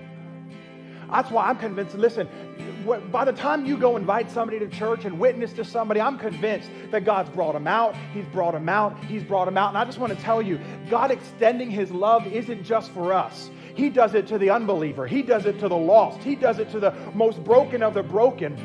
That's 1.10 1.30
why 1.30 1.48
I'm 1.48 1.58
convinced. 1.58 1.96
Listen, 1.96 2.28
by 3.10 3.24
the 3.24 3.32
time 3.32 3.66
you 3.66 3.76
go 3.76 3.96
invite 3.96 4.30
somebody 4.30 4.58
to 4.60 4.68
church 4.68 5.04
and 5.04 5.18
witness 5.18 5.52
to 5.54 5.64
somebody, 5.64 6.00
I'm 6.00 6.18
convinced 6.18 6.70
that 6.90 7.04
God's 7.04 7.28
brought 7.30 7.52
them 7.52 7.66
out. 7.66 7.94
He's 8.14 8.24
brought 8.26 8.52
them 8.52 8.68
out. 8.68 9.02
He's 9.04 9.24
brought 9.24 9.46
them 9.46 9.58
out. 9.58 9.70
And 9.70 9.78
I 9.78 9.84
just 9.84 9.98
want 9.98 10.16
to 10.16 10.22
tell 10.22 10.40
you, 10.40 10.60
God 10.88 11.10
extending 11.10 11.70
His 11.70 11.90
love 11.90 12.26
isn't 12.26 12.64
just 12.64 12.92
for 12.92 13.12
us. 13.12 13.50
He 13.74 13.90
does 13.90 14.14
it 14.14 14.26
to 14.28 14.38
the 14.38 14.50
unbeliever. 14.50 15.06
He 15.06 15.22
does 15.22 15.44
it 15.44 15.58
to 15.60 15.68
the 15.68 15.76
lost. 15.76 16.22
He 16.22 16.34
does 16.34 16.58
it 16.58 16.70
to 16.70 16.80
the 16.80 16.94
most 17.14 17.42
broken 17.44 17.82
of 17.82 17.94
the 17.94 18.02
broken. 18.02 18.56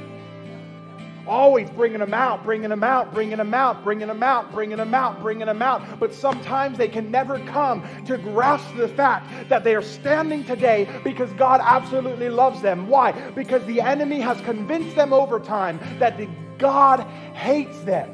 Always 1.28 1.70
bringing 1.70 2.00
them 2.00 2.14
out, 2.14 2.44
bringing 2.44 2.70
them 2.70 2.84
out, 2.84 3.14
bringing 3.14 3.38
them 3.38 3.54
out, 3.54 3.84
bringing 3.84 4.08
them 4.08 4.24
out, 4.24 4.52
bringing 4.52 4.78
them 4.78 4.94
out, 4.94 5.22
bringing 5.22 5.48
them 5.48 5.62
out. 5.62 6.00
But 6.00 6.14
sometimes 6.14 6.78
they 6.78 6.88
can 6.88 7.12
never 7.12 7.40
come 7.40 7.84
to 8.06 8.18
grasp 8.18 8.76
the 8.76 8.88
fact 8.88 9.50
that 9.50 9.64
they 9.64 9.76
are 9.76 9.82
standing 9.82 10.44
today 10.46 10.88
because 11.04 11.32
God 11.34 11.62
absolutely 11.64 12.30
loves 12.30 12.62
them. 12.62 12.88
Why? 12.88 13.12
Because 13.32 13.66
the 13.66 13.82
enemy 13.82 14.20
has 14.22 14.40
convinced 14.42 14.96
them 14.96 15.14
over 15.14 15.40
time 15.40 15.80
that 16.00 16.18
God 16.58 17.02
hates 17.34 17.80
them. 17.82 18.10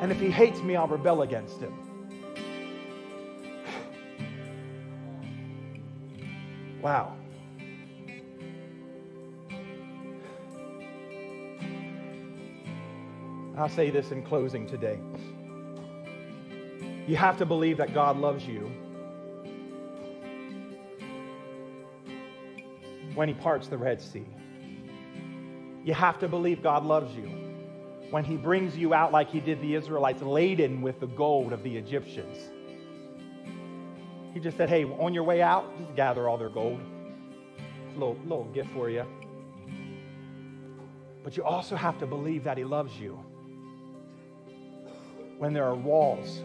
And 0.00 0.10
if 0.10 0.18
he 0.18 0.30
hates 0.30 0.60
me, 0.62 0.76
I'll 0.76 0.86
rebel 0.86 1.22
against 1.22 1.60
him. 1.60 1.74
Wow. 6.80 7.19
I'll 13.60 13.68
say 13.68 13.90
this 13.90 14.10
in 14.10 14.22
closing 14.22 14.66
today. 14.66 14.98
You 17.06 17.16
have 17.16 17.36
to 17.36 17.44
believe 17.44 17.76
that 17.76 17.92
God 17.92 18.16
loves 18.16 18.46
you 18.46 18.72
when 23.14 23.28
He 23.28 23.34
parts 23.34 23.68
the 23.68 23.76
Red 23.76 24.00
Sea. 24.00 24.26
You 25.84 25.92
have 25.92 26.18
to 26.20 26.28
believe 26.28 26.62
God 26.62 26.86
loves 26.86 27.14
you 27.14 27.28
when 28.10 28.24
He 28.24 28.38
brings 28.38 28.78
you 28.78 28.94
out 28.94 29.12
like 29.12 29.28
He 29.28 29.40
did 29.40 29.60
the 29.60 29.74
Israelites, 29.74 30.22
laden 30.22 30.80
with 30.80 30.98
the 30.98 31.08
gold 31.08 31.52
of 31.52 31.62
the 31.62 31.76
Egyptians. 31.76 32.38
He 34.32 34.40
just 34.40 34.56
said, 34.56 34.70
Hey, 34.70 34.84
on 34.84 35.12
your 35.12 35.24
way 35.24 35.42
out, 35.42 35.76
just 35.76 35.94
gather 35.96 36.30
all 36.30 36.38
their 36.38 36.48
gold. 36.48 36.80
A 37.90 37.92
little, 37.92 38.16
little 38.22 38.44
gift 38.54 38.70
for 38.70 38.88
you. 38.88 39.04
But 41.22 41.36
you 41.36 41.44
also 41.44 41.76
have 41.76 41.98
to 41.98 42.06
believe 42.06 42.44
that 42.44 42.56
He 42.56 42.64
loves 42.64 42.98
you 42.98 43.22
when 45.40 45.54
there 45.54 45.64
are 45.64 45.74
walls 45.74 46.42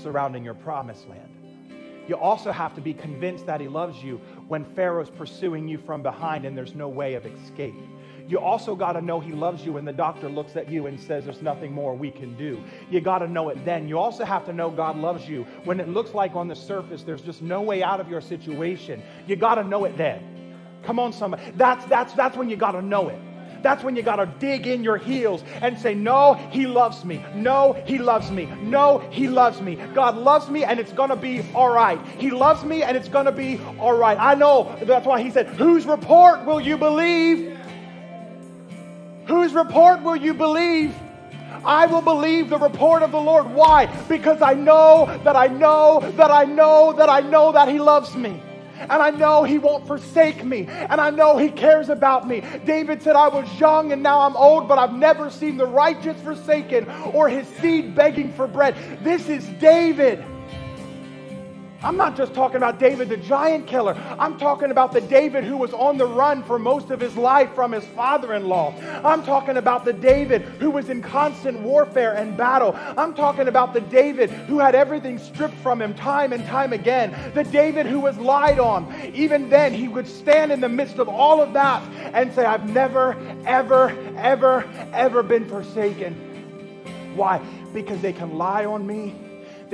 surrounding 0.00 0.44
your 0.44 0.54
promised 0.54 1.08
land. 1.08 1.28
You 2.06 2.14
also 2.14 2.52
have 2.52 2.72
to 2.76 2.80
be 2.80 2.94
convinced 2.94 3.44
that 3.46 3.60
he 3.60 3.66
loves 3.66 4.04
you 4.04 4.20
when 4.46 4.64
Pharaoh's 4.76 5.10
pursuing 5.10 5.66
you 5.66 5.78
from 5.78 6.00
behind 6.00 6.44
and 6.44 6.56
there's 6.56 6.76
no 6.76 6.88
way 6.88 7.14
of 7.14 7.26
escape. 7.26 7.74
You 8.28 8.38
also 8.38 8.76
got 8.76 8.92
to 8.92 9.02
know 9.02 9.18
he 9.18 9.32
loves 9.32 9.66
you 9.66 9.72
when 9.72 9.84
the 9.84 9.92
doctor 9.92 10.28
looks 10.28 10.54
at 10.54 10.70
you 10.70 10.86
and 10.86 10.98
says 11.00 11.24
there's 11.24 11.42
nothing 11.42 11.72
more 11.72 11.92
we 11.96 12.12
can 12.12 12.36
do. 12.36 12.62
You 12.88 13.00
got 13.00 13.18
to 13.18 13.26
know 13.26 13.48
it 13.48 13.64
then. 13.64 13.88
You 13.88 13.98
also 13.98 14.24
have 14.24 14.46
to 14.46 14.52
know 14.52 14.70
God 14.70 14.96
loves 14.96 15.28
you 15.28 15.44
when 15.64 15.80
it 15.80 15.88
looks 15.88 16.14
like 16.14 16.36
on 16.36 16.46
the 16.46 16.54
surface 16.54 17.02
there's 17.02 17.20
just 17.20 17.42
no 17.42 17.62
way 17.62 17.82
out 17.82 17.98
of 17.98 18.08
your 18.08 18.20
situation. 18.20 19.02
You 19.26 19.34
got 19.34 19.56
to 19.56 19.64
know 19.64 19.86
it 19.86 19.96
then. 19.96 20.22
Come 20.84 21.00
on, 21.00 21.12
somebody. 21.12 21.50
That's, 21.56 21.84
that's, 21.86 22.12
that's 22.12 22.36
when 22.36 22.48
you 22.48 22.56
got 22.56 22.72
to 22.72 22.82
know 22.82 23.08
it 23.08 23.18
that's 23.64 23.82
when 23.82 23.96
you 23.96 24.02
got 24.02 24.16
to 24.16 24.26
dig 24.38 24.66
in 24.66 24.84
your 24.84 24.98
heels 24.98 25.42
and 25.60 25.76
say, 25.78 25.94
No, 25.94 26.34
He 26.52 26.66
loves 26.66 27.04
me. 27.04 27.24
No, 27.34 27.72
He 27.86 27.98
loves 27.98 28.30
me. 28.30 28.46
No, 28.62 28.98
He 29.10 29.26
loves 29.26 29.60
me. 29.60 29.76
God 29.94 30.16
loves 30.16 30.48
me 30.48 30.62
and 30.62 30.78
it's 30.78 30.92
going 30.92 31.10
to 31.10 31.16
be 31.16 31.42
all 31.54 31.70
right. 31.70 31.98
He 32.18 32.30
loves 32.30 32.62
me 32.62 32.82
and 32.82 32.96
it's 32.96 33.08
going 33.08 33.24
to 33.24 33.32
be 33.32 33.58
all 33.80 33.96
right. 33.96 34.18
I 34.20 34.34
know 34.34 34.76
that's 34.82 35.06
why 35.06 35.22
He 35.22 35.30
said, 35.30 35.48
Whose 35.48 35.86
report 35.86 36.44
will 36.44 36.60
you 36.60 36.76
believe? 36.76 37.58
Whose 39.26 39.54
report 39.54 40.02
will 40.02 40.16
you 40.16 40.34
believe? 40.34 40.94
I 41.64 41.86
will 41.86 42.02
believe 42.02 42.50
the 42.50 42.58
report 42.58 43.02
of 43.02 43.10
the 43.10 43.20
Lord. 43.20 43.46
Why? 43.46 43.86
Because 44.08 44.42
I 44.42 44.52
know 44.52 45.06
that 45.24 45.36
I 45.36 45.46
know 45.46 46.00
that 46.16 46.30
I 46.30 46.44
know 46.44 46.92
that 46.92 47.08
I 47.08 47.20
know 47.20 47.52
that 47.52 47.68
He 47.68 47.78
loves 47.78 48.14
me. 48.14 48.42
And 48.88 49.02
I 49.02 49.10
know 49.10 49.44
He 49.44 49.58
won't 49.58 49.86
forsake 49.86 50.44
me. 50.44 50.66
And 50.66 51.00
I 51.00 51.10
know 51.10 51.36
He 51.36 51.50
cares 51.50 51.88
about 51.88 52.26
me. 52.26 52.42
David 52.64 53.02
said, 53.02 53.16
I 53.16 53.28
was 53.28 53.48
young 53.58 53.92
and 53.92 54.02
now 54.02 54.20
I'm 54.20 54.36
old, 54.36 54.68
but 54.68 54.78
I've 54.78 54.94
never 54.94 55.30
seen 55.30 55.56
the 55.56 55.66
righteous 55.66 56.20
forsaken 56.20 56.88
or 57.12 57.28
his 57.28 57.46
seed 57.60 57.94
begging 57.94 58.32
for 58.32 58.46
bread. 58.46 58.76
This 59.02 59.28
is 59.28 59.46
David. 59.60 60.24
I'm 61.84 61.98
not 61.98 62.16
just 62.16 62.32
talking 62.32 62.56
about 62.56 62.78
David 62.78 63.10
the 63.10 63.18
giant 63.18 63.66
killer. 63.66 63.94
I'm 64.18 64.38
talking 64.38 64.70
about 64.70 64.90
the 64.92 65.02
David 65.02 65.44
who 65.44 65.58
was 65.58 65.74
on 65.74 65.98
the 65.98 66.06
run 66.06 66.42
for 66.42 66.58
most 66.58 66.90
of 66.90 66.98
his 66.98 67.14
life 67.14 67.54
from 67.54 67.72
his 67.72 67.84
father 67.88 68.32
in 68.32 68.48
law. 68.48 68.74
I'm 69.04 69.22
talking 69.22 69.58
about 69.58 69.84
the 69.84 69.92
David 69.92 70.40
who 70.42 70.70
was 70.70 70.88
in 70.88 71.02
constant 71.02 71.60
warfare 71.60 72.14
and 72.14 72.38
battle. 72.38 72.74
I'm 72.96 73.12
talking 73.12 73.48
about 73.48 73.74
the 73.74 73.82
David 73.82 74.30
who 74.30 74.58
had 74.58 74.74
everything 74.74 75.18
stripped 75.18 75.56
from 75.56 75.82
him 75.82 75.92
time 75.92 76.32
and 76.32 76.46
time 76.46 76.72
again. 76.72 77.14
The 77.34 77.44
David 77.44 77.84
who 77.84 78.00
was 78.00 78.16
lied 78.16 78.58
on. 78.58 78.90
Even 79.14 79.50
then, 79.50 79.74
he 79.74 79.86
would 79.86 80.08
stand 80.08 80.52
in 80.52 80.60
the 80.60 80.70
midst 80.70 80.98
of 80.98 81.10
all 81.10 81.42
of 81.42 81.52
that 81.52 81.82
and 82.14 82.32
say, 82.32 82.46
I've 82.46 82.66
never, 82.70 83.14
ever, 83.44 83.90
ever, 84.16 84.64
ever 84.94 85.22
been 85.22 85.46
forsaken. 85.46 86.14
Why? 87.14 87.42
Because 87.74 88.00
they 88.00 88.14
can 88.14 88.38
lie 88.38 88.64
on 88.64 88.86
me 88.86 89.14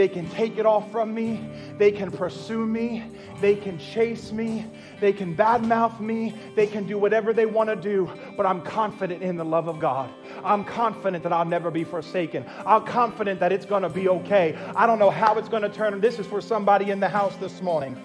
they 0.01 0.09
can 0.09 0.27
take 0.31 0.57
it 0.57 0.65
all 0.65 0.81
from 0.91 1.13
me. 1.13 1.47
They 1.77 1.93
can 1.93 2.11
pursue 2.11 2.65
me. 2.65 3.05
They 3.43 3.55
can 3.55 3.79
chase 3.79 4.33
me. 4.33 4.65
They 4.99 5.13
can 5.13 5.37
badmouth 5.37 6.01
me. 6.01 6.35
They 6.57 6.67
can 6.67 6.87
do 6.87 6.97
whatever 6.97 7.35
they 7.35 7.45
want 7.45 7.69
to 7.69 7.77
do. 7.77 8.11
But 8.35 8.47
I'm 8.47 8.63
confident 8.63 9.23
in 9.23 9.37
the 9.37 9.45
love 9.45 9.69
of 9.69 9.79
God. 9.79 10.09
I'm 10.43 10.65
confident 10.65 11.23
that 11.25 11.35
I'll 11.35 11.45
never 11.45 11.71
be 11.71 11.85
forsaken. 11.85 12.47
I'm 12.65 12.87
confident 12.87 13.41
that 13.41 13.53
it's 13.53 13.67
going 13.67 13.83
to 13.83 13.91
be 13.91 14.09
okay. 14.09 14.57
I 14.75 14.87
don't 14.87 14.99
know 14.99 15.11
how 15.11 15.37
it's 15.37 15.51
going 15.51 15.65
to 15.65 15.69
turn. 15.69 16.01
This 16.01 16.19
is 16.19 16.27
for 16.27 16.41
somebody 16.41 16.91
in 16.91 16.99
the 16.99 17.09
house 17.11 17.37
this 17.37 17.61
morning. 17.61 18.03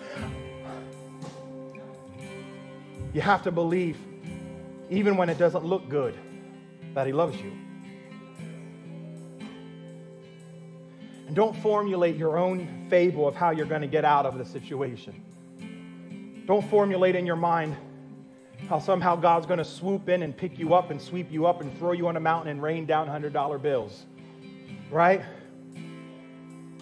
You 3.14 3.22
have 3.22 3.42
to 3.44 3.54
believe, 3.54 3.98
even 4.90 5.16
when 5.16 5.30
it 5.30 5.38
doesn't 5.38 5.64
look 5.64 5.88
good, 5.88 6.18
that 6.94 7.08
He 7.08 7.14
loves 7.14 7.38
you. 7.40 7.54
And 11.28 11.36
don't 11.36 11.56
formulate 11.58 12.18
your 12.18 12.38
own 12.38 12.88
fable 12.90 13.28
of 13.28 13.36
how 13.36 13.50
you're 13.50 13.66
going 13.66 13.82
to 13.82 13.88
get 13.88 14.06
out 14.06 14.26
of 14.26 14.38
the 14.38 14.46
situation. 14.46 15.24
Don't 16.46 16.68
formulate 16.70 17.16
in 17.16 17.26
your 17.26 17.36
mind 17.36 17.76
how 18.70 18.80
somehow 18.80 19.16
God's 19.16 19.46
going 19.46 19.58
to 19.58 19.66
swoop 19.66 20.10
in 20.10 20.22
and 20.22 20.36
pick 20.36 20.60
you 20.60 20.74
up 20.74 20.92
and 20.92 21.02
sweep 21.02 21.32
you 21.32 21.48
up 21.48 21.62
and 21.62 21.76
throw 21.78 21.92
you 21.92 22.08
on 22.08 22.16
a 22.16 22.20
mountain 22.20 22.52
and 22.52 22.62
rain 22.62 22.86
down 22.86 23.08
$100 23.08 23.62
bills. 23.62 24.06
Right? 24.92 25.24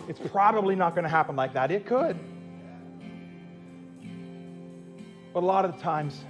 It's 0.09 0.19
probably 0.19 0.75
not 0.75 0.93
going 0.95 1.03
to 1.03 1.09
happen 1.09 1.37
like 1.37 1.53
that. 1.53 1.71
It 1.71 1.85
could. 1.85 2.19
But 5.33 5.41
a 5.41 5.45
lot 5.45 5.63
of 5.63 5.75
the 5.75 5.81
times, 5.81 6.25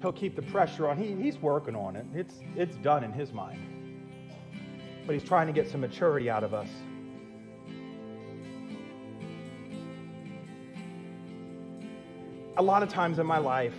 he'll 0.00 0.12
keep 0.12 0.34
the 0.34 0.42
pressure 0.42 0.88
on. 0.88 0.98
He, 0.98 1.14
he's 1.14 1.38
working 1.38 1.76
on 1.76 1.94
it. 1.94 2.04
It's, 2.12 2.34
it's 2.56 2.76
done 2.76 3.04
in 3.04 3.12
his 3.12 3.32
mind 3.32 3.71
but 5.06 5.14
he's 5.14 5.24
trying 5.24 5.46
to 5.46 5.52
get 5.52 5.68
some 5.68 5.80
maturity 5.80 6.30
out 6.30 6.44
of 6.44 6.54
us. 6.54 6.68
A 12.56 12.62
lot 12.62 12.82
of 12.82 12.88
times 12.88 13.18
in 13.18 13.26
my 13.26 13.38
life, 13.38 13.74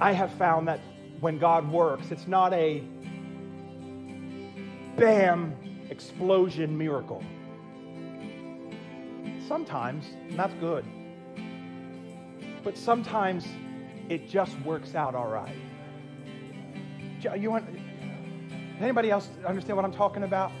I 0.00 0.12
have 0.12 0.32
found 0.32 0.68
that 0.68 0.80
when 1.20 1.38
God 1.38 1.70
works, 1.70 2.10
it's 2.10 2.26
not 2.26 2.52
a 2.52 2.82
bam 4.96 5.54
explosion 5.88 6.76
miracle. 6.76 7.24
Sometimes, 9.46 10.04
that's 10.32 10.54
good. 10.54 10.84
But 12.62 12.76
sometimes 12.76 13.46
it 14.08 14.28
just 14.28 14.58
works 14.60 14.94
out 14.94 15.14
all 15.14 15.28
right. 15.28 15.56
You 17.38 17.50
want, 17.50 17.66
Anybody 18.80 19.10
else 19.10 19.30
understand 19.46 19.76
what 19.76 19.84
I'm 19.84 19.92
talking 19.92 20.22
about? 20.22 20.52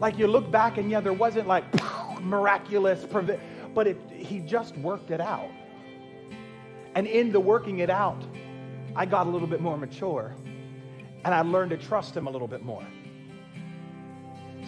Like 0.00 0.18
you 0.18 0.26
look 0.26 0.50
back 0.50 0.78
and 0.78 0.90
yeah, 0.90 1.00
there 1.00 1.12
wasn't 1.12 1.46
like 1.46 1.64
miraculous, 2.20 3.06
but 3.74 3.86
it, 3.86 4.00
he 4.10 4.40
just 4.40 4.76
worked 4.78 5.10
it 5.10 5.20
out. 5.20 5.50
And 6.94 7.06
in 7.06 7.30
the 7.30 7.40
working 7.40 7.78
it 7.78 7.90
out, 7.90 8.22
I 8.96 9.06
got 9.06 9.26
a 9.26 9.30
little 9.30 9.46
bit 9.46 9.60
more 9.60 9.76
mature 9.76 10.34
and 11.24 11.34
I 11.34 11.42
learned 11.42 11.70
to 11.70 11.76
trust 11.76 12.16
him 12.16 12.26
a 12.26 12.30
little 12.30 12.48
bit 12.48 12.64
more. 12.64 12.84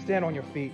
Stand 0.01 0.25
on 0.25 0.35
your 0.35 0.45
feet. 0.45 0.73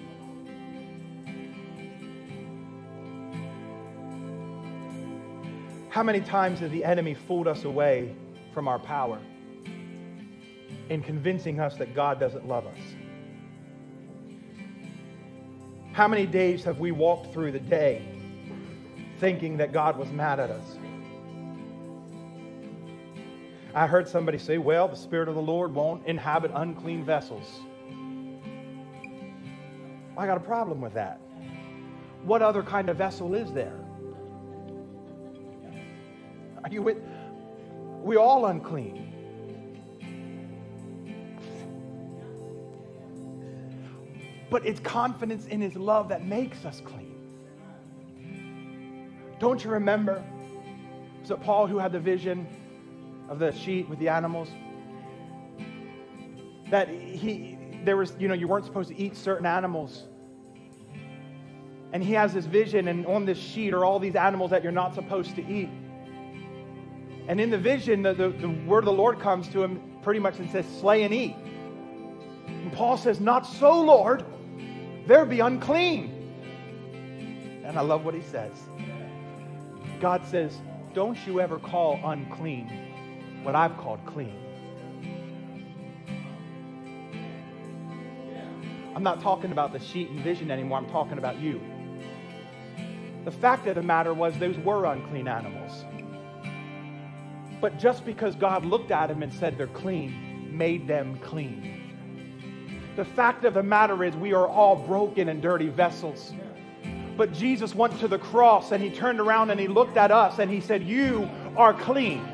How 5.88 6.02
many 6.02 6.20
times 6.20 6.60
has 6.60 6.70
the 6.70 6.84
enemy 6.84 7.14
fooled 7.14 7.48
us 7.48 7.64
away 7.64 8.14
from 8.52 8.68
our 8.68 8.78
power? 8.78 9.20
In 10.88 11.02
convincing 11.02 11.60
us 11.60 11.76
that 11.76 11.94
God 11.94 12.18
doesn't 12.18 12.46
love 12.46 12.66
us. 12.66 12.78
How 15.92 16.08
many 16.08 16.26
days 16.26 16.64
have 16.64 16.78
we 16.78 16.92
walked 16.92 17.32
through 17.32 17.52
the 17.52 17.58
day 17.58 18.06
thinking 19.18 19.56
that 19.56 19.72
God 19.72 19.98
was 19.98 20.10
mad 20.10 20.38
at 20.38 20.50
us? 20.50 20.78
I 23.74 23.86
heard 23.86 24.08
somebody 24.08 24.38
say, 24.38 24.58
well, 24.58 24.88
the 24.88 24.96
Spirit 24.96 25.28
of 25.28 25.34
the 25.34 25.42
Lord 25.42 25.74
won't 25.74 26.06
inhabit 26.06 26.50
unclean 26.54 27.04
vessels. 27.04 27.60
I 30.16 30.26
got 30.26 30.36
a 30.36 30.40
problem 30.40 30.80
with 30.80 30.94
that. 30.94 31.20
What 32.24 32.42
other 32.42 32.62
kind 32.62 32.88
of 32.88 32.96
vessel 32.96 33.34
is 33.34 33.52
there? 33.52 33.78
Are 36.64 36.70
you 36.70 36.82
with? 36.82 36.98
We 38.02 38.16
all 38.16 38.46
unclean. 38.46 39.07
But 44.50 44.64
it's 44.66 44.80
confidence 44.80 45.46
in 45.46 45.60
his 45.60 45.76
love 45.76 46.08
that 46.08 46.24
makes 46.24 46.64
us 46.64 46.80
clean. 46.84 47.14
Don't 49.38 49.62
you 49.62 49.70
remember? 49.70 50.24
Was 51.20 51.30
it 51.30 51.40
Paul 51.42 51.66
who 51.66 51.78
had 51.78 51.92
the 51.92 52.00
vision 52.00 52.46
of 53.28 53.38
the 53.38 53.52
sheet 53.52 53.88
with 53.88 53.98
the 53.98 54.08
animals? 54.08 54.48
That 56.70 56.88
he, 56.88 57.58
there 57.84 57.96
was, 57.96 58.14
you 58.18 58.28
know, 58.28 58.34
you 58.34 58.48
weren't 58.48 58.64
supposed 58.64 58.88
to 58.88 58.98
eat 58.98 59.16
certain 59.16 59.46
animals. 59.46 60.04
And 61.92 62.02
he 62.02 62.12
has 62.14 62.34
this 62.34 62.46
vision, 62.46 62.88
and 62.88 63.06
on 63.06 63.24
this 63.24 63.38
sheet 63.38 63.72
are 63.72 63.84
all 63.84 63.98
these 63.98 64.16
animals 64.16 64.50
that 64.50 64.62
you're 64.62 64.72
not 64.72 64.94
supposed 64.94 65.34
to 65.36 65.46
eat. 65.46 65.70
And 67.28 67.40
in 67.40 67.50
the 67.50 67.58
vision, 67.58 68.02
the, 68.02 68.14
the, 68.14 68.28
the 68.30 68.48
word 68.48 68.80
of 68.80 68.86
the 68.86 68.92
Lord 68.92 69.20
comes 69.20 69.48
to 69.48 69.62
him 69.62 69.80
pretty 70.02 70.20
much 70.20 70.38
and 70.38 70.50
says, 70.50 70.66
Slay 70.80 71.02
and 71.02 71.14
eat. 71.14 71.36
And 72.46 72.72
Paul 72.72 72.96
says, 72.96 73.20
Not 73.20 73.46
so, 73.46 73.80
Lord 73.80 74.24
they'll 75.08 75.26
be 75.26 75.40
unclean. 75.40 76.14
And 77.64 77.76
I 77.76 77.80
love 77.80 78.04
what 78.04 78.14
he 78.14 78.22
says. 78.22 78.52
God 80.00 80.24
says, 80.26 80.56
Don't 80.94 81.18
you 81.26 81.40
ever 81.40 81.58
call 81.58 81.98
unclean 82.04 82.88
what 83.42 83.56
I've 83.56 83.76
called 83.78 84.04
clean. 84.06 84.36
I'm 88.94 89.02
not 89.02 89.20
talking 89.20 89.52
about 89.52 89.72
the 89.72 89.78
sheet 89.78 90.10
and 90.10 90.20
vision 90.20 90.50
anymore. 90.50 90.78
I'm 90.78 90.90
talking 90.90 91.18
about 91.18 91.38
you. 91.38 91.60
The 93.24 93.30
fact 93.30 93.66
of 93.66 93.76
the 93.76 93.82
matter 93.82 94.12
was, 94.12 94.36
those 94.38 94.58
were 94.58 94.86
unclean 94.86 95.28
animals. 95.28 95.84
But 97.60 97.78
just 97.78 98.04
because 98.04 98.34
God 98.34 98.64
looked 98.64 98.90
at 98.90 99.08
them 99.08 99.22
and 99.22 99.32
said 99.32 99.56
they're 99.56 99.66
clean, 99.66 100.56
made 100.56 100.88
them 100.88 101.18
clean. 101.20 101.77
The 102.98 103.04
fact 103.04 103.44
of 103.44 103.54
the 103.54 103.62
matter 103.62 104.02
is, 104.02 104.16
we 104.16 104.32
are 104.32 104.48
all 104.48 104.74
broken 104.74 105.28
and 105.28 105.40
dirty 105.40 105.68
vessels. 105.68 106.32
But 107.16 107.32
Jesus 107.32 107.72
went 107.72 107.96
to 108.00 108.08
the 108.08 108.18
cross 108.18 108.72
and 108.72 108.82
he 108.82 108.90
turned 108.90 109.20
around 109.20 109.50
and 109.50 109.60
he 109.60 109.68
looked 109.68 109.96
at 109.96 110.10
us 110.10 110.40
and 110.40 110.50
he 110.50 110.60
said, 110.60 110.82
You 110.82 111.30
are 111.56 111.72
clean. 111.72 112.28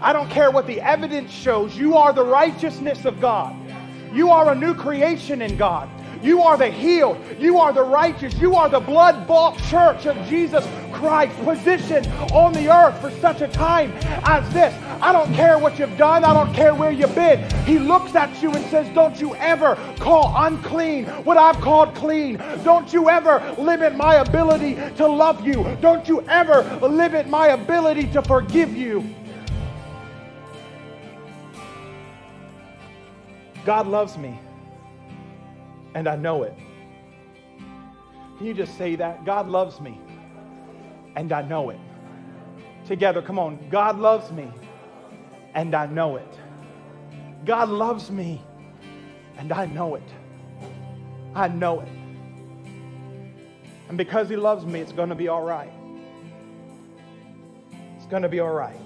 I 0.00 0.12
don't 0.12 0.30
care 0.30 0.52
what 0.52 0.68
the 0.68 0.80
evidence 0.80 1.32
shows, 1.32 1.76
you 1.76 1.96
are 1.96 2.12
the 2.12 2.24
righteousness 2.24 3.04
of 3.04 3.20
God. 3.20 3.56
You 4.12 4.30
are 4.30 4.52
a 4.52 4.54
new 4.54 4.72
creation 4.72 5.42
in 5.42 5.56
God. 5.56 5.90
You 6.22 6.42
are 6.42 6.56
the 6.56 6.70
healed. 6.70 7.18
You 7.40 7.58
are 7.58 7.72
the 7.72 7.82
righteous. 7.82 8.34
You 8.34 8.54
are 8.54 8.68
the 8.68 8.78
blood 8.78 9.26
bought 9.26 9.58
church 9.64 10.06
of 10.06 10.16
Jesus 10.28 10.64
Christ, 11.04 11.36
positioned 11.44 12.06
on 12.32 12.54
the 12.54 12.72
earth 12.72 12.98
for 12.98 13.10
such 13.20 13.42
a 13.42 13.48
time 13.48 13.92
as 14.24 14.50
this. 14.54 14.74
I 15.02 15.12
don't 15.12 15.34
care 15.34 15.58
what 15.58 15.78
you've 15.78 15.98
done. 15.98 16.24
I 16.24 16.32
don't 16.32 16.54
care 16.54 16.74
where 16.74 16.90
you've 16.90 17.14
been. 17.14 17.44
He 17.66 17.78
looks 17.78 18.14
at 18.14 18.42
you 18.42 18.50
and 18.50 18.64
says, 18.70 18.88
Don't 18.94 19.20
you 19.20 19.34
ever 19.34 19.76
call 19.98 20.32
unclean 20.34 21.04
what 21.24 21.36
I've 21.36 21.60
called 21.60 21.94
clean. 21.94 22.38
Don't 22.64 22.90
you 22.90 23.10
ever 23.10 23.54
limit 23.58 23.94
my 23.96 24.14
ability 24.14 24.76
to 24.96 25.06
love 25.06 25.46
you. 25.46 25.76
Don't 25.82 26.08
you 26.08 26.22
ever 26.22 26.62
limit 26.80 27.28
my 27.28 27.48
ability 27.48 28.06
to 28.12 28.22
forgive 28.22 28.74
you. 28.74 29.14
God 33.66 33.86
loves 33.86 34.16
me 34.16 34.40
and 35.94 36.08
I 36.08 36.16
know 36.16 36.44
it. 36.44 36.54
Can 38.38 38.46
you 38.46 38.54
just 38.54 38.78
say 38.78 38.96
that? 38.96 39.26
God 39.26 39.48
loves 39.48 39.82
me, 39.82 40.00
and 41.16 41.32
I 41.32 41.42
know 41.42 41.70
it. 41.70 41.78
Together, 42.86 43.22
come 43.22 43.38
on. 43.38 43.68
God 43.70 43.98
loves 43.98 44.30
me, 44.30 44.50
and 45.54 45.74
I 45.74 45.86
know 45.86 46.16
it. 46.16 46.38
God 47.44 47.68
loves 47.68 48.10
me, 48.10 48.42
and 49.38 49.52
I 49.52 49.66
know 49.66 49.94
it. 49.94 50.08
I 51.34 51.48
know 51.48 51.80
it. 51.80 51.88
And 53.88 53.98
because 53.98 54.28
He 54.28 54.36
loves 54.36 54.64
me, 54.64 54.80
it's 54.80 54.92
going 54.92 55.08
to 55.08 55.14
be 55.14 55.28
all 55.28 55.42
right. 55.42 55.72
It's 57.96 58.06
going 58.06 58.22
to 58.22 58.28
be 58.28 58.40
all 58.40 58.52
right. 58.52 58.76